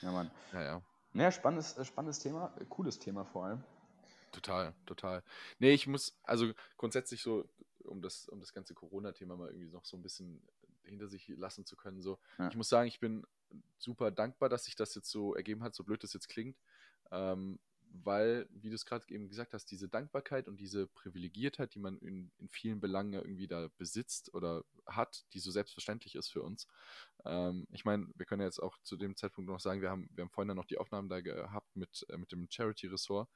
ja, 0.00 0.12
Mann. 0.12 0.30
Ja, 0.52 0.62
ja. 0.62 0.82
Naja, 1.12 1.32
spannendes, 1.32 1.76
äh, 1.76 1.84
spannendes 1.84 2.20
Thema, 2.20 2.54
äh, 2.60 2.64
cooles 2.66 3.00
Thema 3.00 3.24
vor 3.24 3.46
allem. 3.46 3.64
Total, 4.30 4.74
total. 4.86 5.24
Nee, 5.58 5.72
ich 5.72 5.88
muss, 5.88 6.16
also 6.22 6.52
grundsätzlich 6.76 7.20
so, 7.20 7.48
um 7.84 8.00
das, 8.00 8.28
um 8.28 8.38
das 8.38 8.52
ganze 8.52 8.74
Corona-Thema 8.74 9.36
mal 9.36 9.48
irgendwie 9.48 9.70
noch 9.70 9.84
so 9.84 9.96
ein 9.96 10.02
bisschen 10.02 10.40
hinter 10.90 11.08
sich 11.08 11.28
lassen 11.28 11.64
zu 11.64 11.76
können, 11.76 12.02
so, 12.02 12.18
Ja. 12.38 12.48
ich 12.48 12.56
muss 12.56 12.68
sagen, 12.68 12.88
ich 12.88 13.00
bin 13.00 13.24
super 13.78 14.10
dankbar, 14.10 14.48
dass 14.48 14.64
sich 14.64 14.76
das 14.76 14.94
jetzt 14.94 15.10
so 15.10 15.34
ergeben 15.34 15.62
hat, 15.62 15.74
so 15.74 15.84
blöd 15.84 16.02
das 16.02 16.12
jetzt 16.12 16.28
klingt, 16.28 16.56
ähm, 17.10 17.58
weil, 17.92 18.46
wie 18.50 18.68
du 18.68 18.76
es 18.76 18.86
gerade 18.86 19.04
eben 19.12 19.28
gesagt 19.28 19.52
hast, 19.52 19.64
diese 19.72 19.88
Dankbarkeit 19.88 20.46
und 20.46 20.60
diese 20.60 20.86
Privilegiertheit, 20.86 21.74
die 21.74 21.80
man 21.80 21.98
in, 21.98 22.30
in 22.38 22.48
vielen 22.48 22.78
Belangen 22.80 23.12
ja 23.12 23.20
irgendwie 23.20 23.48
da 23.48 23.68
besitzt 23.78 24.32
oder 24.32 24.64
hat, 24.86 25.24
die 25.32 25.40
so 25.40 25.50
selbstverständlich 25.50 26.14
ist 26.14 26.28
für 26.28 26.42
uns. 26.42 26.68
Ähm, 27.24 27.66
ich 27.72 27.84
meine, 27.84 28.08
wir 28.14 28.26
können 28.26 28.42
ja 28.42 28.46
jetzt 28.46 28.62
auch 28.62 28.78
zu 28.82 28.96
dem 28.96 29.16
Zeitpunkt 29.16 29.50
noch 29.50 29.58
sagen, 29.58 29.80
wir 29.80 29.90
haben, 29.90 30.08
wir 30.14 30.22
haben 30.22 30.30
vorhin 30.30 30.46
dann 30.48 30.56
noch 30.56 30.66
die 30.66 30.78
Aufnahmen 30.78 31.08
da 31.08 31.20
gehabt 31.20 31.74
mit, 31.74 32.06
äh, 32.10 32.16
mit 32.16 32.30
dem 32.30 32.46
Charity-Ressort, 32.48 33.28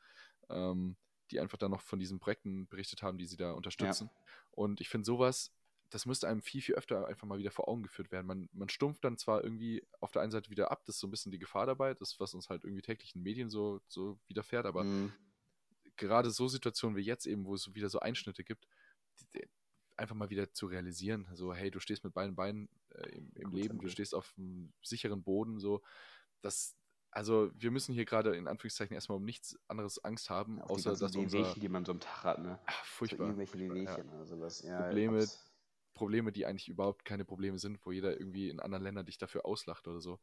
ähm, 0.51 0.97
die 1.33 1.41
einfach 1.41 1.59
dann 1.59 1.73
noch 1.73 1.81
von 1.81 1.99
diesen 1.99 2.21
Projekten 2.21 2.69
berichtet 2.69 3.03
haben, 3.03 3.19
die 3.19 3.27
sie 3.27 3.37
da 3.37 3.53
unterstützen. 3.53 4.09
Und 4.53 4.81
ich 4.81 4.89
finde 4.89 5.07
sowas, 5.07 5.53
das 5.95 6.07
müsste 6.07 6.27
einem 6.27 6.43
viel, 6.43 6.61
viel 6.61 6.75
öfter 6.75 7.07
einfach 7.07 7.25
mal 7.25 7.39
wieder 7.39 7.53
vor 7.53 7.69
Augen 7.69 7.85
geführt 7.85 8.11
werden. 8.11 8.27
Man, 8.27 8.49
man 8.53 8.69
stumpft 8.69 9.05
dann 9.05 9.17
zwar 9.17 9.45
irgendwie 9.45 9.87
auf 10.01 10.11
der 10.11 10.23
einen 10.23 10.33
Seite 10.33 10.51
wieder 10.51 10.73
ab, 10.73 10.85
das 10.87 10.97
ist 10.97 11.01
so 11.01 11.07
ein 11.07 11.13
bisschen 11.13 11.31
die 11.31 11.39
Gefahr 11.39 11.67
dabei, 11.67 11.95
das, 11.95 12.19
was 12.19 12.35
uns 12.35 12.49
halt 12.49 12.65
irgendwie 12.65 12.83
täglich 12.83 13.15
in 13.15 13.23
Medien 13.23 13.49
so, 13.49 13.81
so 13.87 14.19
widerfährt, 14.27 14.67
aber 14.67 14.83
Mhm. 14.83 15.13
gerade 15.95 16.33
so 16.33 16.49
Situationen 16.49 16.97
wie 16.97 17.03
jetzt 17.03 17.27
eben, 17.27 17.45
wo 17.45 17.55
es 17.55 17.73
wieder 17.77 17.89
so 17.91 18.01
Einschnitte 18.01 18.43
gibt, 18.43 18.67
die, 19.21 19.39
die, 19.39 19.49
einfach 19.97 20.17
mal 20.17 20.31
wieder 20.31 20.53
zu 20.53 20.67
realisieren, 20.67 21.29
so 21.35 21.55
hey, 21.55 21.71
du 21.71 21.79
stehst 21.79 22.03
mit 22.03 22.13
beiden 22.13 22.35
Beinen 22.35 22.69
äh, 22.91 23.11
im, 23.11 23.31
im 23.37 23.51
Gut, 23.51 23.61
Leben, 23.61 23.79
du 23.79 23.87
stehst 23.87 24.17
auf 24.17 24.35
einem 24.37 24.73
sicheren 24.83 25.23
Boden, 25.23 25.61
so, 25.61 25.81
das, 26.43 26.75
also 27.13 27.53
wir 27.55 27.71
müssen 27.71 27.95
hier 27.95 28.05
gerade 28.05 28.35
in 28.35 28.49
Anführungszeichen 28.49 28.95
erstmal 28.95 29.19
um 29.19 29.25
nichts 29.25 29.57
anderes 29.69 30.03
Angst 30.03 30.29
haben, 30.29 30.57
die 30.57 30.63
außer 30.63 30.91
dass 30.91 31.03
unser 31.03 31.21
Wehwehchen, 31.21 31.61
die 31.61 31.69
man 31.69 31.85
so 31.85 31.93
am 31.93 32.01
Tag 32.01 32.25
hat, 32.25 32.39
ne? 32.41 32.59
So 32.67 32.73
furchtbar 32.83 33.27
irgendwelche 33.29 33.53
furchtbar, 33.53 33.77
ja. 33.77 33.97
Wehwehchen 33.97 34.09
oder 34.09 34.27
sowas. 34.27 34.63
Ja, 34.63 34.83
Probleme, 34.83 35.29
Probleme, 35.95 36.33
die 36.33 36.47
eigentlich 36.47 36.69
überhaupt 36.69 37.05
keine 37.05 37.25
Probleme 37.25 37.59
sind, 37.59 37.85
wo 37.87 37.93
jeder 37.93 38.19
irgendwie 38.19 38.51
in 38.51 38.61
anderen 38.61 38.85
Ländern 38.85 39.07
dich 39.07 39.19
dafür 39.19 39.47
auslacht 39.47 39.87
oder 39.89 40.01
so. 40.01 40.21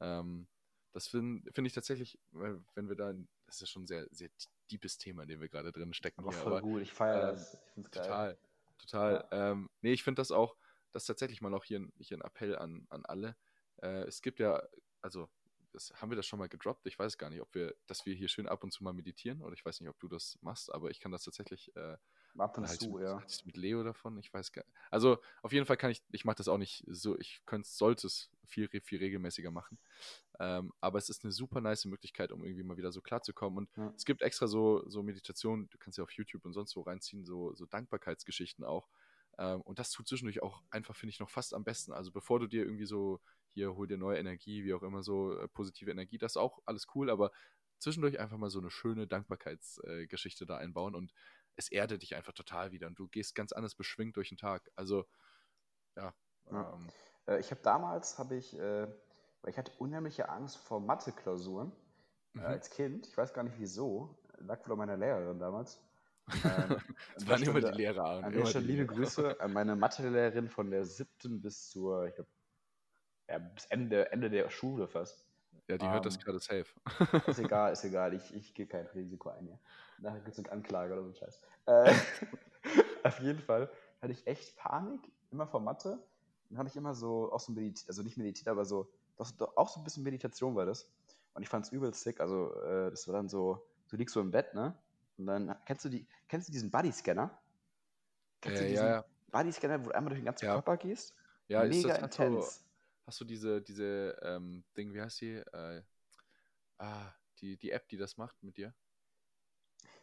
Ähm, 0.00 0.48
das 0.92 1.06
finde 1.08 1.50
find 1.52 1.66
ich 1.66 1.72
tatsächlich, 1.74 2.18
weil 2.32 2.60
wenn 2.74 2.88
wir 2.88 2.96
da, 2.96 3.12
das 3.46 3.56
ist 3.56 3.60
ja 3.60 3.66
schon 3.66 3.82
ein 3.84 3.86
sehr, 3.86 4.06
sehr 4.10 4.30
deepes 4.70 4.98
Thema, 4.98 5.22
in 5.22 5.28
dem 5.28 5.40
wir 5.40 5.48
gerade 5.48 5.72
drin 5.72 5.92
stecken 5.94 6.22
Aber 6.22 6.32
hier, 6.32 6.38
voll 6.38 6.52
aber 6.52 6.60
gut, 6.60 6.82
ich 6.82 6.92
feiere 6.92 7.20
ähm, 7.20 7.32
das. 7.32 7.54
Ich 7.54 7.72
find's 7.74 7.90
geil. 7.92 8.06
total, 8.06 8.38
total. 8.78 9.24
Ähm, 9.30 9.70
nee, 9.82 9.92
ich 9.92 10.02
finde 10.02 10.20
das 10.20 10.30
auch, 10.30 10.56
das 10.92 11.04
ist 11.04 11.06
tatsächlich 11.06 11.40
mal 11.40 11.54
auch 11.54 11.64
hier, 11.64 11.80
ein- 11.80 11.92
hier 11.98 12.18
ein 12.18 12.22
Appell 12.22 12.56
an, 12.56 12.86
an 12.90 13.04
alle. 13.04 13.36
Äh, 13.82 14.02
es 14.04 14.22
gibt 14.22 14.40
ja, 14.40 14.62
also 15.02 15.28
das, 15.72 15.92
haben 16.00 16.10
wir 16.10 16.16
das 16.16 16.26
schon 16.26 16.38
mal 16.38 16.48
gedroppt? 16.48 16.86
Ich 16.86 16.98
weiß 16.98 17.16
gar 17.18 17.30
nicht, 17.30 17.40
ob 17.40 17.54
wir, 17.54 17.74
dass 17.86 18.04
wir 18.06 18.14
hier 18.14 18.28
schön 18.28 18.48
ab 18.48 18.64
und 18.64 18.72
zu 18.72 18.82
mal 18.82 18.92
meditieren 18.92 19.42
oder 19.42 19.54
ich 19.54 19.64
weiß 19.64 19.80
nicht, 19.80 19.88
ob 19.90 19.98
du 20.00 20.08
das 20.08 20.38
machst, 20.42 20.72
aber 20.74 20.90
ich 20.90 21.00
kann 21.00 21.12
das 21.12 21.22
tatsächlich 21.24 21.74
äh, 21.76 21.96
Ab 22.38 22.56
und 22.56 22.66
halt 22.66 22.80
zu, 22.80 22.92
mit, 22.92 23.02
ja. 23.02 23.22
ich 23.28 23.44
mit 23.44 23.56
Leo 23.56 23.82
davon? 23.82 24.16
Ich 24.18 24.32
weiß 24.32 24.52
gar 24.52 24.64
nicht. 24.64 24.76
Also 24.90 25.18
auf 25.42 25.52
jeden 25.52 25.66
Fall 25.66 25.76
kann 25.76 25.90
ich, 25.90 26.02
ich 26.10 26.24
mache 26.24 26.36
das 26.36 26.48
auch 26.48 26.58
nicht 26.58 26.84
so, 26.86 27.18
ich 27.18 27.42
könnte, 27.46 27.68
sollte 27.68 28.06
es 28.06 28.30
viel, 28.44 28.68
viel 28.68 28.98
regelmäßiger 28.98 29.50
machen. 29.50 29.78
Ähm, 30.38 30.72
aber 30.80 30.98
es 30.98 31.08
ist 31.08 31.24
eine 31.24 31.32
super 31.32 31.60
nice 31.60 31.84
Möglichkeit, 31.84 32.32
um 32.32 32.44
irgendwie 32.44 32.62
mal 32.62 32.76
wieder 32.76 32.92
so 32.92 33.00
klarzukommen. 33.02 33.58
Und 33.58 33.70
Ja. 33.76 33.92
es 33.96 34.04
gibt 34.04 34.22
extra 34.22 34.46
so, 34.46 34.88
so 34.88 35.02
Meditationen, 35.02 35.68
du 35.70 35.78
kannst 35.78 35.98
ja 35.98 36.04
auf 36.04 36.12
YouTube 36.12 36.44
und 36.44 36.52
sonst 36.52 36.76
wo 36.76 36.82
reinziehen, 36.82 37.24
so, 37.24 37.54
so 37.54 37.66
Dankbarkeitsgeschichten 37.66 38.64
auch. 38.64 38.88
Ähm, 39.38 39.60
und 39.62 39.78
das 39.78 39.90
tut 39.90 40.08
zwischendurch 40.08 40.42
auch 40.42 40.62
einfach, 40.70 40.96
finde 40.96 41.10
ich, 41.10 41.20
noch 41.20 41.30
fast 41.30 41.54
am 41.54 41.64
besten. 41.64 41.92
Also 41.92 42.10
bevor 42.12 42.40
du 42.40 42.46
dir 42.46 42.64
irgendwie 42.64 42.86
so, 42.86 43.20
hier 43.48 43.74
hol 43.74 43.86
dir 43.86 43.98
neue 43.98 44.18
Energie, 44.18 44.64
wie 44.64 44.74
auch 44.74 44.82
immer 44.82 45.02
so, 45.02 45.36
äh, 45.36 45.48
positive 45.48 45.90
Energie, 45.90 46.18
das 46.18 46.32
ist 46.32 46.36
auch 46.36 46.60
alles 46.66 46.86
cool, 46.94 47.10
aber 47.10 47.32
zwischendurch 47.78 48.20
einfach 48.20 48.36
mal 48.36 48.50
so 48.50 48.60
eine 48.60 48.70
schöne 48.70 49.06
Dankbarkeitsgeschichte 49.06 50.46
da 50.46 50.56
einbauen 50.56 50.94
und 50.94 51.12
es 51.56 51.70
erdet 51.70 52.02
dich 52.02 52.14
einfach 52.14 52.32
total 52.32 52.72
wieder 52.72 52.86
und 52.86 52.98
du 52.98 53.08
gehst 53.08 53.34
ganz 53.34 53.52
anders 53.52 53.74
beschwingt 53.74 54.16
durch 54.16 54.28
den 54.28 54.38
Tag. 54.38 54.70
Also, 54.76 55.06
ja. 55.96 56.14
Ja. 56.50 56.72
Ähm, 56.74 56.88
Äh, 57.30 57.40
ich 57.40 57.50
habe 57.50 57.60
damals, 57.62 58.18
habe 58.18 58.36
ich, 58.36 58.58
äh, 58.58 58.86
weil 59.42 59.50
ich 59.50 59.58
hatte 59.58 59.72
unheimliche 59.78 60.28
Angst 60.28 60.58
vor 60.58 60.80
Mathe-Klausuren 60.80 61.72
äh, 62.34 62.38
mhm. 62.38 62.44
als 62.44 62.70
Kind. 62.70 63.06
Ich 63.06 63.16
weiß 63.16 63.32
gar 63.32 63.44
nicht 63.44 63.58
wieso. 63.58 64.18
Lag 64.38 64.66
wohl 64.66 64.72
an 64.72 64.78
meiner 64.78 64.96
Lehrerin 64.96 65.38
damals. 65.38 65.82
Ähm, 66.44 66.78
an 67.16 67.28
waren 67.28 67.42
immer 67.42 67.60
die 67.60 67.76
Lehrer. 67.76 68.22
An 68.22 68.32
der 68.32 68.46
Stelle 68.46 68.64
liebe. 68.64 68.86
Grüße 68.86 69.40
an 69.40 69.52
meine 69.52 69.74
Mathelehrerin 69.74 70.48
von 70.48 70.70
der 70.70 70.84
siebten 70.84 71.40
bis 71.40 71.70
zur, 71.70 72.06
ich 72.06 72.14
glaube, 72.14 72.30
ja, 73.28 73.38
bis 73.38 73.64
Ende, 73.64 74.12
Ende 74.12 74.30
der 74.30 74.48
Schule 74.48 74.86
fast. 74.86 75.26
Ja, 75.70 75.78
die 75.78 75.88
hört 75.88 76.04
das 76.06 76.16
Ähm, 76.16 76.20
gerade 76.24 76.40
safe. 76.40 76.66
Ist 77.26 77.38
egal, 77.38 77.72
ist 77.72 77.84
egal. 77.84 78.14
Ich, 78.14 78.34
ich 78.34 78.54
gehe 78.54 78.66
kein 78.66 78.86
Risiko 78.86 79.30
ein 79.30 79.46
hier. 79.46 79.58
Nachher 79.98 80.20
gibt 80.20 80.36
es 80.36 80.38
eine 80.44 80.50
Anklage 80.52 80.92
oder 80.94 81.02
so 81.04 81.08
ein 81.10 81.14
Scheiß. 81.14 81.40
Äh, 81.66 81.94
auf 83.04 83.20
jeden 83.20 83.40
Fall 83.40 83.70
hatte 84.02 84.12
ich 84.12 84.26
echt 84.26 84.56
Panik, 84.56 85.00
immer 85.30 85.46
vor 85.46 85.60
Mathe. 85.60 86.02
Dann 86.48 86.58
hatte 86.58 86.68
ich 86.68 86.76
immer 86.76 86.94
so, 86.94 87.32
auch 87.32 87.40
so 87.40 87.52
meditiert, 87.52 87.88
also 87.88 88.02
nicht 88.02 88.16
meditiert, 88.16 88.48
aber 88.48 88.64
so, 88.64 88.90
doch, 89.16 89.56
auch 89.56 89.68
so 89.68 89.80
ein 89.80 89.84
bisschen 89.84 90.02
Meditation 90.02 90.56
war 90.56 90.66
das. 90.66 90.90
Und 91.34 91.42
ich 91.42 91.48
fand 91.48 91.66
es 91.66 91.72
übel 91.72 91.94
sick. 91.94 92.20
Also, 92.20 92.54
äh, 92.62 92.90
das 92.90 93.06
war 93.06 93.14
dann 93.14 93.28
so, 93.28 93.64
du 93.88 93.96
liegst 93.96 94.14
so 94.14 94.20
im 94.20 94.30
Bett, 94.32 94.54
ne? 94.54 94.76
Und 95.18 95.26
dann 95.26 95.54
kennst 95.66 95.84
du 95.84 95.88
die, 95.88 96.06
kennst 96.28 96.48
du 96.48 96.52
diesen 96.52 96.70
Body-Scanner? 96.70 97.38
Kennst 98.40 98.60
Äh, 98.60 98.64
du 98.64 98.64
ja, 98.64 98.70
diesen 98.70 98.88
ja. 98.88 99.04
Body-Scanner, 99.30 99.84
wo 99.84 99.90
du 99.90 99.94
einmal 99.94 100.10
durch 100.10 100.20
den 100.20 100.24
ganzen 100.26 100.46
Ja. 100.46 100.54
Körper 100.54 100.76
gehst? 100.78 101.14
Ja, 101.48 101.62
ist 101.62 101.76
Mega 101.76 101.88
das, 101.98 102.02
hast 102.02 102.18
du, 102.18 102.22
intens. 102.24 102.64
Hast 103.10 103.20
du 103.20 103.24
diese, 103.24 103.60
diese 103.60 104.16
ähm, 104.22 104.64
Ding, 104.76 104.94
wie 104.94 105.00
heißt 105.02 105.20
die? 105.20 105.34
Äh, 105.52 105.82
ah, 106.78 107.12
die, 107.40 107.56
die 107.58 107.70
App, 107.72 107.88
die 107.88 107.96
das 107.96 108.16
macht 108.16 108.40
mit 108.42 108.56
dir? 108.56 108.72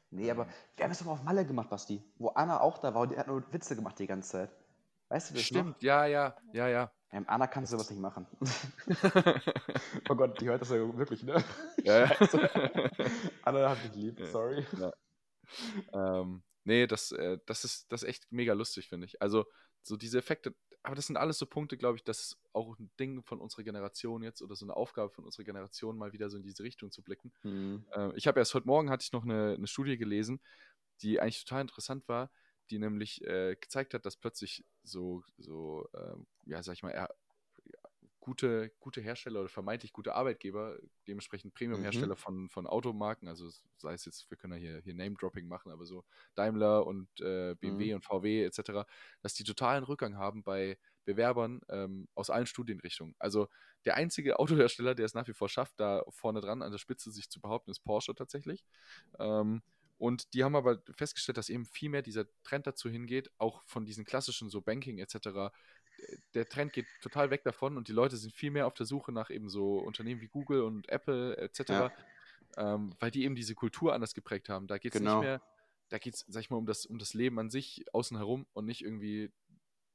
Nee, 0.10 0.32
aber 0.32 0.48
Ähm. 0.48 0.54
wir 0.76 0.84
haben 0.86 0.92
es 0.92 1.00
doch 1.00 1.06
mal 1.06 1.14
auf 1.14 1.24
Malle 1.24 1.46
gemacht, 1.46 1.70
Basti. 1.70 2.04
Wo 2.18 2.30
Anna 2.30 2.60
auch 2.62 2.78
da 2.80 2.94
war 2.94 3.02
und 3.04 3.12
die 3.12 3.18
hat 3.18 3.28
nur 3.28 3.52
Witze 3.54 3.76
gemacht 3.76 4.00
die 4.00 4.08
ganze 4.08 4.30
Zeit. 4.32 4.52
Weißt 5.10 5.32
du 5.32 5.36
das 5.36 5.52
noch? 5.52 5.66
Stimmt, 5.66 5.82
ja, 5.84 6.06
ja, 6.06 6.36
ja, 6.52 6.68
ja. 6.68 6.92
Ähm, 7.12 7.26
Anna 7.28 7.48
kannst 7.48 7.72
du 7.72 7.78
sowas 7.78 7.90
nicht 7.90 8.02
machen. 8.02 8.28
oh 10.10 10.16
Gott, 10.16 10.40
die 10.42 10.48
hört 10.48 10.62
das 10.62 10.70
ja 10.70 10.78
wirklich, 10.98 11.24
ne? 11.24 11.44
ja, 11.84 12.00
ja. 12.00 12.08
Scheiße. 12.16 12.50
Anna 13.44 13.70
hat 13.70 13.84
mich 13.84 13.96
lieb, 13.96 14.20
Ja. 14.20 14.26
sorry. 14.26 14.66
ähm, 15.94 16.44
nee, 16.64 16.88
das, 16.88 17.12
äh, 17.12 17.40
das, 17.46 17.64
ist, 17.64 17.92
das 17.92 18.04
ist 18.04 18.10
echt 18.10 18.32
mega 18.32 18.54
lustig, 18.54 18.90
finde 18.90 19.06
ich. 19.08 19.22
Also, 19.22 19.46
so 19.82 19.96
diese 19.98 20.20
Effekte, 20.20 20.56
aber 20.88 20.96
das 20.96 21.08
sind 21.08 21.18
alles 21.18 21.38
so 21.38 21.46
Punkte, 21.46 21.76
glaube 21.76 21.98
ich, 21.98 22.04
das 22.06 22.20
ist 22.22 22.38
auch 22.54 22.80
ein 22.80 22.90
Ding 22.98 23.22
von 23.22 23.42
unserer 23.42 23.64
Generation 23.64 24.24
jetzt 24.24 24.42
oder 24.42 24.56
so 24.56 24.66
eine 24.66 24.78
Aufgabe 24.78 25.10
von 25.10 25.26
unserer 25.26 25.44
Generation, 25.44 25.98
mal 25.98 26.14
wieder 26.14 26.30
so 26.30 26.38
in 26.38 26.44
diese 26.44 26.64
Richtung 26.64 26.92
zu 26.92 27.04
blicken. 27.04 27.34
Mhm. 27.44 27.86
Äh, 27.92 28.16
ich 28.16 28.26
habe 28.26 28.40
erst 28.40 28.54
heute 28.54 28.68
Morgen 28.68 28.90
hatte 28.90 29.04
ich 29.04 29.12
noch 29.12 29.26
eine, 29.26 29.56
eine 29.56 29.68
Studie 29.68 29.98
gelesen, 29.98 30.40
die 31.02 31.20
eigentlich 31.20 31.44
total 31.44 31.64
interessant 31.64 32.08
war, 32.08 32.32
die 32.70 32.80
nämlich 32.80 33.22
äh, 33.28 33.58
gezeigt 33.60 33.96
hat, 33.96 34.06
dass 34.06 34.16
plötzlich 34.16 34.64
so, 34.82 35.26
so 35.38 35.90
ähm, 35.94 36.26
ja, 36.46 36.64
sag 36.64 36.76
ich 36.76 36.84
mal, 36.84 37.10
gute, 38.28 38.72
gute 38.80 39.00
Hersteller 39.00 39.40
oder 39.40 39.50
vermeintlich 39.50 39.94
gute 39.94 40.14
Arbeitgeber, 40.14 40.78
dementsprechend 41.08 41.54
Premium-Hersteller 41.54 42.16
Mhm. 42.16 42.18
von, 42.18 42.50
von 42.50 42.68
Automarken, 42.68 43.30
also 43.30 43.50
sei 43.78 43.94
es 43.94 44.04
jetzt, 44.04 44.30
wir 44.30 44.38
können 44.38 44.54
ja 44.54 44.60
hier, 44.60 44.82
hier 44.84 44.94
Name-Dropping 44.94 45.48
machen, 45.48 45.72
aber 45.72 45.86
so 45.86 46.04
Daimler 46.36 46.86
und 46.86 47.08
äh, 47.22 47.56
BMW 47.56 47.94
Mhm. 47.94 47.94
und 47.94 48.04
VW 48.04 48.44
etc., 48.44 48.86
dass 49.22 49.34
die 49.34 49.46
totalen 49.46 49.86
Rückgang 49.86 50.18
haben 50.18 50.44
bei 50.44 50.78
Bewerbern 51.06 51.62
ähm, 51.70 52.10
aus 52.16 52.30
allen 52.30 52.48
Studienrichtungen. 52.48 53.16
Also 53.18 53.48
der 53.86 53.96
einzige 53.96 54.40
Autohersteller, 54.40 54.94
der 54.94 55.06
es 55.06 55.14
nach 55.14 55.28
wie 55.28 55.34
vor 55.34 55.48
schafft, 55.48 55.80
da 55.80 56.04
vorne 56.10 56.42
dran 56.42 56.62
an 56.62 56.72
der 56.72 56.80
Spitze 56.80 57.12
sich 57.12 57.30
zu 57.30 57.40
behaupten, 57.40 57.72
ist 57.72 57.80
Porsche 57.86 58.14
tatsächlich. 58.14 58.66
Ähm, 59.20 59.62
und 60.00 60.34
die 60.36 60.44
haben 60.44 60.56
aber 60.56 60.84
festgestellt, 60.96 61.38
dass 61.38 61.50
eben 61.50 61.66
viel 61.66 61.90
mehr 61.90 62.04
dieser 62.04 62.26
Trend 62.44 62.68
dazu 62.68 62.88
hingeht, 62.90 63.32
auch 63.40 63.64
von 63.66 63.84
diesen 63.86 64.06
klassischen 64.06 64.50
so 64.50 64.62
Banking 64.62 65.00
etc. 65.00 65.52
Der 66.34 66.48
Trend 66.48 66.74
geht 66.74 66.86
total 67.02 67.30
weg 67.32 67.44
davon 67.44 67.78
und 67.78 67.88
die 67.88 67.92
Leute 67.94 68.18
sind 68.18 68.34
viel 68.34 68.52
mehr 68.52 68.68
auf 68.68 68.74
der 68.74 68.86
Suche 68.86 69.12
nach 69.12 69.30
eben 69.30 69.50
so 69.50 69.80
Unternehmen 69.80 70.22
wie 70.22 70.28
Google 70.28 70.62
und 70.62 70.88
Apple 70.90 71.36
etc., 71.38 71.70
Ja. 71.70 71.92
ähm, 72.58 72.94
weil 73.00 73.12
die 73.12 73.24
eben 73.24 73.36
diese 73.36 73.56
Kultur 73.56 73.94
anders 73.94 74.14
geprägt 74.14 74.50
haben. 74.50 74.68
Da 74.68 74.78
geht 74.78 74.94
es 74.94 75.00
Genau. 75.02 75.16
nicht 75.20 75.26
mehr, 75.26 75.42
da 75.90 75.98
geht 75.98 76.16
es, 76.16 76.26
sag 76.28 76.42
ich 76.42 76.50
mal, 76.50 76.58
um 76.58 76.66
das, 76.66 76.86
um 76.86 77.00
das 77.00 77.14
Leben 77.14 77.40
an 77.40 77.50
sich 77.50 77.86
außen 77.94 78.18
herum 78.18 78.46
und 78.54 78.66
nicht 78.66 78.84
irgendwie 78.84 79.32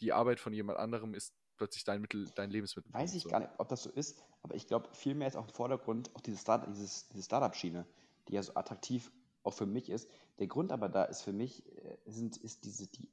die 0.00 0.12
Arbeit 0.12 0.40
von 0.40 0.52
jemand 0.52 0.78
anderem 0.78 1.14
ist 1.14 1.32
plötzlich 1.56 1.84
dein 1.84 2.00
Mittel, 2.00 2.28
dein 2.34 2.50
Lebensmittel. 2.50 2.92
Weiß 2.92 3.14
ich 3.14 3.24
gar 3.28 3.38
nicht, 3.40 3.50
ob 3.58 3.68
das 3.68 3.84
so 3.84 3.90
ist, 3.90 4.20
aber 4.42 4.54
ich 4.56 4.66
glaube, 4.66 4.88
vielmehr 4.94 5.28
ist 5.28 5.36
auch 5.36 5.46
im 5.46 5.54
Vordergrund 5.54 6.10
auch 6.16 6.20
diese, 6.20 6.38
Start 6.38 6.66
dieses, 6.68 7.08
diese 7.08 7.22
Startup-Schiene, 7.22 7.86
die 8.28 8.32
ja 8.34 8.42
so 8.42 8.54
attraktiv 8.54 9.12
auch 9.44 9.54
für 9.54 9.66
mich 9.66 9.88
ist. 9.90 10.08
Der 10.40 10.46
Grund 10.48 10.72
aber 10.72 10.88
da 10.88 11.04
ist 11.04 11.22
für 11.22 11.32
mich, 11.32 11.64
äh, 11.76 11.98
sind, 12.06 12.36
ist 12.38 12.64
diese, 12.64 12.88
die, 12.88 13.08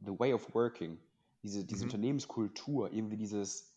the 0.00 0.18
way 0.18 0.34
of 0.34 0.54
working, 0.54 0.98
diese, 1.44 1.64
diese 1.64 1.84
Mhm. 1.84 1.90
Unternehmenskultur, 1.90 2.92
irgendwie 2.92 3.18
dieses, 3.18 3.76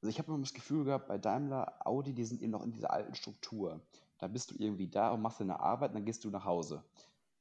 also 0.00 0.08
ich 0.08 0.18
habe 0.18 0.32
immer 0.32 0.40
das 0.40 0.54
Gefühl 0.54 0.84
gehabt, 0.84 1.08
bei 1.08 1.18
Daimler, 1.18 1.86
Audi, 1.86 2.14
die 2.14 2.24
sind 2.24 2.40
eben 2.40 2.52
noch 2.52 2.64
in 2.64 2.72
dieser 2.72 2.92
alten 2.92 3.14
Struktur. 3.14 3.80
Da 4.18 4.28
bist 4.28 4.50
du 4.52 4.54
irgendwie 4.58 4.88
da 4.88 5.10
und 5.10 5.20
machst 5.20 5.40
deine 5.40 5.60
Arbeit 5.60 5.90
und 5.90 5.96
dann 5.96 6.04
gehst 6.04 6.24
du 6.24 6.30
nach 6.30 6.44
Hause. 6.44 6.84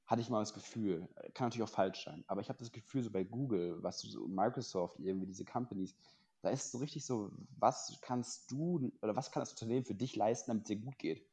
Hatte 0.06 0.22
ich 0.22 0.30
mal 0.30 0.40
das 0.40 0.54
Gefühl. 0.54 1.08
Kann 1.34 1.48
natürlich 1.48 1.64
auch 1.64 1.74
falsch 1.74 2.04
sein. 2.04 2.24
Aber 2.28 2.42
ich 2.42 2.50
habe 2.50 2.60
das 2.60 2.72
Gefühl, 2.72 3.04
so 3.04 3.12
bei 3.12 3.24
Google, 3.24 3.82
was 3.84 4.02
so 4.02 4.28
Microsoft, 4.28 5.00
irgendwie 5.00 5.28
diese 5.28 5.46
Companies, 5.46 5.96
da 6.42 6.50
ist 6.50 6.72
so 6.72 6.80
richtig 6.80 7.06
so, 7.06 7.32
was 7.60 7.98
kannst 8.02 8.52
du 8.52 8.92
oder 9.02 9.16
was 9.16 9.32
kann 9.32 9.42
das 9.42 9.52
Unternehmen 9.52 9.86
für 9.86 9.96
dich 9.96 10.16
leisten, 10.16 10.52
damit 10.52 10.64
es 10.64 10.68
dir 10.68 10.78
gut 10.78 10.98
geht? 10.98 11.26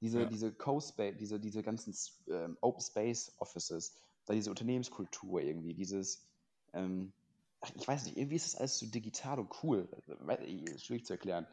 Diese, 0.00 0.20
Ja. 0.20 0.26
diese 0.26 0.52
Co-Space, 0.52 1.16
diese, 1.18 1.40
diese 1.40 1.62
ganzen 1.62 1.94
ähm, 2.28 2.58
Open 2.60 2.82
Space 2.82 3.34
Offices, 3.38 3.96
da 4.26 4.34
diese 4.34 4.50
Unternehmenskultur 4.50 5.40
irgendwie, 5.40 5.74
dieses, 5.74 6.28
ähm, 6.72 7.12
ach, 7.64 7.70
ich 7.74 7.88
weiß 7.88 8.04
nicht, 8.04 8.16
irgendwie 8.16 8.36
ist 8.36 8.46
das 8.46 8.60
alles 8.60 8.78
so 8.78 8.86
digital 8.86 9.38
und 9.38 9.50
cool. 9.62 9.88
Schwierig 10.76 11.06
zu 11.06 11.14
erklären. 11.14 11.46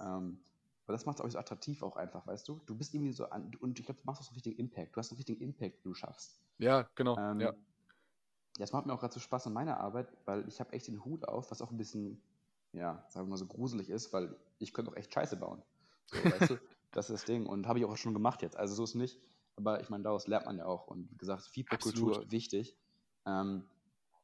Ähm, 0.00 0.38
aber 0.86 0.92
das 0.94 1.04
macht 1.04 1.18
es 1.18 1.24
auch 1.24 1.30
so 1.30 1.38
attraktiv 1.38 1.82
auch 1.82 1.96
einfach, 1.96 2.26
weißt 2.26 2.48
du? 2.48 2.60
Du 2.66 2.74
bist 2.74 2.94
irgendwie 2.94 3.12
so 3.12 3.28
an, 3.28 3.52
und 3.60 3.78
ich 3.78 3.84
glaube, 3.84 4.00
du 4.00 4.06
machst 4.06 4.20
auch 4.20 4.24
so 4.24 4.30
einen 4.30 4.36
richtigen 4.36 4.58
Impact. 4.58 4.94
Du 4.94 4.98
hast 4.98 5.10
einen 5.10 5.18
richtigen 5.18 5.42
Impact, 5.42 5.84
den 5.84 5.90
du 5.90 5.94
schaffst. 5.94 6.40
Ja, 6.58 6.88
genau. 6.94 7.18
Ähm, 7.18 7.40
ja. 7.40 7.54
Das 8.58 8.72
macht 8.72 8.86
mir 8.86 8.92
auch 8.92 9.00
gerade 9.00 9.12
so 9.12 9.20
Spaß 9.20 9.48
an 9.48 9.52
meiner 9.52 9.78
Arbeit, 9.78 10.08
weil 10.24 10.48
ich 10.48 10.60
habe 10.60 10.72
echt 10.72 10.88
den 10.88 11.04
Hut 11.04 11.26
auf, 11.26 11.50
was 11.50 11.60
auch 11.60 11.70
ein 11.70 11.76
bisschen, 11.76 12.22
ja, 12.72 13.04
sagen 13.08 13.26
wir 13.26 13.30
mal 13.30 13.36
so 13.36 13.46
gruselig 13.46 13.90
ist, 13.90 14.12
weil 14.12 14.34
ich 14.58 14.72
könnte 14.72 14.90
auch 14.90 14.96
echt 14.96 15.12
Scheiße 15.12 15.36
bauen. 15.36 15.62
So, 16.06 16.24
weißt 16.24 16.50
du? 16.50 16.58
Das 16.90 17.10
ist 17.10 17.20
das 17.20 17.24
Ding. 17.26 17.44
Und 17.44 17.66
habe 17.66 17.78
ich 17.78 17.84
auch 17.84 17.98
schon 17.98 18.14
gemacht 18.14 18.40
jetzt. 18.40 18.56
Also 18.56 18.74
so 18.74 18.84
ist 18.84 18.94
nicht. 18.94 19.20
Aber 19.56 19.82
ich 19.82 19.90
meine, 19.90 20.04
daraus 20.04 20.26
lernt 20.26 20.46
man 20.46 20.56
ja 20.56 20.64
auch. 20.64 20.86
Und 20.86 21.12
wie 21.12 21.18
gesagt, 21.18 21.42
Feedback-Kultur 21.42 22.24
wichtig. 22.30 22.78
Ähm, 23.26 23.64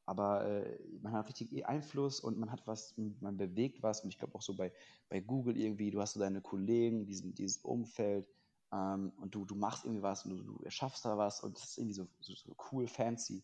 aber 0.06 0.44
äh, 0.46 0.78
man 1.02 1.12
hat 1.12 1.28
richtig 1.28 1.66
Einfluss 1.66 2.20
und 2.20 2.38
man 2.38 2.50
hat 2.52 2.66
was, 2.66 2.94
man 2.96 3.36
bewegt 3.36 3.82
was. 3.82 4.02
Und 4.02 4.10
ich 4.10 4.18
glaube 4.18 4.34
auch 4.34 4.42
so 4.42 4.54
bei, 4.54 4.72
bei 5.08 5.20
Google 5.20 5.56
irgendwie, 5.56 5.90
du 5.90 6.00
hast 6.00 6.14
so 6.14 6.20
deine 6.20 6.40
Kollegen, 6.42 7.06
diesen, 7.06 7.34
dieses 7.34 7.58
Umfeld 7.58 8.28
ähm, 8.72 9.12
und 9.16 9.34
du, 9.34 9.44
du 9.44 9.54
machst 9.56 9.84
irgendwie 9.84 10.02
was 10.02 10.24
und 10.24 10.30
du, 10.30 10.42
du 10.42 10.62
erschaffst 10.64 11.04
da 11.04 11.16
was 11.16 11.42
und 11.42 11.56
das 11.56 11.64
ist 11.70 11.78
irgendwie 11.78 11.94
so, 11.94 12.08
so, 12.20 12.34
so 12.34 12.56
cool, 12.72 12.86
fancy. 12.86 13.42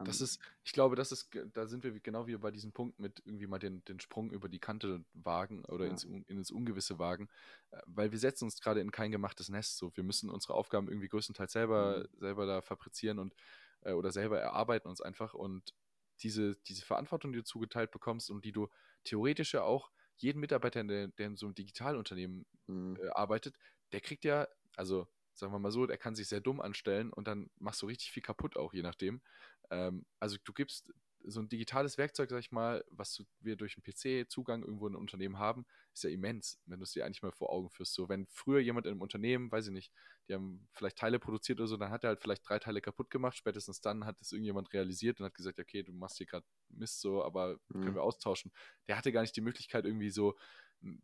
Ähm, 0.00 0.06
Das 0.06 0.22
ist, 0.22 0.40
ich 0.64 0.72
glaube, 0.72 0.96
das 0.96 1.12
ist, 1.12 1.28
da 1.52 1.66
sind 1.66 1.84
wir 1.84 1.98
genau 2.00 2.26
wie 2.26 2.34
bei 2.38 2.50
diesem 2.50 2.72
Punkt 2.72 2.98
mit 2.98 3.20
irgendwie 3.26 3.46
mal 3.46 3.58
den, 3.58 3.84
den 3.84 4.00
Sprung 4.00 4.30
über 4.30 4.48
die 4.48 4.58
Kante 4.58 5.04
wagen 5.12 5.62
oder 5.66 5.86
Ja. 5.86 5.90
ins, 5.90 6.04
in 6.04 6.22
ins 6.24 6.50
Ungewisse 6.50 6.98
wagen, 6.98 7.28
äh, 7.70 7.82
weil 7.84 8.10
wir 8.10 8.18
setzen 8.18 8.44
uns 8.44 8.60
gerade 8.60 8.80
in 8.80 8.92
kein 8.92 9.10
gemachtes 9.12 9.50
Nest. 9.50 9.76
So, 9.76 9.94
wir 9.96 10.04
müssen 10.04 10.30
unsere 10.30 10.54
Aufgaben 10.54 10.88
irgendwie 10.88 11.08
größtenteils 11.08 11.52
selber, 11.52 12.02
Mhm. 12.02 12.08
selber 12.18 12.46
da 12.46 12.62
fabrizieren 12.62 13.18
und 13.18 13.34
äh, 13.82 13.92
oder 13.92 14.10
selber 14.10 14.40
erarbeiten 14.40 14.88
uns 14.88 15.02
einfach 15.02 15.34
und 15.34 15.74
diese, 16.22 16.56
diese 16.68 16.84
Verantwortung, 16.84 17.32
die 17.32 17.38
du 17.38 17.44
zugeteilt 17.44 17.90
bekommst 17.90 18.30
und 18.30 18.44
die 18.44 18.52
du 18.52 18.68
theoretisch 19.04 19.54
ja 19.54 19.62
auch 19.62 19.90
jeden 20.16 20.40
Mitarbeiter, 20.40 20.84
der, 20.84 21.08
der 21.08 21.26
in 21.28 21.36
so 21.36 21.46
einem 21.46 21.54
Digitalunternehmen 21.54 22.46
mh, 22.66 23.00
äh, 23.00 23.08
arbeitet, 23.10 23.56
der 23.92 24.00
kriegt 24.00 24.24
ja, 24.24 24.46
also 24.76 25.08
sagen 25.34 25.52
wir 25.52 25.58
mal 25.58 25.70
so, 25.72 25.86
der 25.86 25.96
kann 25.98 26.14
sich 26.14 26.28
sehr 26.28 26.40
dumm 26.40 26.60
anstellen 26.60 27.12
und 27.12 27.26
dann 27.26 27.50
machst 27.58 27.80
du 27.82 27.86
richtig 27.86 28.10
viel 28.12 28.22
kaputt 28.22 28.56
auch, 28.56 28.74
je 28.74 28.82
nachdem. 28.82 29.22
Ähm, 29.70 30.04
also 30.18 30.36
du 30.44 30.52
gibst 30.52 30.92
so 31.24 31.40
ein 31.40 31.48
digitales 31.48 31.98
Werkzeug, 31.98 32.30
sag 32.30 32.38
ich 32.40 32.52
mal, 32.52 32.84
was 32.90 33.24
wir 33.40 33.56
durch 33.56 33.76
einen 33.76 33.82
PC-Zugang 33.82 34.62
irgendwo 34.62 34.86
in 34.86 34.94
einem 34.94 35.00
Unternehmen 35.02 35.38
haben, 35.38 35.66
ist 35.92 36.04
ja 36.04 36.10
immens, 36.10 36.60
wenn 36.66 36.78
du 36.78 36.84
es 36.84 36.92
dir 36.92 37.04
eigentlich 37.04 37.22
mal 37.22 37.32
vor 37.32 37.50
Augen 37.52 37.70
führst. 37.70 37.94
So, 37.94 38.08
wenn 38.08 38.26
früher 38.26 38.60
jemand 38.60 38.86
in 38.86 38.92
einem 38.92 39.02
Unternehmen, 39.02 39.50
weiß 39.52 39.66
ich 39.68 39.72
nicht, 39.72 39.92
die 40.28 40.34
haben 40.34 40.68
vielleicht 40.72 40.98
Teile 40.98 41.18
produziert 41.18 41.60
oder 41.60 41.66
so, 41.66 41.76
dann 41.76 41.90
hat 41.90 42.04
er 42.04 42.08
halt 42.10 42.20
vielleicht 42.20 42.48
drei 42.48 42.58
Teile 42.58 42.80
kaputt 42.80 43.10
gemacht, 43.10 43.36
spätestens 43.36 43.80
dann 43.80 44.04
hat 44.06 44.20
es 44.20 44.32
irgendjemand 44.32 44.72
realisiert 44.72 45.20
und 45.20 45.26
hat 45.26 45.34
gesagt, 45.34 45.58
okay, 45.58 45.82
du 45.82 45.92
machst 45.92 46.18
hier 46.18 46.26
gerade 46.26 46.46
Mist 46.68 47.00
so, 47.00 47.24
aber 47.24 47.58
können 47.80 47.96
Mhm. 47.96 47.96
wir 47.96 48.02
austauschen. 48.02 48.52
Der 48.88 48.96
hatte 48.96 49.12
gar 49.12 49.22
nicht 49.22 49.36
die 49.36 49.40
Möglichkeit, 49.40 49.84
irgendwie 49.84 50.10
so, 50.10 50.36
m, 50.82 51.02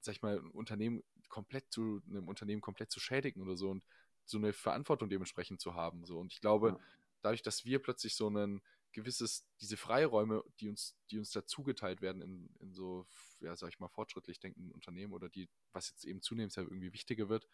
sag 0.00 0.14
ich 0.16 0.22
mal, 0.22 0.38
ein 0.38 0.50
Unternehmen 0.50 1.02
komplett 1.28 1.72
zu, 1.72 2.02
einem 2.08 2.28
Unternehmen 2.28 2.60
komplett 2.60 2.90
zu 2.90 3.00
schädigen 3.00 3.42
oder 3.42 3.56
so 3.56 3.70
und 3.70 3.84
so 4.24 4.38
eine 4.38 4.52
Verantwortung 4.52 5.08
dementsprechend 5.08 5.60
zu 5.60 5.74
haben. 5.74 6.04
So. 6.04 6.18
Und 6.18 6.32
ich 6.32 6.40
glaube, 6.40 6.76
Ja. 6.76 6.80
dadurch, 7.22 7.42
dass 7.42 7.64
wir 7.64 7.80
plötzlich 7.80 8.14
so 8.16 8.28
ein 8.28 8.60
gewisses, 8.94 9.46
diese 9.60 9.76
Freiräume, 9.76 10.42
die 10.60 10.68
uns, 10.68 10.96
die 11.10 11.18
uns 11.18 11.30
da 11.30 11.44
zugeteilt 11.44 12.00
werden 12.00 12.22
in, 12.22 12.48
in 12.60 12.72
so, 12.72 13.06
ja, 13.40 13.54
sag 13.56 13.68
ich 13.68 13.80
mal, 13.80 13.88
fortschrittlich 13.88 14.40
denkenden 14.40 14.72
Unternehmen 14.72 15.12
oder 15.12 15.28
die, 15.28 15.50
was 15.72 15.90
jetzt 15.90 16.04
eben 16.06 16.22
zunehmend 16.22 16.56
ja 16.56 16.62
irgendwie 16.62 16.92
wichtiger 16.92 17.28
wird, 17.28 17.46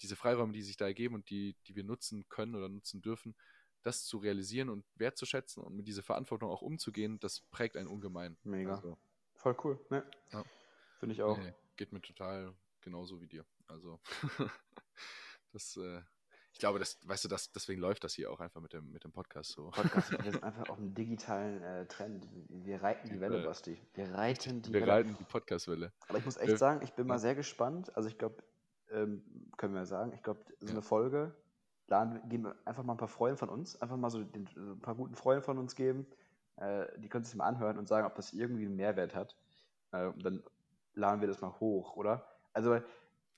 diese 0.00 0.16
Freiräume, 0.16 0.52
die 0.52 0.62
sich 0.62 0.76
da 0.76 0.86
ergeben 0.86 1.14
und 1.14 1.30
die, 1.30 1.54
die 1.66 1.76
wir 1.76 1.84
nutzen 1.84 2.28
können 2.28 2.54
oder 2.54 2.68
nutzen 2.68 3.02
dürfen, 3.02 3.36
das 3.82 4.04
zu 4.06 4.18
realisieren 4.18 4.70
und 4.70 4.84
wertzuschätzen 4.96 5.62
und 5.62 5.76
mit 5.76 5.86
dieser 5.86 6.02
Verantwortung 6.02 6.50
auch 6.50 6.62
umzugehen, 6.62 7.20
das 7.20 7.42
prägt 7.50 7.76
einen 7.76 7.88
ungemein. 7.88 8.36
Mega. 8.42 8.76
Also, 8.76 8.98
voll 9.34 9.56
cool. 9.62 9.78
Ne? 9.90 10.04
Ja. 10.32 10.44
Finde 10.98 11.14
ich 11.14 11.22
auch. 11.22 11.38
nee, 11.38 11.52
geht 11.76 11.92
mir 11.92 12.00
total 12.00 12.56
genauso 12.80 13.20
wie 13.20 13.28
dir. 13.28 13.44
Also, 13.66 14.00
das, 15.52 15.76
äh, 15.76 16.00
ich 16.54 16.60
glaube, 16.60 16.78
das, 16.78 16.98
weißt 17.04 17.24
du, 17.24 17.28
das, 17.28 17.50
deswegen 17.52 17.80
läuft 17.80 18.04
das 18.04 18.14
hier 18.14 18.30
auch 18.30 18.38
einfach 18.40 18.60
mit 18.60 18.72
dem, 18.72 18.90
mit 18.92 19.02
dem 19.04 19.10
Podcast 19.12 19.50
so. 19.50 19.70
Podcast, 19.70 20.12
wir 20.12 20.30
sind 20.32 20.42
einfach 20.44 20.68
auf 20.70 20.78
einem 20.78 20.94
digitalen 20.94 21.60
äh, 21.62 21.86
Trend. 21.86 22.26
Wir 22.48 22.80
reiten 22.80 23.08
die 23.08 23.20
Welle, 23.20 23.42
Basti. 23.44 23.76
Wir 23.94 24.14
reiten 24.14 24.62
die 24.62 24.72
Wir 24.72 24.82
Welle. 24.82 24.92
reiten 24.92 25.16
die 25.18 25.24
Podcastwelle. 25.24 25.92
Aber 26.08 26.18
ich 26.18 26.24
muss 26.24 26.36
echt 26.36 26.48
Wir- 26.48 26.56
sagen, 26.56 26.80
ich 26.82 26.92
bin 26.94 27.06
mal 27.08 27.14
ja. 27.14 27.18
sehr 27.18 27.34
gespannt. 27.34 27.94
Also 27.96 28.08
ich 28.08 28.16
glaube, 28.18 28.36
ähm, 28.90 29.24
können 29.56 29.74
wir 29.74 29.84
sagen, 29.84 30.12
ich 30.14 30.22
glaube, 30.22 30.44
so 30.60 30.66
Ja. 30.68 30.72
eine 30.72 30.82
Folge, 30.82 31.34
laden, 31.88 32.26
geben 32.28 32.44
wir 32.44 32.56
einfach 32.64 32.84
mal 32.84 32.94
ein 32.94 32.98
paar 32.98 33.08
Freunde 33.08 33.36
von 33.36 33.48
uns, 33.48 33.74
einfach 33.82 33.96
mal 33.96 34.08
so 34.10 34.22
den, 34.22 34.48
ein 34.56 34.80
paar 34.80 34.94
guten 34.94 35.16
Freunde 35.16 35.42
von 35.42 35.58
uns 35.58 35.74
geben 35.74 36.06
Äh, 36.56 36.86
die 37.00 37.08
können 37.08 37.24
sich 37.24 37.34
mal 37.34 37.46
anhören 37.46 37.78
und 37.78 37.88
sagen, 37.88 38.06
ob 38.06 38.14
das 38.14 38.32
irgendwie 38.32 38.64
einen 38.66 38.76
Mehrwert 38.76 39.12
hat. 39.16 39.36
Äh, 39.90 40.06
und 40.06 40.24
dann 40.24 40.44
laden 40.94 41.20
wir 41.20 41.26
das 41.26 41.40
mal 41.40 41.52
hoch, 41.58 41.96
oder? 41.96 42.24
Also, 42.52 42.78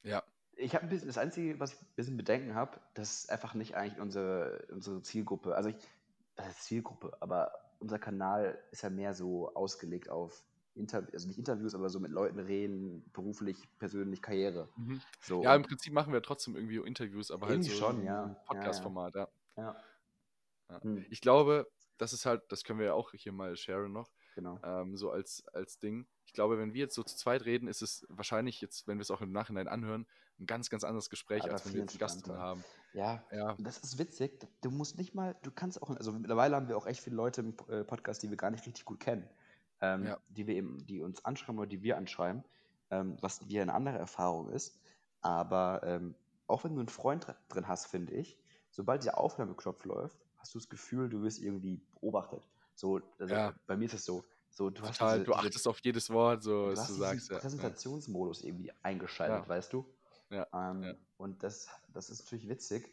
Ja. 0.03 0.23
Ich 0.57 0.75
habe 0.75 0.85
ein 0.85 0.89
bisschen, 0.89 1.09
das 1.09 1.19
Einzige, 1.19 1.61
was 1.61 1.75
ich 1.75 1.81
ein 1.81 1.87
bisschen 1.97 2.17
Bedenken 2.17 2.55
habe, 2.55 2.81
das 2.95 3.21
ist 3.21 3.31
einfach 3.31 3.55
nicht 3.55 3.77
eigentlich 3.77 4.01
unsere, 4.01 4.67
unsere 4.71 5.03
Zielgruppe. 5.03 5.55
Also, 5.55 5.69
ich, 5.69 5.77
das 6.35 6.49
ist 6.49 6.65
Zielgruppe, 6.65 7.17
aber 7.21 7.53
unser 7.79 7.99
Kanal 7.99 8.59
ist 8.71 8.83
ja 8.83 8.91
mehr 8.91 9.15
so 9.15 9.55
ausgelegt 9.55 10.09
auf 10.09 10.43
Interviews, 10.75 11.15
also 11.15 11.29
nicht 11.29 11.39
Interviews, 11.39 11.75
aber 11.75 11.89
so 11.89 12.01
mit 12.01 12.11
Leuten 12.11 12.39
reden, 12.39 13.09
beruflich, 13.13 13.57
persönlich, 13.79 14.21
Karriere. 14.21 14.69
Mhm. 14.77 15.01
So, 15.21 15.43
Ja, 15.43 15.55
im 15.55 15.63
Prinzip 15.63 15.93
machen 15.93 16.13
wir 16.13 16.23
trotzdem 16.23 16.55
irgendwie 16.55 16.77
Interviews, 16.77 17.31
aber 17.31 17.49
halt 17.49 17.65
so 17.65 17.71
schon, 17.71 18.01
im 18.01 18.05
ja. 18.07 18.23
Ja, 18.23 18.29
ja. 18.29 18.35
Podcast-Format, 18.47 19.15
ja. 19.15 19.29
ja. 19.57 19.77
Ja. 20.71 20.83
Hm, 20.83 21.07
Ich 21.11 21.21
glaube, 21.21 21.67
das 21.97 22.13
ist 22.13 22.27
halt, 22.27 22.43
das 22.51 22.65
können 22.65 22.79
wir 22.79 22.87
ja 22.87 22.95
auch 22.95 23.13
hier 23.13 23.33
mal 23.33 23.57
sharen 23.57 23.93
noch, 23.93 24.11
genau. 24.37 24.61
ähm, 24.63 24.97
so 24.97 25.11
als, 25.11 25.45
als 25.49 25.81
Ding. 25.81 26.07
Ich 26.27 26.33
glaube, 26.33 26.59
wenn 26.59 26.73
wir 26.75 26.83
jetzt 26.83 26.95
so 26.95 27.03
zu 27.03 27.17
zweit 27.17 27.45
reden, 27.45 27.67
ist 27.67 27.83
es 27.83 28.07
wahrscheinlich 28.09 28.61
jetzt, 28.61 28.87
wenn 28.87 28.99
wir 28.99 29.03
es 29.03 29.11
auch 29.11 29.21
im 29.21 29.33
Nachhinein 29.33 29.67
anhören, 29.67 30.07
ein 30.39 30.47
ganz, 30.47 30.71
ganz 30.71 30.85
anderes 30.85 31.11
Gespräch, 31.11 31.43
Aber 31.43 31.53
als 31.55 31.67
wenn 31.67 31.73
wir 31.75 31.81
jetzt 31.81 31.93
einen 31.95 31.99
Gast 31.99 32.27
drin 32.27 32.37
haben. 32.37 32.65
Ja, 32.93 33.25
Ja, 33.33 33.57
Das 33.59 33.79
ist 33.79 33.99
witzig. 33.99 34.47
Du 34.61 34.71
musst 34.71 34.97
nicht 34.99 35.15
mal, 35.15 35.35
du 35.43 35.51
kannst 35.51 35.83
auch, 35.83 35.91
also 35.91 36.13
mittlerweile 36.13 36.55
haben 36.55 36.69
wir 36.69 36.77
auch 36.77 36.87
echt 36.87 37.01
viele 37.01 37.17
Leute 37.17 37.41
im 37.41 37.55
äh, 37.69 37.83
Podcast, 37.85 38.23
die 38.23 38.31
wir 38.31 38.37
gar 38.37 38.51
nicht 38.51 38.65
richtig 38.67 38.85
gut 38.85 39.01
kennen, 39.01 39.29
ähm, 39.81 40.05
Ja. 40.05 40.19
die 40.29 40.47
wir 40.47 40.55
eben, 40.55 40.87
die 40.87 41.01
uns 41.01 41.25
anschreiben 41.25 41.59
oder 41.59 41.69
die 41.69 41.83
wir 41.83 41.97
anschreiben, 41.97 42.45
ähm, 42.91 43.17
was 43.21 43.49
wieder 43.49 43.63
eine 43.63 43.75
andere 43.75 43.99
Erfahrung 43.99 44.51
ist. 44.51 44.79
Aber 45.23 45.81
ähm, 45.85 46.15
auch 46.47 46.65
wenn 46.65 46.75
du 46.75 46.81
einen 46.81 46.89
Freund 46.91 47.27
dr- 47.27 47.37
drin 47.49 47.67
hast, 47.67 47.87
finde 47.87 48.13
ich, 48.13 48.39
sobald 48.71 49.05
der 49.05 49.19
Aufnahmeknopf 49.19 49.85
läuft, 49.87 50.19
hast 50.37 50.55
du 50.55 50.59
das 50.59 50.69
Gefühl, 50.69 51.09
du 51.09 51.23
wirst 51.23 51.41
irgendwie 51.41 51.81
beobachtet. 51.95 52.47
So, 52.77 53.01
also 53.19 53.35
Ja. 53.35 53.55
bei 53.67 53.77
mir 53.77 53.87
ist 53.87 53.95
es 53.95 54.05
so, 54.05 54.25
so 54.51 54.71
du 54.71 54.83
hast 54.83 54.99
total. 54.99 55.15
diese, 55.19 55.25
Du 55.27 55.33
diese, 55.33 55.45
achtest 55.47 55.69
auf 55.69 55.79
jedes 55.81 56.11
Wort, 56.11 56.43
so 56.43 56.71
du 56.71 56.77
was 56.77 56.87
du 56.87 56.93
sagst. 56.95 57.31
Ja. 57.31 57.39
Präsentationsmodus 57.39 58.43
irgendwie 58.45 58.73
eingeschaltet, 58.83 59.43
Ja. 59.45 59.49
weißt 59.49 59.73
du? 59.73 59.85
Ja, 60.31 60.47
Ähm, 60.53 60.83
ja. 60.83 60.95
Und 61.17 61.43
das, 61.43 61.69
das 61.93 62.11
ist 62.11 62.25
natürlich 62.25 62.49
witzig. 62.49 62.93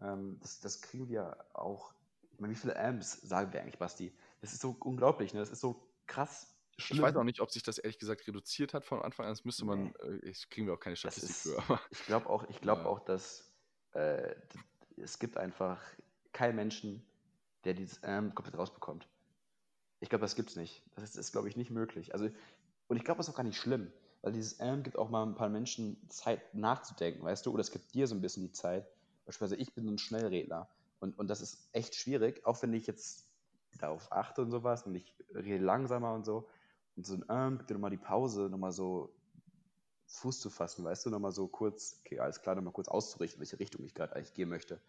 Ähm, 0.00 0.38
das, 0.40 0.60
das 0.60 0.80
kriegen 0.82 1.08
wir 1.08 1.44
auch. 1.54 1.92
Ich 2.32 2.40
meine, 2.40 2.52
wie 2.52 2.58
viele 2.58 2.76
Amps 2.78 3.20
sagen 3.22 3.52
wir 3.52 3.60
eigentlich, 3.62 3.78
Basti? 3.78 4.12
Das 4.40 4.52
ist 4.52 4.60
so 4.62 4.76
unglaublich, 4.80 5.32
ne? 5.32 5.40
Das 5.40 5.50
ist 5.50 5.60
so 5.60 5.86
krass 6.06 6.54
schlimm. 6.78 6.98
Ich 6.98 7.02
weiß 7.02 7.16
auch 7.16 7.24
nicht, 7.24 7.40
ob 7.40 7.50
sich 7.50 7.62
das 7.62 7.78
ehrlich 7.78 7.98
gesagt 7.98 8.26
reduziert 8.26 8.74
hat 8.74 8.84
von 8.84 9.00
Anfang 9.02 9.26
an. 9.26 9.32
Das 9.32 9.44
müsste 9.44 9.64
man, 9.64 9.84
Nee. 9.84 10.08
äh, 10.08 10.28
ich 10.30 10.48
kriegen 10.50 10.66
wir 10.66 10.74
auch 10.74 10.80
keine 10.80 10.96
Statistik 10.96 11.30
ist, 11.30 11.42
für. 11.42 11.56
Ich 11.90 12.04
glaube 12.06 12.28
auch, 12.28 12.42
ich 12.48 12.60
glaube 12.60 12.84
auch, 12.86 13.00
dass 13.00 13.52
äh, 13.92 14.34
es 14.96 15.18
gibt 15.18 15.36
einfach 15.36 15.80
keinen 16.32 16.56
Menschen, 16.56 17.06
der 17.64 17.74
dieses 17.74 18.02
Amp 18.02 18.34
komplett 18.34 18.58
rausbekommt. 18.58 19.06
Ich 20.02 20.08
glaube, 20.08 20.22
das 20.22 20.34
gibt's 20.34 20.56
nicht. 20.56 20.82
Das 20.96 21.04
ist, 21.04 21.16
ist 21.16 21.30
glaube 21.30 21.48
ich, 21.48 21.56
nicht 21.56 21.70
möglich. 21.70 22.12
Also, 22.12 22.28
und 22.88 22.96
ich 22.96 23.04
glaube, 23.04 23.18
das 23.18 23.28
ist 23.28 23.32
auch 23.32 23.36
gar 23.36 23.44
nicht 23.44 23.56
schlimm, 23.56 23.92
weil 24.20 24.32
dieses 24.32 24.58
Amp 24.58 24.82
gibt 24.82 24.98
auch 24.98 25.10
mal 25.10 25.22
ein 25.22 25.36
paar 25.36 25.48
Menschen 25.48 25.96
Zeit 26.08 26.54
nachzudenken, 26.56 27.22
weißt 27.22 27.46
du? 27.46 27.52
Oder 27.52 27.60
es 27.60 27.70
gibt 27.70 27.94
dir 27.94 28.08
so 28.08 28.16
ein 28.16 28.20
bisschen 28.20 28.42
die 28.42 28.50
Zeit. 28.50 28.84
Beispielsweise, 29.26 29.62
ich 29.62 29.72
bin 29.74 29.84
so 29.84 29.92
ein 29.92 29.98
Schnellredner. 29.98 30.68
Und, 30.98 31.16
und 31.20 31.28
das 31.28 31.40
ist 31.40 31.68
echt 31.70 31.94
schwierig, 31.94 32.44
auch 32.44 32.60
wenn 32.62 32.72
ich 32.74 32.88
jetzt 32.88 33.28
darauf 33.78 34.10
achte 34.10 34.42
und 34.42 34.50
sowas 34.50 34.82
und 34.86 34.96
ich 34.96 35.14
rede 35.32 35.64
langsamer 35.64 36.12
und 36.14 36.24
so. 36.24 36.48
Und 36.96 37.06
so 37.06 37.14
ein 37.14 37.30
Amp 37.30 37.60
gibt 37.60 37.70
dir 37.70 37.74
nochmal 37.74 37.92
die 37.92 37.96
Pause, 37.96 38.48
nochmal 38.50 38.72
so 38.72 39.14
Fuß 40.06 40.40
zu 40.40 40.50
fassen, 40.50 40.84
weißt 40.84 41.06
du, 41.06 41.10
nochmal 41.10 41.32
so 41.32 41.46
kurz, 41.46 42.00
okay, 42.00 42.18
alles 42.18 42.42
klar, 42.42 42.56
nochmal 42.56 42.72
kurz 42.72 42.88
auszurichten, 42.88 43.38
welche 43.38 43.60
Richtung 43.60 43.84
ich 43.84 43.94
gerade 43.94 44.16
eigentlich 44.16 44.34
gehen 44.34 44.48
möchte. 44.48 44.80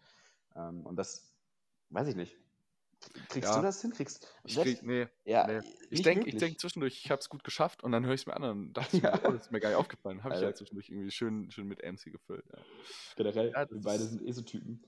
Ähm, 0.56 0.84
und 0.84 0.96
das, 0.96 1.32
weiß 1.90 2.08
ich 2.08 2.16
nicht. 2.16 2.36
Kriegst 3.28 3.50
Ja. 3.50 3.56
du 3.56 3.62
das 3.62 3.80
hin? 3.80 3.92
Kriegst 3.92 4.26
ich 4.44 4.56
krieg, 4.56 4.82
nee, 4.82 5.06
ja, 5.24 5.46
nee. 5.46 5.60
Ich 5.90 6.02
denke 6.02 6.30
denk 6.36 6.60
zwischendurch, 6.60 7.00
ich 7.04 7.10
habe 7.10 7.20
es 7.20 7.28
gut 7.28 7.44
geschafft 7.44 7.82
und 7.84 7.92
dann 7.92 8.04
höre 8.04 8.14
ich 8.14 8.22
es 8.22 8.26
mir 8.26 8.34
an 8.34 8.44
und 8.44 8.72
dachte 8.72 8.96
Ja. 8.98 9.12
mir, 9.12 9.20
oh, 9.24 9.32
das 9.32 9.46
ist 9.46 9.52
mir 9.52 9.60
gar 9.60 9.68
nicht 9.70 9.78
aufgefallen. 9.78 10.18
Habe 10.24 10.30
ich 10.30 10.34
Alter. 10.36 10.46
halt 10.46 10.56
zwischendurch 10.56 10.88
irgendwie 10.88 11.10
schön, 11.10 11.50
schön 11.50 11.66
mit 11.66 11.82
AMC 11.84 12.04
gefüllt. 12.12 12.44
Ja. 12.52 12.58
Generell, 13.16 13.50
Ja, 13.52 13.70
wir 13.70 13.80
beide 13.80 14.04
sind 14.04 14.22
eh 14.22 14.32
so 14.32 14.42
Typen. 14.42 14.82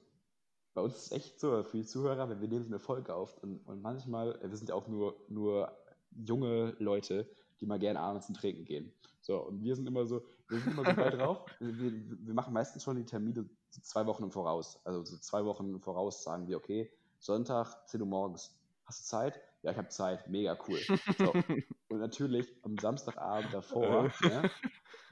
Bei 0.75 0.83
uns 0.83 0.97
ist 0.97 1.07
es 1.07 1.13
echt 1.13 1.41
so, 1.41 1.63
für 1.65 1.77
die 1.79 1.87
Zuhörer, 1.87 2.29
wenn 2.29 2.41
wir 2.41 2.49
nehmen 2.49 2.63
so 2.65 2.69
eine 2.69 2.79
Folge 2.79 3.15
auf 3.15 3.39
und, 3.39 3.59
und 3.67 3.81
manchmal, 3.81 4.39
äh, 4.43 4.51
wir 4.51 4.57
sind 4.57 4.69
ja 4.69 4.75
auch 4.75 4.89
nur, 4.89 5.25
nur 5.29 5.75
junge 6.11 6.77
Leute, 6.79 7.29
die 7.61 7.67
mal 7.67 7.79
gerne 7.79 8.01
abends 8.01 8.27
zum 8.27 8.35
Trinken 8.35 8.65
gehen. 8.65 8.93
So, 9.23 9.39
und 9.43 9.63
wir 9.65 9.75
sind 9.75 9.89
immer 9.89 10.07
so, 10.07 10.25
wir 10.49 10.59
sind 10.61 10.73
immer 10.73 10.85
so 10.85 10.95
geil 10.95 11.11
drauf. 11.11 11.45
Wir, 11.61 11.77
wir, 11.79 11.93
wir 12.27 12.35
machen 12.35 12.53
meistens 12.53 12.85
schon 12.85 12.97
die 12.97 13.05
Termine 13.05 13.49
so 13.71 13.81
zwei 13.81 14.07
Wochen 14.07 14.23
im 14.25 14.31
Voraus. 14.31 14.79
Also 14.85 15.03
so 15.05 15.17
zwei 15.19 15.45
Wochen 15.45 15.71
im 15.71 15.81
Voraus 15.81 16.23
sagen 16.23 16.47
wir, 16.47 16.59
okay, 16.59 16.93
Sonntag, 17.27 17.89
10 17.89 18.01
Uhr 18.03 18.07
morgens. 18.07 18.57
Hast 18.85 19.01
du 19.01 19.05
Zeit? 19.05 19.41
Ja, 19.63 19.73
ich 19.73 19.77
habe 19.77 19.89
Zeit. 19.89 20.29
Mega 20.29 20.57
cool. 20.69 20.79
So. 21.19 21.33
Und 21.89 21.99
natürlich 21.99 22.47
am 22.63 22.79
Samstagabend 22.79 23.53
davor, 23.53 24.13
ne, 24.23 24.49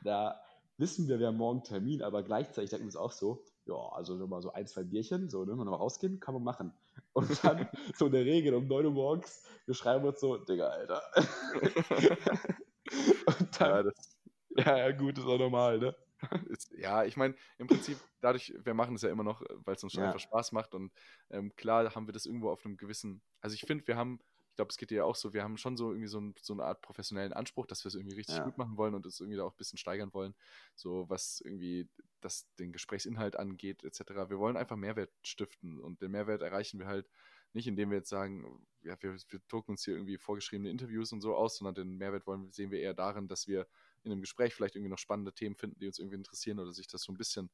da 0.04 0.40
wissen 0.76 1.08
wir, 1.08 1.18
wir 1.18 1.26
haben 1.26 1.36
morgen 1.36 1.64
Termin, 1.64 2.02
aber 2.02 2.22
gleichzeitig 2.22 2.70
denken 2.70 2.84
wir 2.84 2.88
uns 2.88 2.96
auch 2.96 3.10
so, 3.10 3.42
ja, 3.66 3.74
also 3.74 4.14
nochmal 4.14 4.42
so 4.42 4.52
ein, 4.52 4.68
zwei 4.68 4.84
Bierchen, 4.84 5.28
so, 5.28 5.44
ne, 5.44 5.56
mal 5.56 5.64
noch 5.64 5.80
rausgehen, 5.80 6.20
kann 6.20 6.34
man 6.34 6.44
machen. 6.44 6.72
Und 7.14 7.42
dann 7.42 7.68
so 7.96 8.06
in 8.06 8.12
der 8.12 8.24
Regel 8.24 8.54
um 8.54 8.68
9 8.68 8.86
Uhr 8.86 8.92
morgens, 8.92 9.42
wir 9.66 9.74
schreiben 9.74 10.06
uns 10.06 10.20
so, 10.20 10.36
Digga, 10.36 10.68
Alter. 10.68 11.02
Und 13.26 13.58
Ja, 13.58 13.68
dann, 13.72 13.82
das 13.82 14.14
ja, 14.56 14.78
ja, 14.78 14.92
gut, 14.92 15.18
ist 15.18 15.26
auch 15.26 15.38
normal, 15.38 15.78
ne? 15.78 15.96
ja, 16.76 17.04
ich 17.04 17.16
meine, 17.16 17.34
im 17.58 17.68
Prinzip, 17.68 17.98
dadurch, 18.20 18.54
wir 18.64 18.74
machen 18.74 18.94
es 18.96 19.02
ja 19.02 19.10
immer 19.10 19.24
noch, 19.24 19.42
weil 19.64 19.74
es 19.76 19.82
uns 19.84 19.92
schon 19.92 20.04
Ja. 20.04 20.04
einfach 20.04 20.20
Spaß 20.20 20.52
macht 20.52 20.74
und 20.74 20.92
ähm, 21.30 21.54
klar 21.56 21.94
haben 21.94 22.06
wir 22.06 22.12
das 22.12 22.26
irgendwo 22.26 22.50
auf 22.50 22.64
einem 22.64 22.76
gewissen, 22.76 23.22
also 23.40 23.54
ich 23.54 23.64
finde, 23.64 23.86
wir 23.86 23.96
haben, 23.96 24.20
ich 24.50 24.56
glaube, 24.56 24.70
es 24.70 24.76
geht 24.76 24.90
dir 24.90 24.96
ja 24.98 25.04
auch 25.04 25.16
so, 25.16 25.32
wir 25.34 25.42
haben 25.42 25.56
schon 25.56 25.76
so 25.76 25.90
irgendwie 25.90 26.06
so, 26.08 26.20
ein, 26.20 26.34
so 26.40 26.52
eine 26.52 26.64
Art 26.64 26.80
professionellen 26.80 27.32
Anspruch, 27.32 27.66
dass 27.66 27.84
wir 27.84 27.88
es 27.88 27.94
irgendwie 27.96 28.14
richtig 28.16 28.36
Ja. 28.36 28.44
gut 28.44 28.56
machen 28.56 28.76
wollen 28.76 28.94
und 28.94 29.04
es 29.06 29.18
irgendwie 29.20 29.36
da 29.36 29.44
auch 29.44 29.52
ein 29.52 29.56
bisschen 29.56 29.78
steigern 29.78 30.14
wollen, 30.14 30.34
so 30.76 31.08
was 31.08 31.40
irgendwie 31.44 31.88
das, 32.20 32.46
den 32.58 32.72
Gesprächsinhalt 32.72 33.36
angeht, 33.36 33.82
etc. 33.84 34.30
Wir 34.30 34.38
wollen 34.38 34.56
einfach 34.56 34.76
Mehrwert 34.76 35.10
stiften 35.24 35.80
und 35.80 36.00
den 36.02 36.12
Mehrwert 36.12 36.42
erreichen 36.42 36.78
wir 36.78 36.86
halt 36.86 37.08
nicht, 37.52 37.66
indem 37.66 37.90
wir 37.90 37.98
jetzt 37.98 38.08
sagen, 38.08 38.66
ja, 38.82 38.96
wir, 39.00 39.14
wir 39.28 39.40
drucken 39.48 39.72
uns 39.72 39.84
hier 39.84 39.94
irgendwie 39.94 40.18
vorgeschriebene 40.18 40.70
Interviews 40.70 41.12
und 41.12 41.20
so 41.20 41.34
aus, 41.36 41.56
sondern 41.58 41.74
den 41.74 41.96
Mehrwert 41.96 42.26
wollen, 42.26 42.50
sehen 42.52 42.70
wir 42.70 42.80
eher 42.80 42.94
darin, 42.94 43.28
dass 43.28 43.46
wir 43.46 43.66
in 44.04 44.12
einem 44.12 44.20
Gespräch 44.20 44.54
vielleicht 44.54 44.76
irgendwie 44.76 44.90
noch 44.90 44.98
spannende 44.98 45.32
Themen 45.32 45.56
finden, 45.56 45.78
die 45.78 45.86
uns 45.86 45.98
irgendwie 45.98 46.16
interessieren 46.16 46.58
oder 46.58 46.72
sich 46.72 46.86
das 46.86 47.02
so 47.02 47.12
ein 47.12 47.16
bisschen 47.16 47.50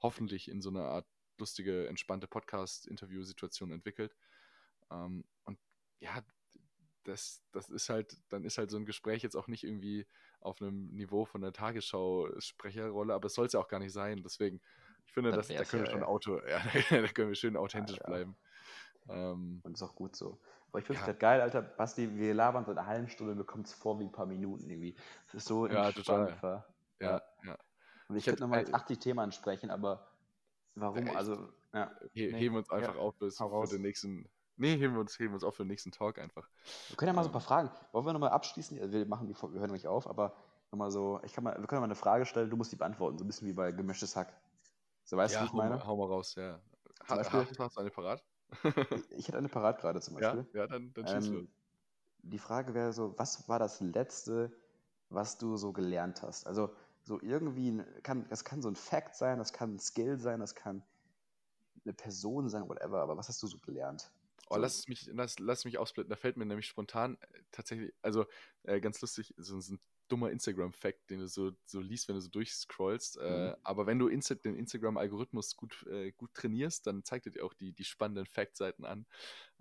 hoffentlich 0.00 0.48
in 0.48 0.60
so 0.60 0.70
eine 0.70 0.82
Art 0.82 1.06
lustige, 1.38 1.86
entspannte 1.88 2.26
Podcast-Interview-Situation 2.26 3.72
entwickelt. 3.72 4.16
Ähm, 4.90 5.24
und 5.44 5.58
ja, 6.00 6.22
das, 7.04 7.42
das 7.52 7.70
ist 7.70 7.88
halt, 7.88 8.16
dann 8.28 8.44
ist 8.44 8.58
halt 8.58 8.70
so 8.70 8.76
ein 8.76 8.86
Gespräch 8.86 9.22
jetzt 9.22 9.36
auch 9.36 9.48
nicht 9.48 9.64
irgendwie 9.64 10.06
auf 10.40 10.60
einem 10.60 10.88
Niveau 10.94 11.24
von 11.24 11.40
der 11.40 11.52
Tagesschau-Sprecherrolle, 11.52 13.14
aber 13.14 13.26
es 13.26 13.34
soll 13.34 13.46
es 13.46 13.52
ja 13.52 13.60
auch 13.60 13.68
gar 13.68 13.80
nicht 13.80 13.92
sein. 13.92 14.22
Deswegen, 14.22 14.60
ich 15.06 15.12
finde, 15.12 15.30
Das 15.32 15.48
da 15.48 15.64
können 15.64 15.82
wir 15.82 15.86
ja, 15.86 15.92
schon 15.92 16.00
ja. 16.00 16.06
Auto, 16.06 16.40
ja, 16.48 16.62
da 16.90 17.08
können 17.08 17.28
wir 17.28 17.34
schön 17.34 17.56
authentisch 17.56 17.98
bleiben. 17.98 18.36
Ähm, 19.08 19.60
Und 19.64 19.74
ist 19.74 19.82
auch 19.82 19.94
gut 19.94 20.14
so. 20.14 20.38
Aber 20.70 20.78
ich 20.78 20.84
finde 20.86 21.00
es 21.00 21.00
Ja. 21.00 21.06
gerade 21.06 21.18
geil, 21.18 21.40
Alter. 21.40 21.62
Basti, 21.62 22.16
wir 22.16 22.32
labern 22.34 22.64
seit 22.64 22.78
einer 22.78 22.86
halben 22.86 23.08
Stunde, 23.08 23.34
mir 23.34 23.44
kommt 23.44 23.66
es 23.66 23.74
vor 23.74 23.98
wie 23.98 24.04
ein 24.04 24.12
paar 24.12 24.26
Minuten 24.26 24.70
irgendwie. 24.70 24.94
Es 25.28 25.34
ist 25.34 25.46
so 25.46 25.66
Ja, 25.66 25.86
entspannt. 25.88 26.30
total. 26.30 26.64
ja, 27.00 27.22
ja. 27.44 27.58
Und 28.08 28.16
ich 28.16 28.22
Ich 28.22 28.24
könnte 28.26 28.42
nochmal 28.42 28.68
äh, 28.68 28.72
80 28.72 28.98
Themen 28.98 29.18
ansprechen, 29.18 29.70
aber 29.70 30.06
warum? 30.74 30.98
Ja, 31.06 31.12
ich- 31.12 31.16
also, 31.16 31.48
ja. 31.72 31.90
He 32.12 32.30
Nee. 32.30 32.38
Heben 32.38 32.54
wir 32.54 32.58
uns 32.60 32.70
einfach 32.70 32.94
Ja, 32.94 33.00
auf 33.00 33.16
bis 33.18 33.36
für 33.38 33.66
den 33.66 33.82
nächsten. 33.82 34.28
Nee, 34.56 34.76
heben 34.76 34.94
wir 34.94 35.00
uns, 35.00 35.18
heben 35.18 35.30
wir 35.30 35.34
uns 35.34 35.44
auf 35.44 35.56
für 35.56 35.64
den 35.64 35.68
nächsten 35.68 35.90
Talk 35.90 36.18
einfach. 36.18 36.46
Wir 36.88 36.96
können 36.96 37.08
ja 37.08 37.12
mal 37.14 37.22
so 37.22 37.28
ein 37.28 37.30
Ähm. 37.30 37.32
paar 37.32 37.40
Fragen. 37.40 37.70
Wollen 37.92 38.06
wir 38.06 38.12
nochmal 38.12 38.30
abschließen? 38.30 38.78
Also 38.80 38.92
wir 38.92 39.06
machen 39.06 39.26
die, 39.26 39.34
wir 39.34 39.60
hören 39.60 39.70
nicht 39.72 39.86
auf, 39.86 40.06
aber 40.06 40.36
nochmal 40.70 40.90
so, 40.90 41.20
ich 41.24 41.32
kann 41.32 41.44
mal, 41.44 41.58
wir 41.58 41.66
können 41.66 41.80
mal 41.80 41.86
eine 41.86 41.94
Frage 41.94 42.26
stellen, 42.26 42.50
du 42.50 42.56
musst 42.56 42.70
die 42.70 42.76
beantworten, 42.76 43.18
so 43.18 43.24
ein 43.24 43.26
bisschen 43.26 43.48
wie 43.48 43.52
bei 43.52 43.72
gemischtes 43.72 44.14
Hack. 44.16 44.32
So 45.04 45.16
weißt 45.16 45.34
du, 45.36 45.40
wie 45.40 45.44
ich 45.46 45.52
meine? 45.52 45.84
hau 45.84 45.96
mal 45.96 46.06
raus, 46.06 46.34
ja. 46.36 46.60
Ha, 47.08 47.16
hast 47.16 47.76
du 47.76 47.80
eine 47.80 47.90
parat? 47.90 48.22
Ich 49.10 49.28
hätte 49.28 49.38
eine 49.38 49.48
parat 49.48 49.80
gerade 49.80 50.00
zum 50.00 50.14
ja, 50.16 50.18
Beispiel. 50.32 50.46
ja, 50.52 50.66
dann, 50.66 50.92
dann 50.94 51.06
schieß 51.06 51.30
los. 51.30 51.44
Ähm, 51.44 51.48
die 52.22 52.38
Frage 52.38 52.74
wäre 52.74 52.92
so, 52.92 53.14
was 53.18 53.48
war 53.48 53.58
das 53.58 53.80
Letzte, 53.80 54.52
was 55.10 55.38
du 55.38 55.56
so 55.56 55.72
gelernt 55.72 56.22
hast? 56.22 56.46
Also 56.46 56.74
so 57.04 57.20
irgendwie, 57.22 57.70
ein- 57.72 57.86
kann, 58.02 58.28
das 58.28 58.44
kann 58.44 58.62
so 58.62 58.68
ein 58.70 58.76
Fact 58.76 59.16
sein, 59.16 59.38
das 59.38 59.52
kann 59.52 59.74
ein 59.76 59.80
Skill 59.80 60.18
sein, 60.20 60.40
das 60.40 60.54
kann 60.54 60.82
eine 61.84 61.92
Person 61.94 62.48
sein, 62.48 62.68
whatever, 62.68 63.00
aber 63.02 63.16
was 63.16 63.28
hast 63.28 63.42
du 63.42 63.46
so 63.46 63.58
gelernt? 63.58 64.10
Oh, 64.48 64.56
So. 64.56 64.60
lass 64.60 64.88
mich, 64.88 65.06
lass, 65.12 65.38
lass 65.38 65.64
mich 65.64 65.78
aufsplitten. 65.78 66.10
Da 66.10 66.16
fällt 66.16 66.36
mir 66.36 66.44
nämlich 66.46 66.66
spontan 66.66 67.16
äh, 67.20 67.42
tatsächlich, 67.52 67.94
also 68.02 68.26
äh, 68.64 68.80
ganz 68.80 69.00
lustig, 69.00 69.34
so, 69.36 69.60
so 69.60 69.74
ein 69.74 69.80
dummer 70.10 70.30
Instagram-Fact, 70.30 71.10
den 71.10 71.20
du 71.20 71.28
so, 71.28 71.52
so 71.64 71.80
liest, 71.80 72.08
wenn 72.08 72.16
du 72.16 72.20
so 72.20 72.28
durchscrollst. 72.28 73.18
Äh, 73.18 73.50
Mhm. 73.50 73.54
aber 73.62 73.86
wenn 73.86 73.98
du 73.98 74.08
Insta 74.08 74.34
den 74.34 74.56
Instagram-Algorithmus 74.56 75.56
gut, 75.56 75.86
äh, 75.90 76.12
gut 76.12 76.34
trainierst, 76.34 76.86
dann 76.86 77.04
zeigt 77.04 77.26
er 77.26 77.32
dir 77.32 77.44
auch 77.44 77.54
die, 77.54 77.72
die 77.72 77.84
spannenden 77.84 78.26
Fact-Seiten 78.26 78.84
an. 78.84 79.06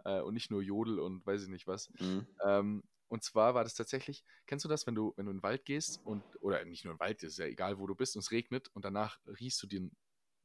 Äh, 0.05 0.21
und 0.21 0.33
nicht 0.33 0.51
nur 0.51 0.61
Jodel 0.61 0.99
und 0.99 1.25
weiß 1.25 1.43
ich 1.43 1.49
nicht 1.49 1.67
was. 1.67 1.89
Mhm. 1.99 2.27
Ähm, 2.45 2.83
und 3.07 3.23
zwar 3.23 3.55
war 3.55 3.63
das 3.63 3.73
tatsächlich, 3.73 4.23
kennst 4.45 4.65
du 4.65 4.69
das, 4.69 4.85
wenn 4.85 4.95
du, 4.95 5.13
wenn 5.17 5.25
du 5.25 5.31
in 5.31 5.37
den 5.37 5.43
Wald 5.43 5.65
gehst 5.65 5.99
und, 6.05 6.23
oder 6.41 6.63
nicht 6.65 6.85
nur 6.85 6.91
in 6.93 6.97
den 6.97 7.01
Wald, 7.01 7.23
ist 7.23 7.37
ja 7.39 7.45
egal, 7.45 7.79
wo 7.79 7.87
du 7.87 7.95
bist 7.95 8.15
und 8.15 8.19
es 8.21 8.31
regnet 8.31 8.67
und 8.73 8.85
danach 8.85 9.19
riechst 9.25 9.61
du 9.63 9.67
dir, 9.67 9.89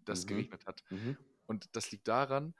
dass 0.04 0.20
es 0.20 0.24
Mhm. 0.24 0.28
geregnet 0.28 0.66
hat. 0.66 0.82
Mhm. 0.90 1.16
Und 1.46 1.68
das 1.76 1.90
liegt 1.90 2.08
daran, 2.08 2.54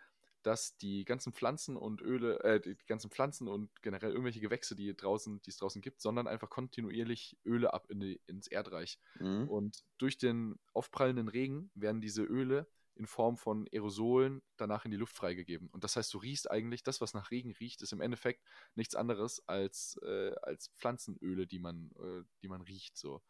dass 0.47 0.77
die 0.77 1.05
ganzen 1.05 1.33
Pflanzen 1.33 1.77
und 1.77 2.01
Öle, 2.01 2.39
äh, 2.45 2.61
die 2.61 2.77
ganzen 2.87 3.11
Pflanzen 3.11 3.49
und 3.49 3.71
generell 3.83 4.11
irgendwelche 4.11 4.41
Gewächse, 4.41 4.77
die 4.77 4.95
draußen, 4.97 5.43
die 5.43 5.51
es 5.51 5.57
draußen 5.57 5.83
gibt, 5.83 6.01
sondern 6.01 6.27
einfach 6.27 6.51
kontinuierlich 6.51 7.37
Öle 7.45 7.73
ab 7.73 7.91
in 7.91 8.01
die, 8.01 8.21
ins 8.27 8.47
Erdreich. 8.47 8.99
Mhm. 9.19 9.49
Und 9.49 9.85
durch 9.99 10.19
den 10.19 10.59
aufprallenden 10.73 11.29
Regen 11.29 11.71
werden 11.75 12.01
diese 12.01 12.23
Öle 12.23 12.69
in 12.97 13.07
Form 13.07 13.37
von 13.37 13.67
Aerosolen 13.73 14.43
danach 14.57 14.85
in 14.85 14.91
die 14.91 14.97
Luft 14.97 15.17
freigegeben. 15.17 15.69
Und 15.71 15.83
das 15.83 15.97
heißt, 15.97 16.13
du 16.15 16.19
riechst 16.19 16.51
eigentlich, 16.51 16.83
das, 16.83 17.01
was 17.01 17.15
nach 17.15 17.31
Regen 17.31 17.53
riecht, 17.53 17.83
ist 17.83 17.93
im 17.93 18.01
Endeffekt 18.01 18.45
nichts 18.75 18.95
anderes 18.95 19.43
als, 19.49 19.99
äh, 20.03 20.33
als 20.43 20.69
Pflanzenöle, 20.77 21.47
die 21.47 21.59
man, 21.59 21.91
äh, 21.99 22.23
die 22.43 22.49
man 22.49 22.61
riecht. 22.61 22.97
So. 22.97 23.23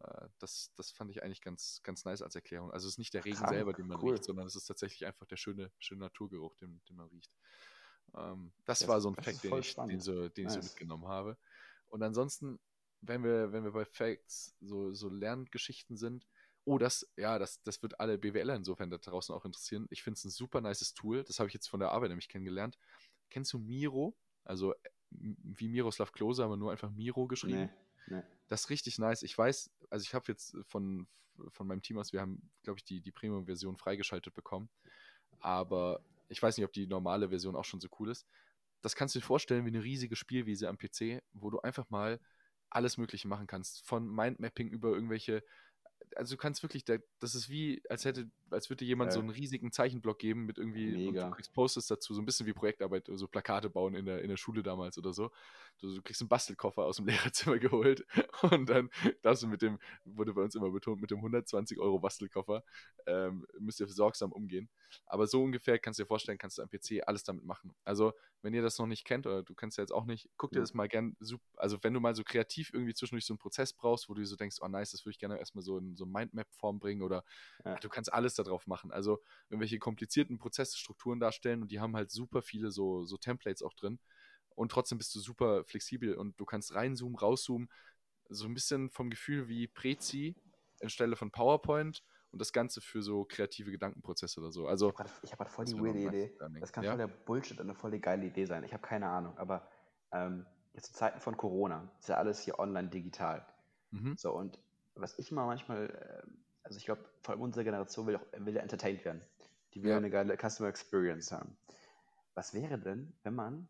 Äh, 0.00 0.28
das, 0.38 0.72
das 0.76 0.90
fand 0.90 1.10
ich 1.10 1.22
eigentlich 1.22 1.40
ganz, 1.40 1.80
ganz 1.82 2.04
nice 2.04 2.22
als 2.22 2.34
Erklärung. 2.34 2.70
Also 2.70 2.86
es 2.86 2.94
ist 2.94 2.98
nicht 2.98 3.14
der 3.14 3.24
Regen 3.24 3.36
Krank, 3.36 3.50
selber, 3.50 3.72
den 3.72 3.86
man 3.86 4.00
cool. 4.02 4.12
riecht, 4.12 4.24
sondern 4.24 4.46
es 4.46 4.56
ist 4.56 4.66
tatsächlich 4.66 5.06
einfach 5.06 5.26
der 5.26 5.36
schöne, 5.36 5.70
schöne 5.78 6.00
Naturgeruch, 6.00 6.54
den, 6.56 6.80
den 6.88 6.96
man 6.96 7.08
riecht. 7.08 7.32
Ähm, 8.16 8.52
das, 8.64 8.80
das, 8.80 8.88
war 8.88 9.00
so 9.00 9.10
ein 9.10 9.14
Fact, 9.14 9.44
den 9.44 9.58
ich, 9.58 9.74
den, 9.74 10.00
so, 10.00 10.28
den 10.28 10.44
nice. 10.44 10.56
ich 10.56 10.62
so 10.62 10.68
mitgenommen 10.68 11.08
habe. 11.08 11.36
Und 11.88 12.02
ansonsten, 12.02 12.58
wenn 13.00 13.22
wir, 13.24 13.52
wenn 13.52 13.64
wir 13.64 13.72
bei 13.72 13.84
Facts 13.84 14.56
so, 14.60 14.92
so 14.92 15.08
Lerngeschichten 15.08 15.96
sind, 15.96 16.26
oh, 16.64 16.78
das, 16.78 17.10
ja, 17.16 17.38
das, 17.38 17.62
das 17.62 17.82
wird 17.82 17.98
alle 17.98 18.18
BWLer 18.18 18.54
insofern 18.54 18.90
da 18.90 18.98
draußen 18.98 19.34
auch 19.34 19.44
interessieren. 19.44 19.86
Ich 19.90 20.02
finde 20.02 20.18
es 20.18 20.24
ein 20.24 20.30
super 20.30 20.60
nices 20.60 20.92
Tool. 20.92 21.24
Das 21.24 21.38
habe 21.38 21.48
ich 21.48 21.54
jetzt 21.54 21.68
von 21.68 21.80
der 21.80 21.92
Arbeit 21.92 22.10
nämlich 22.10 22.28
kennengelernt. 22.28 22.78
Kennst 23.30 23.52
du 23.52 23.58
Miro? 23.58 24.16
Also 24.44 24.74
wie 25.10 25.68
Miroslav 25.68 26.12
Klose, 26.12 26.44
aber 26.44 26.56
nur 26.56 26.70
einfach 26.70 26.90
Miro 26.90 27.26
geschrieben. 27.26 27.62
Nee, 27.62 27.70
nee. 28.08 28.22
Das 28.48 28.62
ist 28.62 28.70
richtig 28.70 28.98
nice. 28.98 29.22
Ich 29.22 29.36
weiß, 29.36 29.70
also 29.90 30.02
ich 30.02 30.14
habe 30.14 30.24
jetzt 30.28 30.56
von, 30.66 31.06
von 31.48 31.66
meinem 31.66 31.82
Team 31.82 31.98
aus, 31.98 32.12
wir 32.12 32.20
haben, 32.20 32.50
glaube 32.62 32.78
ich, 32.78 32.84
die, 32.84 33.00
die 33.00 33.12
Premium-Version 33.12 33.76
freigeschaltet 33.76 34.34
bekommen. 34.34 34.68
Aber 35.40 36.00
ich 36.28 36.42
weiß 36.42 36.56
nicht, 36.56 36.64
ob 36.64 36.72
die 36.72 36.86
normale 36.86 37.28
Version 37.28 37.56
auch 37.56 37.64
schon 37.64 37.80
so 37.80 37.88
cool 37.98 38.10
ist. 38.10 38.26
Das 38.80 38.94
kannst 38.96 39.14
du 39.14 39.18
dir 39.18 39.24
vorstellen 39.24 39.64
wie 39.64 39.70
eine 39.70 39.84
riesige 39.84 40.16
Spielwiese 40.16 40.68
am 40.68 40.78
PC, 40.78 41.22
wo 41.32 41.50
du 41.50 41.60
einfach 41.60 41.90
mal 41.90 42.20
alles 42.70 42.96
Mögliche 42.96 43.28
machen 43.28 43.46
kannst. 43.46 43.86
Von 43.86 44.08
Mindmapping 44.08 44.68
über 44.68 44.88
irgendwelche 44.90 45.42
also 46.16 46.34
du 46.34 46.40
kannst 46.40 46.62
wirklich, 46.62 46.84
das 46.84 47.34
ist 47.34 47.48
wie, 47.48 47.82
als 47.88 48.04
hätte, 48.04 48.30
als 48.50 48.70
würde 48.70 48.84
jemand 48.84 49.10
ja. 49.10 49.14
so 49.14 49.20
einen 49.20 49.30
riesigen 49.30 49.72
Zeichenblock 49.72 50.18
geben 50.18 50.44
mit 50.46 50.58
irgendwie 50.58 50.90
Mega. 50.90 51.08
und 51.08 51.30
du 51.30 51.36
kriegst 51.36 51.52
Posters 51.52 51.86
dazu, 51.86 52.14
so 52.14 52.22
ein 52.22 52.26
bisschen 52.26 52.46
wie 52.46 52.52
Projektarbeit, 52.52 53.08
so 53.12 53.26
Plakate 53.26 53.70
bauen 53.70 53.94
in 53.94 54.06
der, 54.06 54.22
in 54.22 54.28
der 54.28 54.36
Schule 54.36 54.62
damals 54.62 54.98
oder 54.98 55.12
so. 55.12 55.30
Du, 55.78 55.94
du 55.94 56.02
kriegst 56.02 56.20
einen 56.20 56.28
Bastelkoffer 56.28 56.84
aus 56.84 56.96
dem 56.96 57.06
Lehrerzimmer 57.08 57.58
geholt 57.58 58.04
und 58.50 58.68
dann 58.68 58.90
darfst 59.22 59.42
du 59.42 59.48
mit 59.48 59.62
dem, 59.62 59.78
wurde 60.04 60.34
bei 60.34 60.42
uns 60.42 60.54
immer 60.54 60.70
betont, 60.70 61.00
mit 61.00 61.10
dem 61.10 61.18
120 61.18 61.78
Euro 61.78 61.98
Bastelkoffer 61.98 62.62
ähm, 63.06 63.46
müsst 63.58 63.80
ihr 63.80 63.88
sorgsam 63.88 64.32
umgehen. 64.32 64.68
Aber 65.06 65.26
so 65.26 65.42
ungefähr 65.42 65.78
kannst 65.78 65.98
du 65.98 66.04
dir 66.04 66.06
vorstellen, 66.06 66.38
kannst 66.38 66.58
du 66.58 66.62
am 66.62 66.68
PC 66.68 67.02
alles 67.06 67.24
damit 67.24 67.44
machen. 67.44 67.74
Also, 67.84 68.12
wenn 68.42 68.54
ihr 68.54 68.62
das 68.62 68.78
noch 68.78 68.86
nicht 68.86 69.04
kennt 69.04 69.26
oder 69.26 69.42
du 69.42 69.54
kennst 69.54 69.78
ja 69.78 69.82
jetzt 69.82 69.92
auch 69.92 70.04
nicht, 70.04 70.28
guck 70.36 70.52
dir 70.52 70.58
ja. 70.58 70.62
das 70.62 70.74
mal 70.74 70.88
gern, 70.88 71.16
also 71.56 71.78
wenn 71.82 71.92
du 71.92 72.00
mal 72.00 72.14
so 72.14 72.22
kreativ 72.22 72.72
irgendwie 72.72 72.94
zwischendurch 72.94 73.26
so 73.26 73.34
einen 73.34 73.38
Prozess 73.38 73.72
brauchst, 73.72 74.08
wo 74.08 74.14
du 74.14 74.24
so 74.24 74.36
denkst, 74.36 74.58
oh 74.60 74.68
nice, 74.68 74.92
das 74.92 75.04
würde 75.04 75.12
ich 75.12 75.18
gerne 75.18 75.38
erstmal 75.38 75.62
so 75.62 75.78
in 75.78 75.96
so 75.96 76.06
Mindmap-Form 76.06 76.78
bringen 76.78 77.02
oder 77.02 77.24
ja. 77.64 77.74
du 77.76 77.88
kannst 77.88 78.12
alles 78.12 78.34
darauf 78.44 78.66
machen. 78.66 78.90
Also 78.92 79.20
irgendwelche 79.48 79.78
komplizierten 79.78 80.38
Prozessstrukturen 80.38 81.20
darstellen 81.20 81.62
und 81.62 81.70
die 81.70 81.80
haben 81.80 81.96
halt 81.96 82.10
super 82.10 82.42
viele 82.42 82.70
so, 82.70 83.04
so 83.04 83.16
Templates 83.16 83.62
auch 83.62 83.74
drin 83.74 83.98
und 84.58 84.72
trotzdem 84.72 84.98
bist 84.98 85.14
du 85.14 85.20
super 85.20 85.64
flexibel 85.64 86.14
und 86.14 86.38
du 86.40 86.44
kannst 86.44 86.74
reinzoomen, 86.74 87.16
rauszoomen, 87.16 87.68
so 88.28 88.46
ein 88.46 88.54
bisschen 88.54 88.90
vom 88.90 89.08
Gefühl 89.08 89.48
wie 89.48 89.68
Prezi 89.68 90.36
anstelle 90.82 91.16
von 91.16 91.30
PowerPoint 91.30 92.02
und 92.30 92.40
das 92.40 92.52
Ganze 92.52 92.80
für 92.80 93.02
so 93.02 93.24
kreative 93.24 93.70
Gedankenprozesse 93.70 94.40
oder 94.40 94.52
so. 94.52 94.66
Also, 94.66 94.90
ich 95.22 95.32
habe 95.32 95.44
gerade 95.44 95.50
voll 95.50 95.64
die 95.64 95.74
weirde 95.74 96.00
Idee. 96.00 96.38
Das 96.60 96.72
kann 96.72 96.84
ja? 96.84 96.90
voll 96.90 96.98
der 96.98 97.06
Bullshit 97.06 97.58
und 97.58 97.66
eine 97.66 97.74
voll 97.74 97.90
die 97.92 98.00
geile 98.00 98.26
Idee 98.26 98.44
sein. 98.44 98.64
Ich 98.64 98.72
habe 98.72 98.82
keine 98.82 99.08
Ahnung, 99.08 99.36
aber 99.38 99.68
ähm, 100.12 100.44
jetzt 100.74 100.86
zu 100.86 100.92
Zeiten 100.92 101.20
von 101.20 101.36
Corona 101.36 101.90
ist 102.00 102.08
ja 102.08 102.16
alles 102.16 102.40
hier 102.40 102.58
online 102.58 102.88
digital. 102.88 103.46
Mhm. 103.90 104.16
So, 104.16 104.32
und 104.32 104.58
was 104.94 105.18
ich 105.18 105.30
mal 105.32 105.46
manchmal, 105.46 105.88
äh, 105.88 106.30
also 106.68 106.78
ich 106.78 106.84
glaube, 106.84 107.04
vor 107.22 107.32
allem 107.32 107.42
unsere 107.42 107.64
Generation 107.64 108.06
will, 108.06 108.16
auch, 108.16 108.26
will 108.36 108.54
ja 108.54 108.62
entertained 108.62 109.04
werden. 109.04 109.22
Die 109.74 109.82
will 109.82 109.90
ja. 109.90 109.96
eine 109.96 110.10
geile 110.10 110.36
Customer 110.36 110.68
Experience 110.68 111.32
haben. 111.32 111.56
Was 112.34 112.54
wäre 112.54 112.78
denn, 112.78 113.12
wenn 113.22 113.34
man 113.34 113.68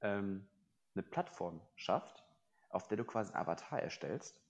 ähm, 0.00 0.46
eine 0.94 1.02
Plattform 1.02 1.60
schafft, 1.76 2.24
auf 2.70 2.88
der 2.88 2.96
du 2.96 3.04
quasi 3.04 3.32
einen 3.32 3.42
Avatar 3.42 3.80
erstellst 3.80 4.40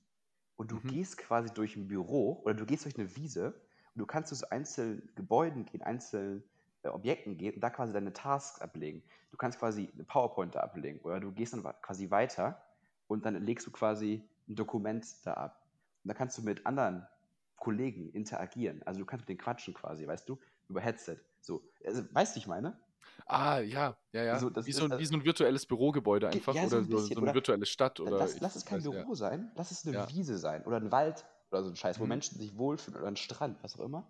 und 0.56 0.70
du 0.70 0.76
mhm. 0.76 0.88
gehst 0.88 1.18
quasi 1.18 1.52
durch 1.52 1.76
ein 1.76 1.88
Büro 1.88 2.40
oder 2.44 2.54
du 2.54 2.64
gehst 2.64 2.84
durch 2.84 2.96
eine 2.96 3.14
Wiese 3.16 3.48
und 3.94 3.98
du 3.98 4.06
kannst 4.06 4.28
zu 4.28 4.36
so 4.36 4.48
einzelnen 4.50 5.10
Gebäuden 5.16 5.66
gehen, 5.66 5.82
einzelnen 5.82 6.44
äh, 6.82 6.88
Objekten 6.88 7.36
gehen 7.36 7.54
und 7.54 7.60
da 7.60 7.70
quasi 7.70 7.92
deine 7.92 8.12
Tasks 8.12 8.60
ablegen. 8.60 9.02
Du 9.30 9.36
kannst 9.36 9.58
quasi 9.58 9.90
eine 9.92 10.04
PowerPoint 10.04 10.54
da 10.54 10.60
ablegen 10.60 11.00
oder 11.00 11.18
du 11.18 11.32
gehst 11.32 11.52
dann 11.52 11.62
quasi 11.82 12.10
weiter 12.10 12.64
und 13.08 13.26
dann 13.26 13.34
legst 13.44 13.66
du 13.66 13.72
quasi 13.72 14.22
ein 14.48 14.54
Dokument 14.54 15.04
da 15.26 15.34
ab. 15.34 15.66
Und 16.04 16.08
da 16.08 16.14
kannst 16.14 16.38
du 16.38 16.42
mit 16.42 16.66
anderen 16.66 17.06
Kollegen 17.64 18.10
interagieren. 18.10 18.82
Also 18.84 19.00
du 19.00 19.06
kannst 19.06 19.22
mit 19.22 19.30
denen 19.30 19.38
quatschen 19.38 19.74
quasi, 19.74 20.06
weißt 20.06 20.28
du, 20.28 20.38
über 20.68 20.80
Headset. 20.80 21.16
So, 21.40 21.62
also, 21.84 22.02
weißt 22.12 22.36
du, 22.36 22.40
ich 22.40 22.46
meine? 22.46 22.78
Ah, 23.26 23.60
ja, 23.60 23.96
ja, 24.12 24.24
ja. 24.24 24.38
So, 24.38 24.50
wie, 24.50 24.72
so, 24.72 24.86
ist, 24.86 24.98
wie, 24.98 25.04
so, 25.06 25.14
ein 25.14 25.24
virtuelles 25.24 25.66
Bürogebäude 25.66 26.28
einfach 26.28 26.54
ja, 26.54 26.68
so 26.68 26.76
ein 26.76 26.86
oder 26.86 26.98
so, 26.98 27.14
eine 27.16 27.34
virtuelle 27.34 27.66
Stadt. 27.66 28.00
Oder 28.00 28.18
lass, 28.18 28.40
lass 28.40 28.56
es 28.56 28.64
kein 28.64 28.78
weiß, 28.78 28.90
Büro 28.90 29.10
ja. 29.10 29.14
sein, 29.14 29.50
lass 29.54 29.70
es 29.70 29.86
eine 29.86 29.96
ja. 29.96 30.08
Wiese 30.10 30.36
sein 30.36 30.64
oder 30.64 30.76
ein 30.76 30.92
Wald 30.92 31.24
oder 31.50 31.62
so 31.62 31.70
ein 31.70 31.76
Scheiß, 31.76 31.98
wo 32.00 32.04
mhm. 32.04 32.10
Menschen 32.10 32.38
sich 32.38 32.56
wohlfühlen 32.56 32.98
oder 32.98 33.08
ein 33.08 33.16
Strand, 33.16 33.62
was 33.62 33.78
auch 33.78 33.84
immer. 33.84 34.06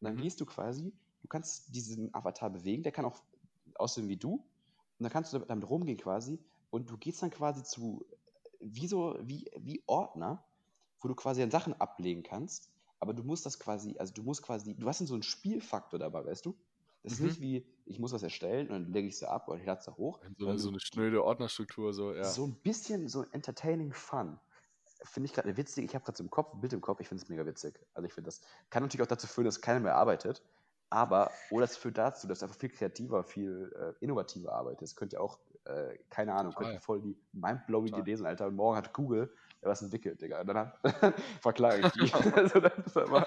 Und 0.00 0.04
dann 0.04 0.14
mhm. 0.16 0.22
gehst 0.22 0.40
du 0.40 0.46
quasi, 0.46 0.92
du 1.22 1.28
kannst 1.28 1.74
diesen 1.74 2.12
Avatar 2.14 2.50
bewegen, 2.50 2.82
der 2.82 2.92
kann 2.92 3.04
auch 3.04 3.20
aussehen 3.74 4.08
wie 4.08 4.16
du. 4.16 4.34
Und 4.34 5.02
dann 5.04 5.12
kannst 5.12 5.32
du 5.32 5.38
damit 5.38 5.68
rumgehen 5.68 5.98
quasi 5.98 6.38
und 6.70 6.90
du 6.90 6.96
gehst 6.96 7.22
dann 7.22 7.30
quasi 7.30 7.62
zu, 7.62 8.04
wie 8.60 8.86
so, 8.86 9.16
wie, 9.20 9.50
wie 9.58 9.82
Ordner, 9.86 10.42
wo 11.00 11.08
du 11.08 11.14
quasi 11.14 11.40
dann 11.40 11.50
Sachen 11.50 11.78
ablegen 11.80 12.22
kannst. 12.22 12.70
Aber 12.98 13.12
du 13.12 13.22
musst 13.22 13.46
das 13.46 13.58
quasi, 13.58 13.96
also 13.98 14.12
du 14.14 14.22
musst 14.22 14.42
quasi, 14.42 14.74
du 14.74 14.86
hast 14.86 15.00
dann 15.00 15.06
so 15.06 15.14
einen 15.14 15.22
Spielfaktor 15.22 15.98
dabei, 15.98 16.24
weißt 16.24 16.46
du? 16.46 16.56
Das 17.02 17.12
ist 17.12 17.20
mhm. 17.20 17.26
nicht 17.26 17.40
wie, 17.40 17.66
ich 17.84 18.00
muss 18.00 18.12
was 18.12 18.22
erstellen 18.22 18.68
und 18.68 18.72
dann 18.72 18.92
lege 18.92 19.06
ich 19.06 19.14
es 19.14 19.22
ab 19.22 19.48
oder 19.48 19.60
ich 19.60 19.66
lade 19.66 19.78
es 19.78 19.84
da 19.84 19.96
hoch. 19.96 20.20
So, 20.38 20.56
so 20.56 20.68
eine 20.70 20.80
schnöde 20.80 21.22
Ordnerstruktur, 21.22 21.92
so, 21.92 22.12
ja. 22.12 22.24
So 22.24 22.44
ein 22.46 22.54
bisschen 22.56 23.08
so 23.08 23.22
entertaining 23.30 23.92
fun. 23.92 24.40
Finde 25.04 25.26
ich 25.26 25.34
gerade 25.34 25.56
witzig. 25.56 25.84
Ich 25.84 25.94
habe 25.94 26.04
gerade 26.04 26.16
so 26.16 26.24
im 26.24 26.30
Kopf, 26.30 26.54
ein 26.54 26.60
Bild 26.60 26.72
im 26.72 26.80
Kopf, 26.80 27.00
ich 27.00 27.06
finde 27.08 27.22
es 27.22 27.28
mega 27.28 27.46
witzig. 27.46 27.78
Also 27.94 28.06
ich 28.06 28.12
finde 28.12 28.28
das, 28.28 28.40
kann 28.70 28.82
natürlich 28.82 29.04
auch 29.04 29.08
dazu 29.10 29.28
führen, 29.28 29.44
dass 29.44 29.60
keiner 29.60 29.78
mehr 29.78 29.94
arbeitet. 29.94 30.42
Aber, 30.90 31.30
oder 31.50 31.64
es 31.64 31.76
führt 31.76 31.98
dazu, 31.98 32.26
dass 32.26 32.40
du 32.40 32.46
einfach 32.46 32.58
viel 32.58 32.70
kreativer, 32.70 33.22
viel 33.24 33.72
äh, 33.78 34.04
innovativer 34.04 34.52
arbeitest. 34.52 34.96
Könnte 34.96 35.16
ja 35.16 35.20
auch, 35.20 35.38
äh, 35.64 35.98
keine 36.10 36.32
Ahnung, 36.34 36.52
Total. 36.52 36.70
könnte 36.70 36.84
voll 36.84 37.02
die 37.02 37.16
mindblowing 37.32 37.94
Idee 37.94 38.16
sein, 38.16 38.26
Alter. 38.26 38.46
Und 38.46 38.56
morgen 38.56 38.76
hat 38.76 38.92
Google 38.92 39.32
was 39.66 39.82
entwickelt, 39.82 40.20
Digga. 40.20 40.40
Und 40.40 40.46
dann 40.48 40.72
verklage 41.40 41.86
ich 41.86 41.92
die. 41.92 42.12
also 42.34 42.60
das 42.60 42.78
ist 42.86 42.96
aber 42.96 43.26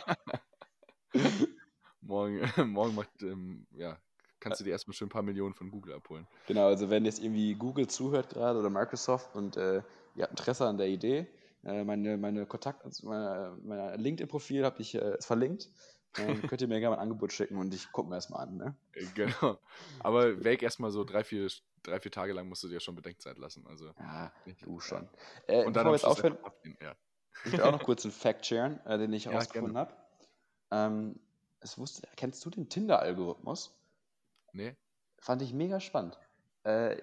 morgen, 2.02 2.42
morgen 2.72 2.96
macht, 2.96 3.10
ähm, 3.22 3.66
ja, 3.72 3.98
kannst 4.40 4.60
du 4.60 4.64
dir 4.64 4.72
erstmal 4.72 4.94
schön 4.94 5.08
ein 5.08 5.12
paar 5.12 5.22
Millionen 5.22 5.54
von 5.54 5.70
Google 5.70 5.94
abholen. 5.94 6.28
Genau, 6.48 6.68
also 6.68 6.90
wenn 6.90 7.06
jetzt 7.06 7.22
irgendwie 7.24 7.56
Google 7.56 7.88
zuhört 7.88 8.30
gerade 8.30 8.60
oder 8.60 8.70
Microsoft 8.70 9.36
und 9.36 9.58
äh, 9.58 9.82
ihr 10.16 10.24
habt 10.24 10.32
Interesse 10.32 10.66
an 10.66 10.78
der 10.78 10.88
Idee, 10.88 11.28
äh, 11.64 11.84
meine, 11.84 12.18
meine 12.18 12.46
Kontakt, 12.46 12.86
also 12.86 13.08
meine, 13.08 13.58
mein 13.64 14.00
LinkedIn-Profil 14.00 14.66
habe 14.66 14.82
ich 14.82 14.96
äh, 14.96 15.18
verlinkt. 15.22 15.70
Ähm, 16.18 16.42
könnt 16.48 16.62
ihr 16.62 16.68
mir 16.68 16.80
gerne 16.80 16.96
mal 16.96 17.02
ein 17.02 17.04
Angebot 17.04 17.32
schicken 17.32 17.58
und 17.58 17.74
ich 17.74 17.92
gucke 17.92 18.10
mir 18.10 18.16
erstmal 18.16 18.48
an. 18.48 18.58
Ne? 18.58 18.76
Äh, 18.94 19.06
genau. 19.14 19.60
Aber 20.00 20.44
weg 20.44 20.64
erstmal 20.64 20.90
so 20.90 21.04
drei 21.04 21.24
vier, 21.24 21.48
drei, 21.84 22.00
vier 22.00 22.12
Tage 22.12 22.34
lang 22.34 22.48
musst 22.48 22.64
du 22.64 22.68
dir 22.68 22.80
schon 22.80 22.96
Bedenkzeit 22.96 23.38
lassen. 23.38 23.66
Also, 23.68 23.94
ja, 24.00 24.32
du 24.62 24.80
schon. 24.80 25.08
Äh, 25.48 25.66
und 25.66 25.76
dann 25.76 25.86
wir 25.86 25.94
jetzt 25.94 26.06
aufhören, 26.06 26.38
ja. 26.82 26.96
ich 27.46 27.54
will 27.54 27.62
auch 27.62 27.72
noch 27.72 27.84
kurz 27.84 28.06
einen 28.06 28.12
Fact 28.12 28.46
sharen, 28.46 28.80
äh, 28.86 28.98
den 28.98 29.14
ich 29.14 29.26
ja, 29.26 29.32
herausgefunden 29.32 29.78
habe. 29.78 29.94
Ähm, 30.72 31.20
es 31.60 31.78
wusste, 31.78 32.08
kennst 32.16 32.46
du 32.46 32.50
den 32.50 32.70
Tinder-Algorithmus? 32.70 33.76
Nee. 34.54 34.76
Fand 35.20 35.42
ich 35.42 35.54
mega 35.54 35.80
spannend. 35.80 36.18
Äh, 36.64 36.98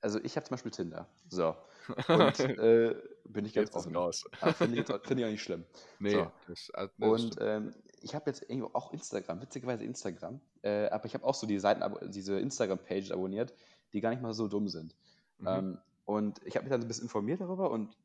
also 0.00 0.18
ich 0.22 0.36
habe 0.36 0.44
zum 0.44 0.54
Beispiel 0.54 0.72
Tinder. 0.72 1.06
So. 1.28 1.56
Und 2.08 2.40
äh, 2.40 2.94
bin 3.24 3.44
ich 3.44 3.54
ganz 3.54 3.68
jetzt 3.68 3.76
offen. 3.76 3.96
Raus. 3.96 4.24
Ah, 4.40 4.52
Finde 4.52 4.80
ich, 4.80 4.86
find 4.86 5.20
ich 5.20 5.26
auch 5.26 5.30
nicht 5.30 5.42
schlimm. 5.42 5.64
Nee. 5.98 6.10
So. 6.10 6.32
Das, 6.48 6.70
das 6.74 6.90
und 6.98 7.36
ähm, 7.40 7.74
ich 8.02 8.14
habe 8.14 8.30
jetzt 8.30 8.42
irgendwie 8.42 8.68
auch 8.72 8.92
Instagram, 8.92 9.40
witzigerweise 9.40 9.84
Instagram, 9.84 10.40
äh, 10.62 10.88
aber 10.88 11.06
ich 11.06 11.14
habe 11.14 11.24
auch 11.24 11.34
so 11.34 11.46
die 11.46 11.58
Seiten, 11.58 11.82
diese 12.10 12.38
Instagram-Pages 12.38 13.12
abonniert, 13.12 13.54
die 13.92 14.00
gar 14.00 14.10
nicht 14.10 14.22
mal 14.22 14.34
so 14.34 14.48
dumm 14.48 14.68
sind. 14.68 14.94
Mhm. 15.38 15.46
Ähm, 15.46 15.78
und 16.04 16.40
ich 16.44 16.56
habe 16.56 16.64
mich 16.64 16.70
dann 16.70 16.82
ein 16.82 16.88
bisschen 16.88 17.04
informiert 17.04 17.40
darüber 17.40 17.70
und 17.70 17.96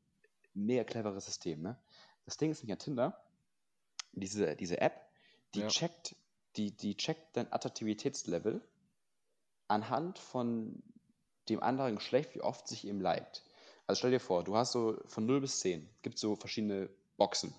mega 0.54 0.84
cleveres 0.84 1.26
System. 1.26 1.62
Ne? 1.62 1.78
Das 2.26 2.38
Ding 2.38 2.52
ist 2.52 2.64
nicht 2.64 2.72
an 2.72 2.80
Tinder, 2.80 3.22
diese, 4.14 4.56
diese 4.56 4.82
App, 4.82 5.08
die 5.54 5.62
ja. 5.62 5.68
checkt, 5.68 6.16
die, 6.56 6.72
die 6.72 6.96
checkt 6.96 7.38
dein 7.38 7.52
Attraktivitätslevel 7.52 8.62
anhand 9.68 10.20
von 10.20 10.82
dem 11.50 11.62
anderen 11.62 11.96
Geschlecht, 11.96 12.36
wie 12.36 12.42
oft 12.42 12.68
sich 12.68 12.86
ihm 12.86 13.00
liked. 13.00 13.44
Also 13.86 14.00
stell 14.00 14.12
dir 14.12 14.20
vor, 14.20 14.44
du 14.44 14.56
hast 14.56 14.74
so 14.74 14.98
von 15.06 15.26
0 15.26 15.42
bis 15.42 15.60
10, 15.60 15.88
gibt 16.02 16.18
so 16.18 16.36
verschiedene 16.36 16.90
Boxen. 17.16 17.54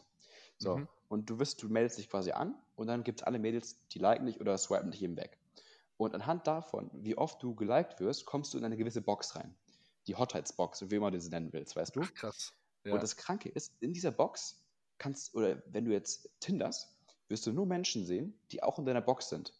So, 0.58 0.76
mhm. 0.76 0.88
und 1.08 1.30
du 1.30 1.38
wirst, 1.38 1.62
du 1.62 1.68
meldest 1.68 1.98
dich 1.98 2.10
quasi 2.10 2.32
an 2.32 2.54
und 2.76 2.88
dann 2.88 3.04
gibt 3.04 3.20
es 3.20 3.26
alle 3.26 3.38
Mädels, 3.38 3.78
die 3.92 3.98
liken 3.98 4.26
dich 4.26 4.40
oder 4.40 4.58
swipen 4.58 4.90
dich 4.90 5.02
eben 5.02 5.16
weg. 5.16 5.38
Und 5.98 6.14
anhand 6.14 6.46
davon, 6.46 6.90
wie 6.94 7.18
oft 7.18 7.42
du 7.42 7.54
geliked 7.54 8.00
wirst, 8.00 8.24
kommst 8.24 8.54
du 8.54 8.58
in 8.58 8.64
eine 8.64 8.76
gewisse 8.76 9.02
Box 9.02 9.36
rein. 9.36 9.54
Die 10.06 10.14
Hotheitsbox, 10.14 10.90
wie 10.90 10.94
immer 10.94 11.10
du 11.10 11.20
sie 11.20 11.28
nennen 11.28 11.52
willst, 11.52 11.76
weißt 11.76 11.94
du? 11.96 12.00
Ach, 12.02 12.14
krass. 12.14 12.54
Ja. 12.84 12.94
Und 12.94 13.02
das 13.02 13.16
Kranke 13.16 13.50
ist, 13.50 13.74
in 13.80 13.92
dieser 13.92 14.12
Box 14.12 14.62
kannst, 14.98 15.34
oder 15.34 15.62
wenn 15.66 15.84
du 15.84 15.92
jetzt 15.92 16.30
tinderst, 16.40 16.96
wirst 17.28 17.46
du 17.46 17.52
nur 17.52 17.66
Menschen 17.66 18.06
sehen, 18.06 18.38
die 18.52 18.62
auch 18.62 18.78
in 18.78 18.86
deiner 18.86 19.02
Box 19.02 19.28
sind. 19.28 19.52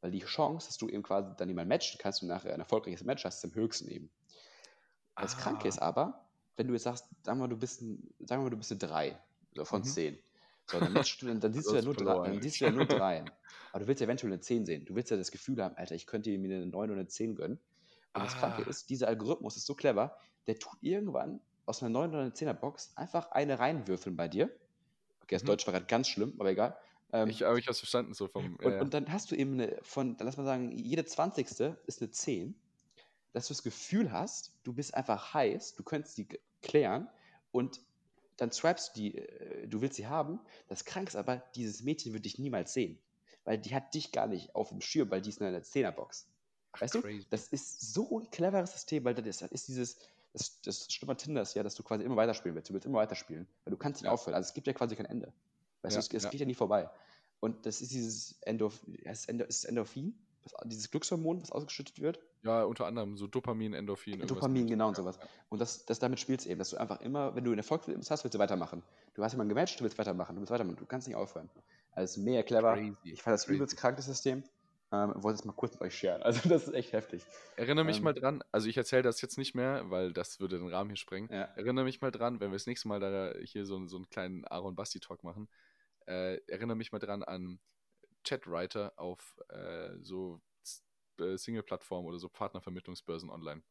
Weil 0.00 0.12
die 0.12 0.20
Chance, 0.20 0.68
dass 0.68 0.78
du 0.78 0.88
eben 0.88 1.02
quasi 1.02 1.30
dann 1.36 1.48
jemanden 1.48 1.68
matchen 1.68 1.98
kannst 2.00 2.22
und 2.22 2.28
nachher 2.28 2.54
ein 2.54 2.60
erfolgreiches 2.60 3.04
Match 3.04 3.24
hast, 3.24 3.38
ist 3.38 3.44
am 3.44 3.54
höchsten 3.54 3.88
eben. 3.88 4.10
Das 5.16 5.34
Ah. 5.34 5.40
Kranke 5.40 5.68
ist 5.68 5.82
aber, 5.82 6.24
wenn 6.56 6.68
du 6.68 6.72
jetzt 6.72 6.84
sagst, 6.84 7.04
sagen 7.24 7.38
wir 7.38 7.46
mal, 7.46 7.48
du 7.48 7.58
bist 7.58 7.82
ein, 7.82 8.14
sagen 8.20 8.40
wir 8.40 8.44
mal, 8.44 8.50
du 8.50 8.56
bist 8.56 8.70
eine 8.70 8.78
3 8.78 9.18
so 9.54 9.64
von 9.64 9.80
Mhm. 9.80 9.84
10. 9.84 10.18
So, 10.70 10.80
dann, 10.80 10.94
du, 10.94 11.26
dann, 11.26 11.40
dann 11.40 11.52
siehst 11.52 11.72
du 11.72 11.76
ja 11.76 11.82
nur 11.82 11.94
drei, 11.96 12.18
dann 12.22 12.40
siehst 12.40 12.60
du 12.60 12.64
ja 12.64 12.70
nur 12.70 12.86
dreien. 12.86 13.32
Aber 13.72 13.80
du 13.80 13.88
willst 13.88 14.00
ja 14.00 14.06
eventuell 14.06 14.32
eine 14.32 14.40
10 14.40 14.64
sehen. 14.66 14.84
Du 14.84 14.94
willst 14.94 15.10
ja 15.10 15.16
das 15.16 15.30
Gefühl 15.30 15.62
haben, 15.62 15.76
Alter, 15.76 15.94
ich 15.94 16.06
könnte 16.06 16.36
mir 16.38 16.54
eine 16.56 16.66
9 16.66 16.90
oder 16.90 17.00
eine 17.00 17.08
10 17.08 17.34
gönnen. 17.34 17.60
Und 18.14 18.22
das 18.24 18.36
Kranke 18.36 18.62
Ah. 18.62 18.62
ist, 18.62 18.90
dieser 18.90 19.08
Algorithmus 19.08 19.56
ist 19.56 19.66
so 19.66 19.74
clever, 19.74 20.16
der 20.46 20.58
tut 20.58 20.78
irgendwann 20.82 21.40
aus 21.66 21.82
einer 21.82 21.90
9 21.90 22.10
oder 22.10 22.20
einer 22.20 22.34
10er 22.34 22.54
Box 22.54 22.92
einfach 22.96 23.30
eine 23.30 23.58
reinwürfeln 23.58 24.16
bei 24.16 24.28
dir. 24.28 24.46
Okay, 25.22 25.36
das 25.36 25.44
Mhm. 25.44 25.46
Deutsch 25.46 25.66
war 25.66 25.72
gerade 25.74 25.86
ganz 25.86 26.08
schlimm, 26.08 26.36
aber 26.40 26.50
egal. 26.50 26.78
Ähm, 27.12 27.36
Ich 27.36 27.42
habe 27.42 27.58
ich 27.58 27.66
hab's 27.66 27.78
verstanden, 27.78 28.14
so 28.14 28.28
vom. 28.28 28.56
und, 28.56 28.80
und 28.80 28.94
dann 28.94 29.12
hast 29.12 29.30
du 29.30 29.34
eben 29.36 29.54
eine, 29.54 29.78
von, 29.82 30.16
dann 30.16 30.26
lass 30.26 30.36
mal 30.36 30.44
sagen, 30.44 30.72
jede 30.72 31.04
20. 31.04 31.78
ist 31.86 32.00
eine 32.02 32.10
10, 32.10 32.62
dass 33.32 33.48
du 33.48 33.54
das 33.54 33.62
Gefühl 33.62 34.12
hast, 34.12 34.60
du 34.64 34.74
bist 34.74 34.94
einfach 34.94 35.34
heiß, 35.34 35.74
du 35.76 35.84
könntest 35.84 36.18
die 36.18 36.28
klären 36.62 37.08
und 37.52 37.80
dann 38.40 38.52
swipest 38.52 38.96
du 38.96 39.00
die, 39.00 39.18
äh, 39.18 39.68
du 39.68 39.80
willst 39.82 39.96
sie 39.96 40.06
haben. 40.06 40.40
Das 40.68 40.84
Kranke 40.84 41.10
ist 41.10 41.16
aber, 41.16 41.38
dieses 41.54 41.82
Mädchen 41.82 42.12
wird 42.14 42.24
dich 42.24 42.38
niemals 42.38 42.72
sehen, 42.72 42.98
weil 43.44 43.58
die 43.58 43.74
hat 43.74 43.94
dich 43.94 44.12
gar 44.12 44.26
nicht 44.26 44.54
auf 44.54 44.70
dem 44.70 44.80
Schirm, 44.80 45.10
weil 45.10 45.20
die 45.20 45.28
ist 45.30 45.40
in 45.40 45.46
einer 45.46 45.62
10er-Box. 45.62 46.26
Ach, 46.72 46.80
Weißt 46.80 46.94
du, 46.94 47.02
crazy. 47.02 47.26
das 47.28 47.48
ist 47.48 47.92
so 47.92 48.20
ein 48.20 48.30
cleveres 48.30 48.72
System, 48.72 49.04
weil 49.04 49.14
das 49.14 49.42
ist 49.42 49.68
dieses, 49.68 49.98
das, 50.32 50.60
das 50.62 50.92
Schlimme 50.92 51.16
Tinder 51.16 51.42
ist 51.42 51.54
ja, 51.54 51.62
dass 51.62 51.74
du 51.74 51.82
quasi 51.82 52.04
immer 52.04 52.16
weiterspielen 52.16 52.54
willst. 52.54 52.70
Du 52.70 52.74
willst 52.74 52.86
immer 52.86 52.98
weiterspielen, 52.98 53.46
weil 53.64 53.70
du 53.72 53.76
kannst 53.76 54.00
nicht 54.00 54.06
Ja. 54.06 54.12
aufhören. 54.12 54.34
Also 54.34 54.48
es 54.48 54.54
gibt 54.54 54.66
ja 54.66 54.72
quasi 54.72 54.96
kein 54.96 55.06
Ende. 55.06 55.32
Weißt 55.82 55.96
Ja, 55.96 56.00
du, 56.00 56.06
es, 56.06 56.12
es 56.14 56.22
ja. 56.24 56.30
geht 56.30 56.40
ja 56.40 56.46
nie 56.46 56.54
vorbei. 56.54 56.90
Und 57.40 57.66
das 57.66 57.80
ist 57.82 57.92
dieses 57.92 58.40
Endorph 58.42 58.82
ist 58.88 59.28
ist 59.28 59.56
es 59.58 59.64
Endorphin, 59.64 60.14
was, 60.42 60.54
dieses 60.66 60.90
Glückshormon, 60.90 61.42
was 61.42 61.50
ausgeschüttet 61.52 62.00
wird. 62.00 62.20
Ja, 62.42 62.64
unter 62.64 62.86
anderem 62.86 63.16
so 63.16 63.26
Dopamin, 63.26 63.74
Endorphin. 63.74 64.26
Dopamin, 64.26 64.66
genau 64.66 64.88
und 64.88 64.96
sowas. 64.96 65.18
Und 65.50 65.60
das, 65.60 65.84
das 65.84 65.98
damit 65.98 66.18
spielst 66.20 66.46
du 66.46 66.50
eben, 66.50 66.58
dass 66.58 66.70
du 66.70 66.78
einfach 66.78 67.00
immer, 67.02 67.34
wenn 67.34 67.44
du 67.44 67.50
einen 67.50 67.58
Erfolg 67.58 67.82
hast, 67.86 68.24
willst 68.24 68.34
du 68.34 68.38
weitermachen. 68.38 68.82
Du 69.14 69.22
hast 69.22 69.32
jemanden 69.32 69.50
gematcht, 69.50 69.78
du 69.78 69.84
willst 69.84 69.98
weitermachen, 69.98 70.34
du 70.36 70.40
willst 70.40 70.50
weitermachen, 70.50 70.76
du 70.76 70.86
kannst 70.86 71.06
nicht 71.06 71.16
aufhören. 71.16 71.50
Also 71.92 72.20
mega 72.22 72.42
clever. 72.42 72.74
Crazy, 72.74 73.12
Ich 73.12 73.22
fand 73.22 73.34
das 73.34 73.44
crazy. 73.44 73.56
übelst 73.56 73.76
krankes 73.76 74.06
System. 74.06 74.42
Ähm, 74.92 75.12
wollte 75.16 75.38
es 75.38 75.44
mal 75.44 75.52
kurz 75.52 75.74
mit 75.74 75.82
euch 75.82 75.96
sharen. 75.96 76.22
Also 76.24 76.48
das 76.48 76.66
ist 76.66 76.74
echt 76.74 76.92
heftig. 76.92 77.22
Erinnere 77.56 77.84
mich 77.84 77.98
Ähm, 77.98 78.04
mal 78.04 78.14
dran, 78.14 78.42
also 78.50 78.68
ich 78.68 78.76
erzähle 78.76 79.02
das 79.02 79.20
jetzt 79.20 79.38
nicht 79.38 79.54
mehr, 79.54 79.88
weil 79.90 80.12
das 80.12 80.40
würde 80.40 80.58
den 80.58 80.68
Rahmen 80.68 80.90
hier 80.90 80.96
sprengen. 80.96 81.28
Ja. 81.32 81.42
Erinnere 81.56 81.84
mich 81.84 82.00
mal 82.00 82.10
dran, 82.10 82.40
wenn 82.40 82.50
wir 82.50 82.56
das 82.56 82.66
nächste 82.66 82.88
Mal 82.88 82.98
da 83.00 83.32
hier 83.44 83.66
so, 83.66 83.86
so 83.86 83.96
einen 83.96 84.08
kleinen 84.08 84.44
Aaron 84.46 84.74
Basti 84.74 84.98
Talk 84.98 85.22
machen, 85.22 85.48
äh, 86.06 86.36
erinnere 86.48 86.76
mich 86.76 86.90
mal 86.90 86.98
dran 86.98 87.22
an 87.22 87.60
Chatwriter 88.24 88.92
auf 88.96 89.38
äh, 89.48 89.90
so 90.02 90.40
Single-Plattformen 91.38 92.06
oder 92.08 92.18
so 92.18 92.28
Partnervermittlungsbörsen 92.28 93.30
online. 93.30 93.62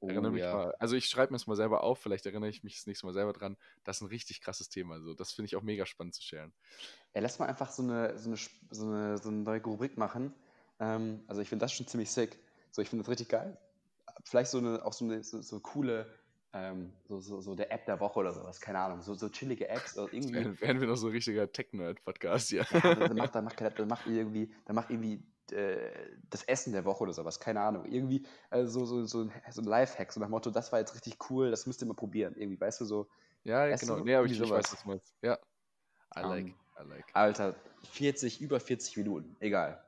erinnere 0.00 0.32
mich 0.32 0.42
Oh 0.42 0.46
ja. 0.46 0.52
mal, 0.52 0.74
also 0.78 0.96
ich 0.96 1.06
schreibe 1.06 1.32
mir 1.32 1.36
es 1.36 1.46
mal 1.46 1.56
selber 1.56 1.82
auf, 1.82 1.98
vielleicht 1.98 2.26
erinnere 2.26 2.50
ich 2.50 2.62
mich 2.62 2.76
das 2.76 2.86
nächste 2.86 3.06
Mal 3.06 3.12
selber 3.12 3.32
dran. 3.32 3.56
Das 3.84 3.98
ist 3.98 4.02
ein 4.02 4.08
richtig 4.08 4.40
krasses 4.40 4.68
Thema. 4.68 4.94
Also 4.94 5.14
das 5.14 5.32
finde 5.32 5.46
ich 5.46 5.56
auch 5.56 5.62
mega 5.62 5.86
spannend 5.86 6.14
zu 6.14 6.22
sharen. 6.22 6.52
Ja, 7.14 7.20
lass 7.22 7.38
mal 7.38 7.46
einfach 7.46 7.70
so 7.70 7.82
eine, 7.82 8.18
so 8.18 8.28
eine, 8.28 8.36
so 8.70 8.86
eine, 8.86 9.18
so 9.18 9.28
eine 9.30 9.38
neue 9.38 9.62
Rubrik 9.62 9.96
machen. 9.96 10.34
Ähm, 10.78 11.24
also 11.26 11.40
ich 11.40 11.48
finde 11.48 11.64
das 11.64 11.72
schon 11.72 11.86
ziemlich 11.86 12.10
sick. 12.10 12.38
So, 12.70 12.82
ich 12.82 12.90
finde 12.90 13.04
das 13.04 13.10
richtig 13.10 13.28
geil. 13.28 13.56
Vielleicht 14.24 14.50
so 14.50 14.58
eine, 14.58 14.84
auch 14.84 14.92
so 14.92 15.04
eine 15.04 15.22
so, 15.22 15.40
so 15.40 15.60
coole, 15.60 16.06
ähm, 16.52 16.92
so, 17.08 17.20
so, 17.20 17.40
so 17.40 17.54
der 17.54 17.72
App 17.72 17.86
der 17.86 18.00
Woche 18.00 18.18
oder 18.18 18.32
sowas, 18.32 18.60
keine 18.60 18.80
Ahnung. 18.80 19.02
So, 19.02 19.14
so 19.14 19.28
chillige 19.28 19.68
Apps 19.68 19.96
oder 19.96 20.12
irgendwie. 20.12 20.34
Wären, 20.34 20.60
wären 20.60 20.80
wir 20.80 20.88
noch 20.88 20.96
so 20.96 21.06
ein 21.08 21.12
richtiger 21.12 21.50
Tech-Nerd-Podcast, 21.50 22.50
ja. 22.52 22.64
Ja, 22.70 22.94
dann 22.94 23.16
macht, 23.16 23.34
dann 23.34 23.44
macht, 23.44 23.60
dann 23.60 23.88
macht 23.88 24.06
irgendwie, 24.06 24.52
dann 24.64 24.76
macht 24.76 24.90
irgendwie 24.90 25.14
äh, 25.14 25.18
das 25.50 26.42
Essen 26.44 26.72
der 26.72 26.84
Woche 26.84 27.02
oder 27.04 27.12
sowas, 27.12 27.38
keine 27.40 27.60
Ahnung. 27.60 27.84
Irgendwie 27.86 28.26
also 28.50 28.84
so, 28.84 28.86
so, 28.86 29.04
so, 29.06 29.20
ein, 29.22 29.32
so 29.50 29.62
ein 29.62 29.66
Lifehack, 29.66 30.12
so 30.12 30.20
nach 30.20 30.26
dem 30.26 30.32
Motto, 30.32 30.50
das 30.50 30.72
war 30.72 30.78
jetzt 30.80 30.94
richtig 30.94 31.18
cool, 31.30 31.50
das 31.50 31.66
müsst 31.66 31.82
ihr 31.82 31.86
mal 31.86 31.94
probieren. 31.94 32.34
Irgendwie, 32.36 32.60
weißt 32.60 32.80
du, 32.80 32.84
so, 32.84 33.08
Ja, 33.44 33.68
Weißt 33.70 33.82
genau. 33.86 34.00
Nee, 34.00 34.14
aber 34.14 34.26
ich, 34.26 34.32
ich 34.32 34.40
weiß, 34.40 34.72
was 34.72 34.82
du 34.82 34.88
meinst. 34.88 35.14
Ja. 35.22 35.38
I 36.16 36.20
like, 36.20 36.46
Ähm, 36.46 36.54
I 36.84 36.88
like. 36.88 37.04
Alter, 37.12 37.54
40, 37.90 38.40
über 38.40 38.58
40 38.60 38.96
Minuten, 38.96 39.36
egal. 39.40 39.82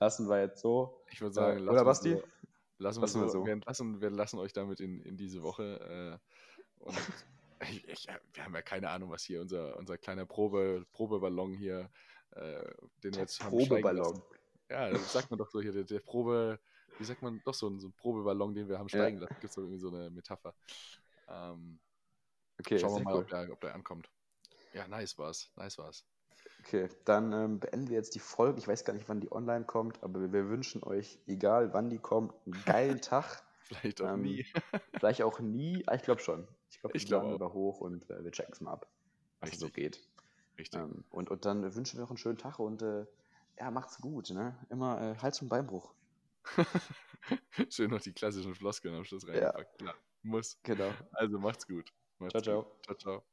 Lassen 0.00 0.28
wir 0.28 0.40
jetzt 0.40 0.60
so. 0.60 1.00
Ich 1.10 1.20
würde 1.20 1.34
sagen, 1.34 1.56
Äh, 1.58 1.60
lassen 1.60 1.70
oder 1.70 1.84
Basti? 1.84 2.10
so- 2.12 2.22
Lassen 2.78 2.96
wir, 2.98 3.02
Lassen 3.02 3.20
wir 3.22 3.28
so. 3.28 3.46
Wir, 3.46 3.52
entlassen, 3.52 4.00
wir 4.00 4.10
lassen 4.10 4.38
euch 4.38 4.52
damit 4.52 4.80
in, 4.80 5.00
in 5.00 5.16
diese 5.16 5.42
Woche. 5.42 6.20
Äh, 6.80 6.84
und 6.84 6.96
ich, 7.70 7.88
ich, 7.88 8.08
wir 8.32 8.44
haben 8.44 8.54
ja 8.54 8.62
keine 8.62 8.90
Ahnung, 8.90 9.10
was 9.10 9.22
hier 9.22 9.40
unser, 9.40 9.76
unser 9.76 9.96
kleiner 9.96 10.26
Probe, 10.26 10.84
Probeballon 10.92 11.54
hier, 11.54 11.88
äh, 12.32 12.64
den 13.02 13.14
wir 13.14 13.20
jetzt 13.20 13.40
haben 13.40 13.50
Probeballon. 13.50 14.20
Ja, 14.70 14.90
das 14.90 15.12
sagt 15.12 15.30
man 15.30 15.38
doch 15.38 15.50
so 15.50 15.60
hier, 15.60 15.72
der, 15.72 15.84
der 15.84 16.00
Probe, 16.00 16.58
wie 16.98 17.04
sagt 17.04 17.22
man, 17.22 17.40
doch 17.44 17.54
so 17.54 17.68
ein, 17.68 17.78
so 17.80 17.88
ein 17.88 17.92
Probeballon, 17.92 18.54
den 18.54 18.68
wir 18.68 18.78
haben 18.78 18.88
steigen 18.88 19.18
lassen. 19.18 19.34
Gibt 19.40 19.50
es 19.50 19.56
irgendwie 19.56 19.78
so 19.78 19.88
eine 19.88 20.10
Metapher. 20.10 20.54
Ähm, 21.28 21.78
Okay, 22.58 22.78
schauen 22.78 22.96
wir 22.96 23.02
mal, 23.02 23.14
cool. 23.14 23.22
ob, 23.22 23.28
der, 23.28 23.52
ob 23.52 23.60
der 23.60 23.74
ankommt. 23.74 24.08
Ja, 24.72 24.86
nice 24.88 25.18
war's. 25.18 25.50
Nice 25.56 25.76
war's. 25.78 26.06
Okay, 26.60 26.88
dann 27.04 27.32
ähm, 27.32 27.60
beenden 27.60 27.88
wir 27.88 27.96
jetzt 27.96 28.14
die 28.14 28.20
Folge. 28.20 28.58
Ich 28.58 28.68
weiß 28.68 28.84
gar 28.84 28.92
nicht, 28.94 29.08
wann 29.08 29.20
die 29.20 29.30
online 29.32 29.64
kommt, 29.64 30.02
aber 30.02 30.32
wir, 30.32 30.48
wünschen 30.48 30.82
euch, 30.84 31.18
egal 31.26 31.74
wann 31.74 31.90
die 31.90 31.98
kommt, 31.98 32.32
einen 32.46 32.64
geilen 32.64 33.00
Tag. 33.02 33.42
Vielleicht 33.60 34.00
auch 34.00 34.12
Ähm, 34.12 34.22
nie. 34.22 34.46
Vielleicht 34.98 35.22
auch 35.22 35.40
nie. 35.40 35.82
Ah, 35.86 35.94
ich 35.94 36.02
glaube 36.02 36.20
schon. 36.20 36.46
Ich 36.70 36.80
glaube, 36.80 36.96
Ich 36.96 37.10
wir 37.10 37.18
laden 37.18 37.40
wir 37.40 37.52
hoch 37.52 37.80
und 37.80 38.08
äh, 38.10 38.22
wir 38.24 38.30
checken 38.30 38.52
es 38.52 38.60
mal 38.60 38.72
ab, 38.72 38.88
was 39.40 39.50
es 39.52 39.58
so 39.58 39.66
Richtig. 39.66 39.82
geht. 39.82 40.08
Richtig. 40.58 40.80
Ähm, 40.80 41.04
und, 41.10 41.30
und 41.30 41.44
dann 41.44 41.74
wünschen 41.74 41.96
wir 41.98 42.02
noch 42.02 42.10
einen 42.10 42.18
schönen 42.18 42.38
Tag 42.38 42.58
und 42.58 42.82
äh, 42.82 43.06
ja, 43.58 43.70
macht's 43.70 43.98
gut. 43.98 44.30
Ne? 44.30 44.56
Immer 44.70 45.00
äh, 45.00 45.16
Hals- 45.18 45.40
und 45.42 45.48
Beinbruch. 45.48 45.94
Schön 47.70 47.90
noch 47.90 48.00
die 48.02 48.12
klassischen 48.12 48.54
Floskeln 48.54 48.94
am 48.94 49.04
Schluss 49.04 49.24
Ja. 49.24 49.32
reingepackt. 49.32 49.82
Ja, 49.82 49.94
muss. 50.22 50.58
Genau. 50.62 50.92
Also 51.12 51.38
macht's 51.38 51.66
gut. 51.66 51.92
Macht's 52.18 52.32
Ciao, 52.32 52.42
ciao. 52.42 52.62
Gut. 52.64 52.84
Ciao, 52.84 52.96
ciao. 52.96 53.24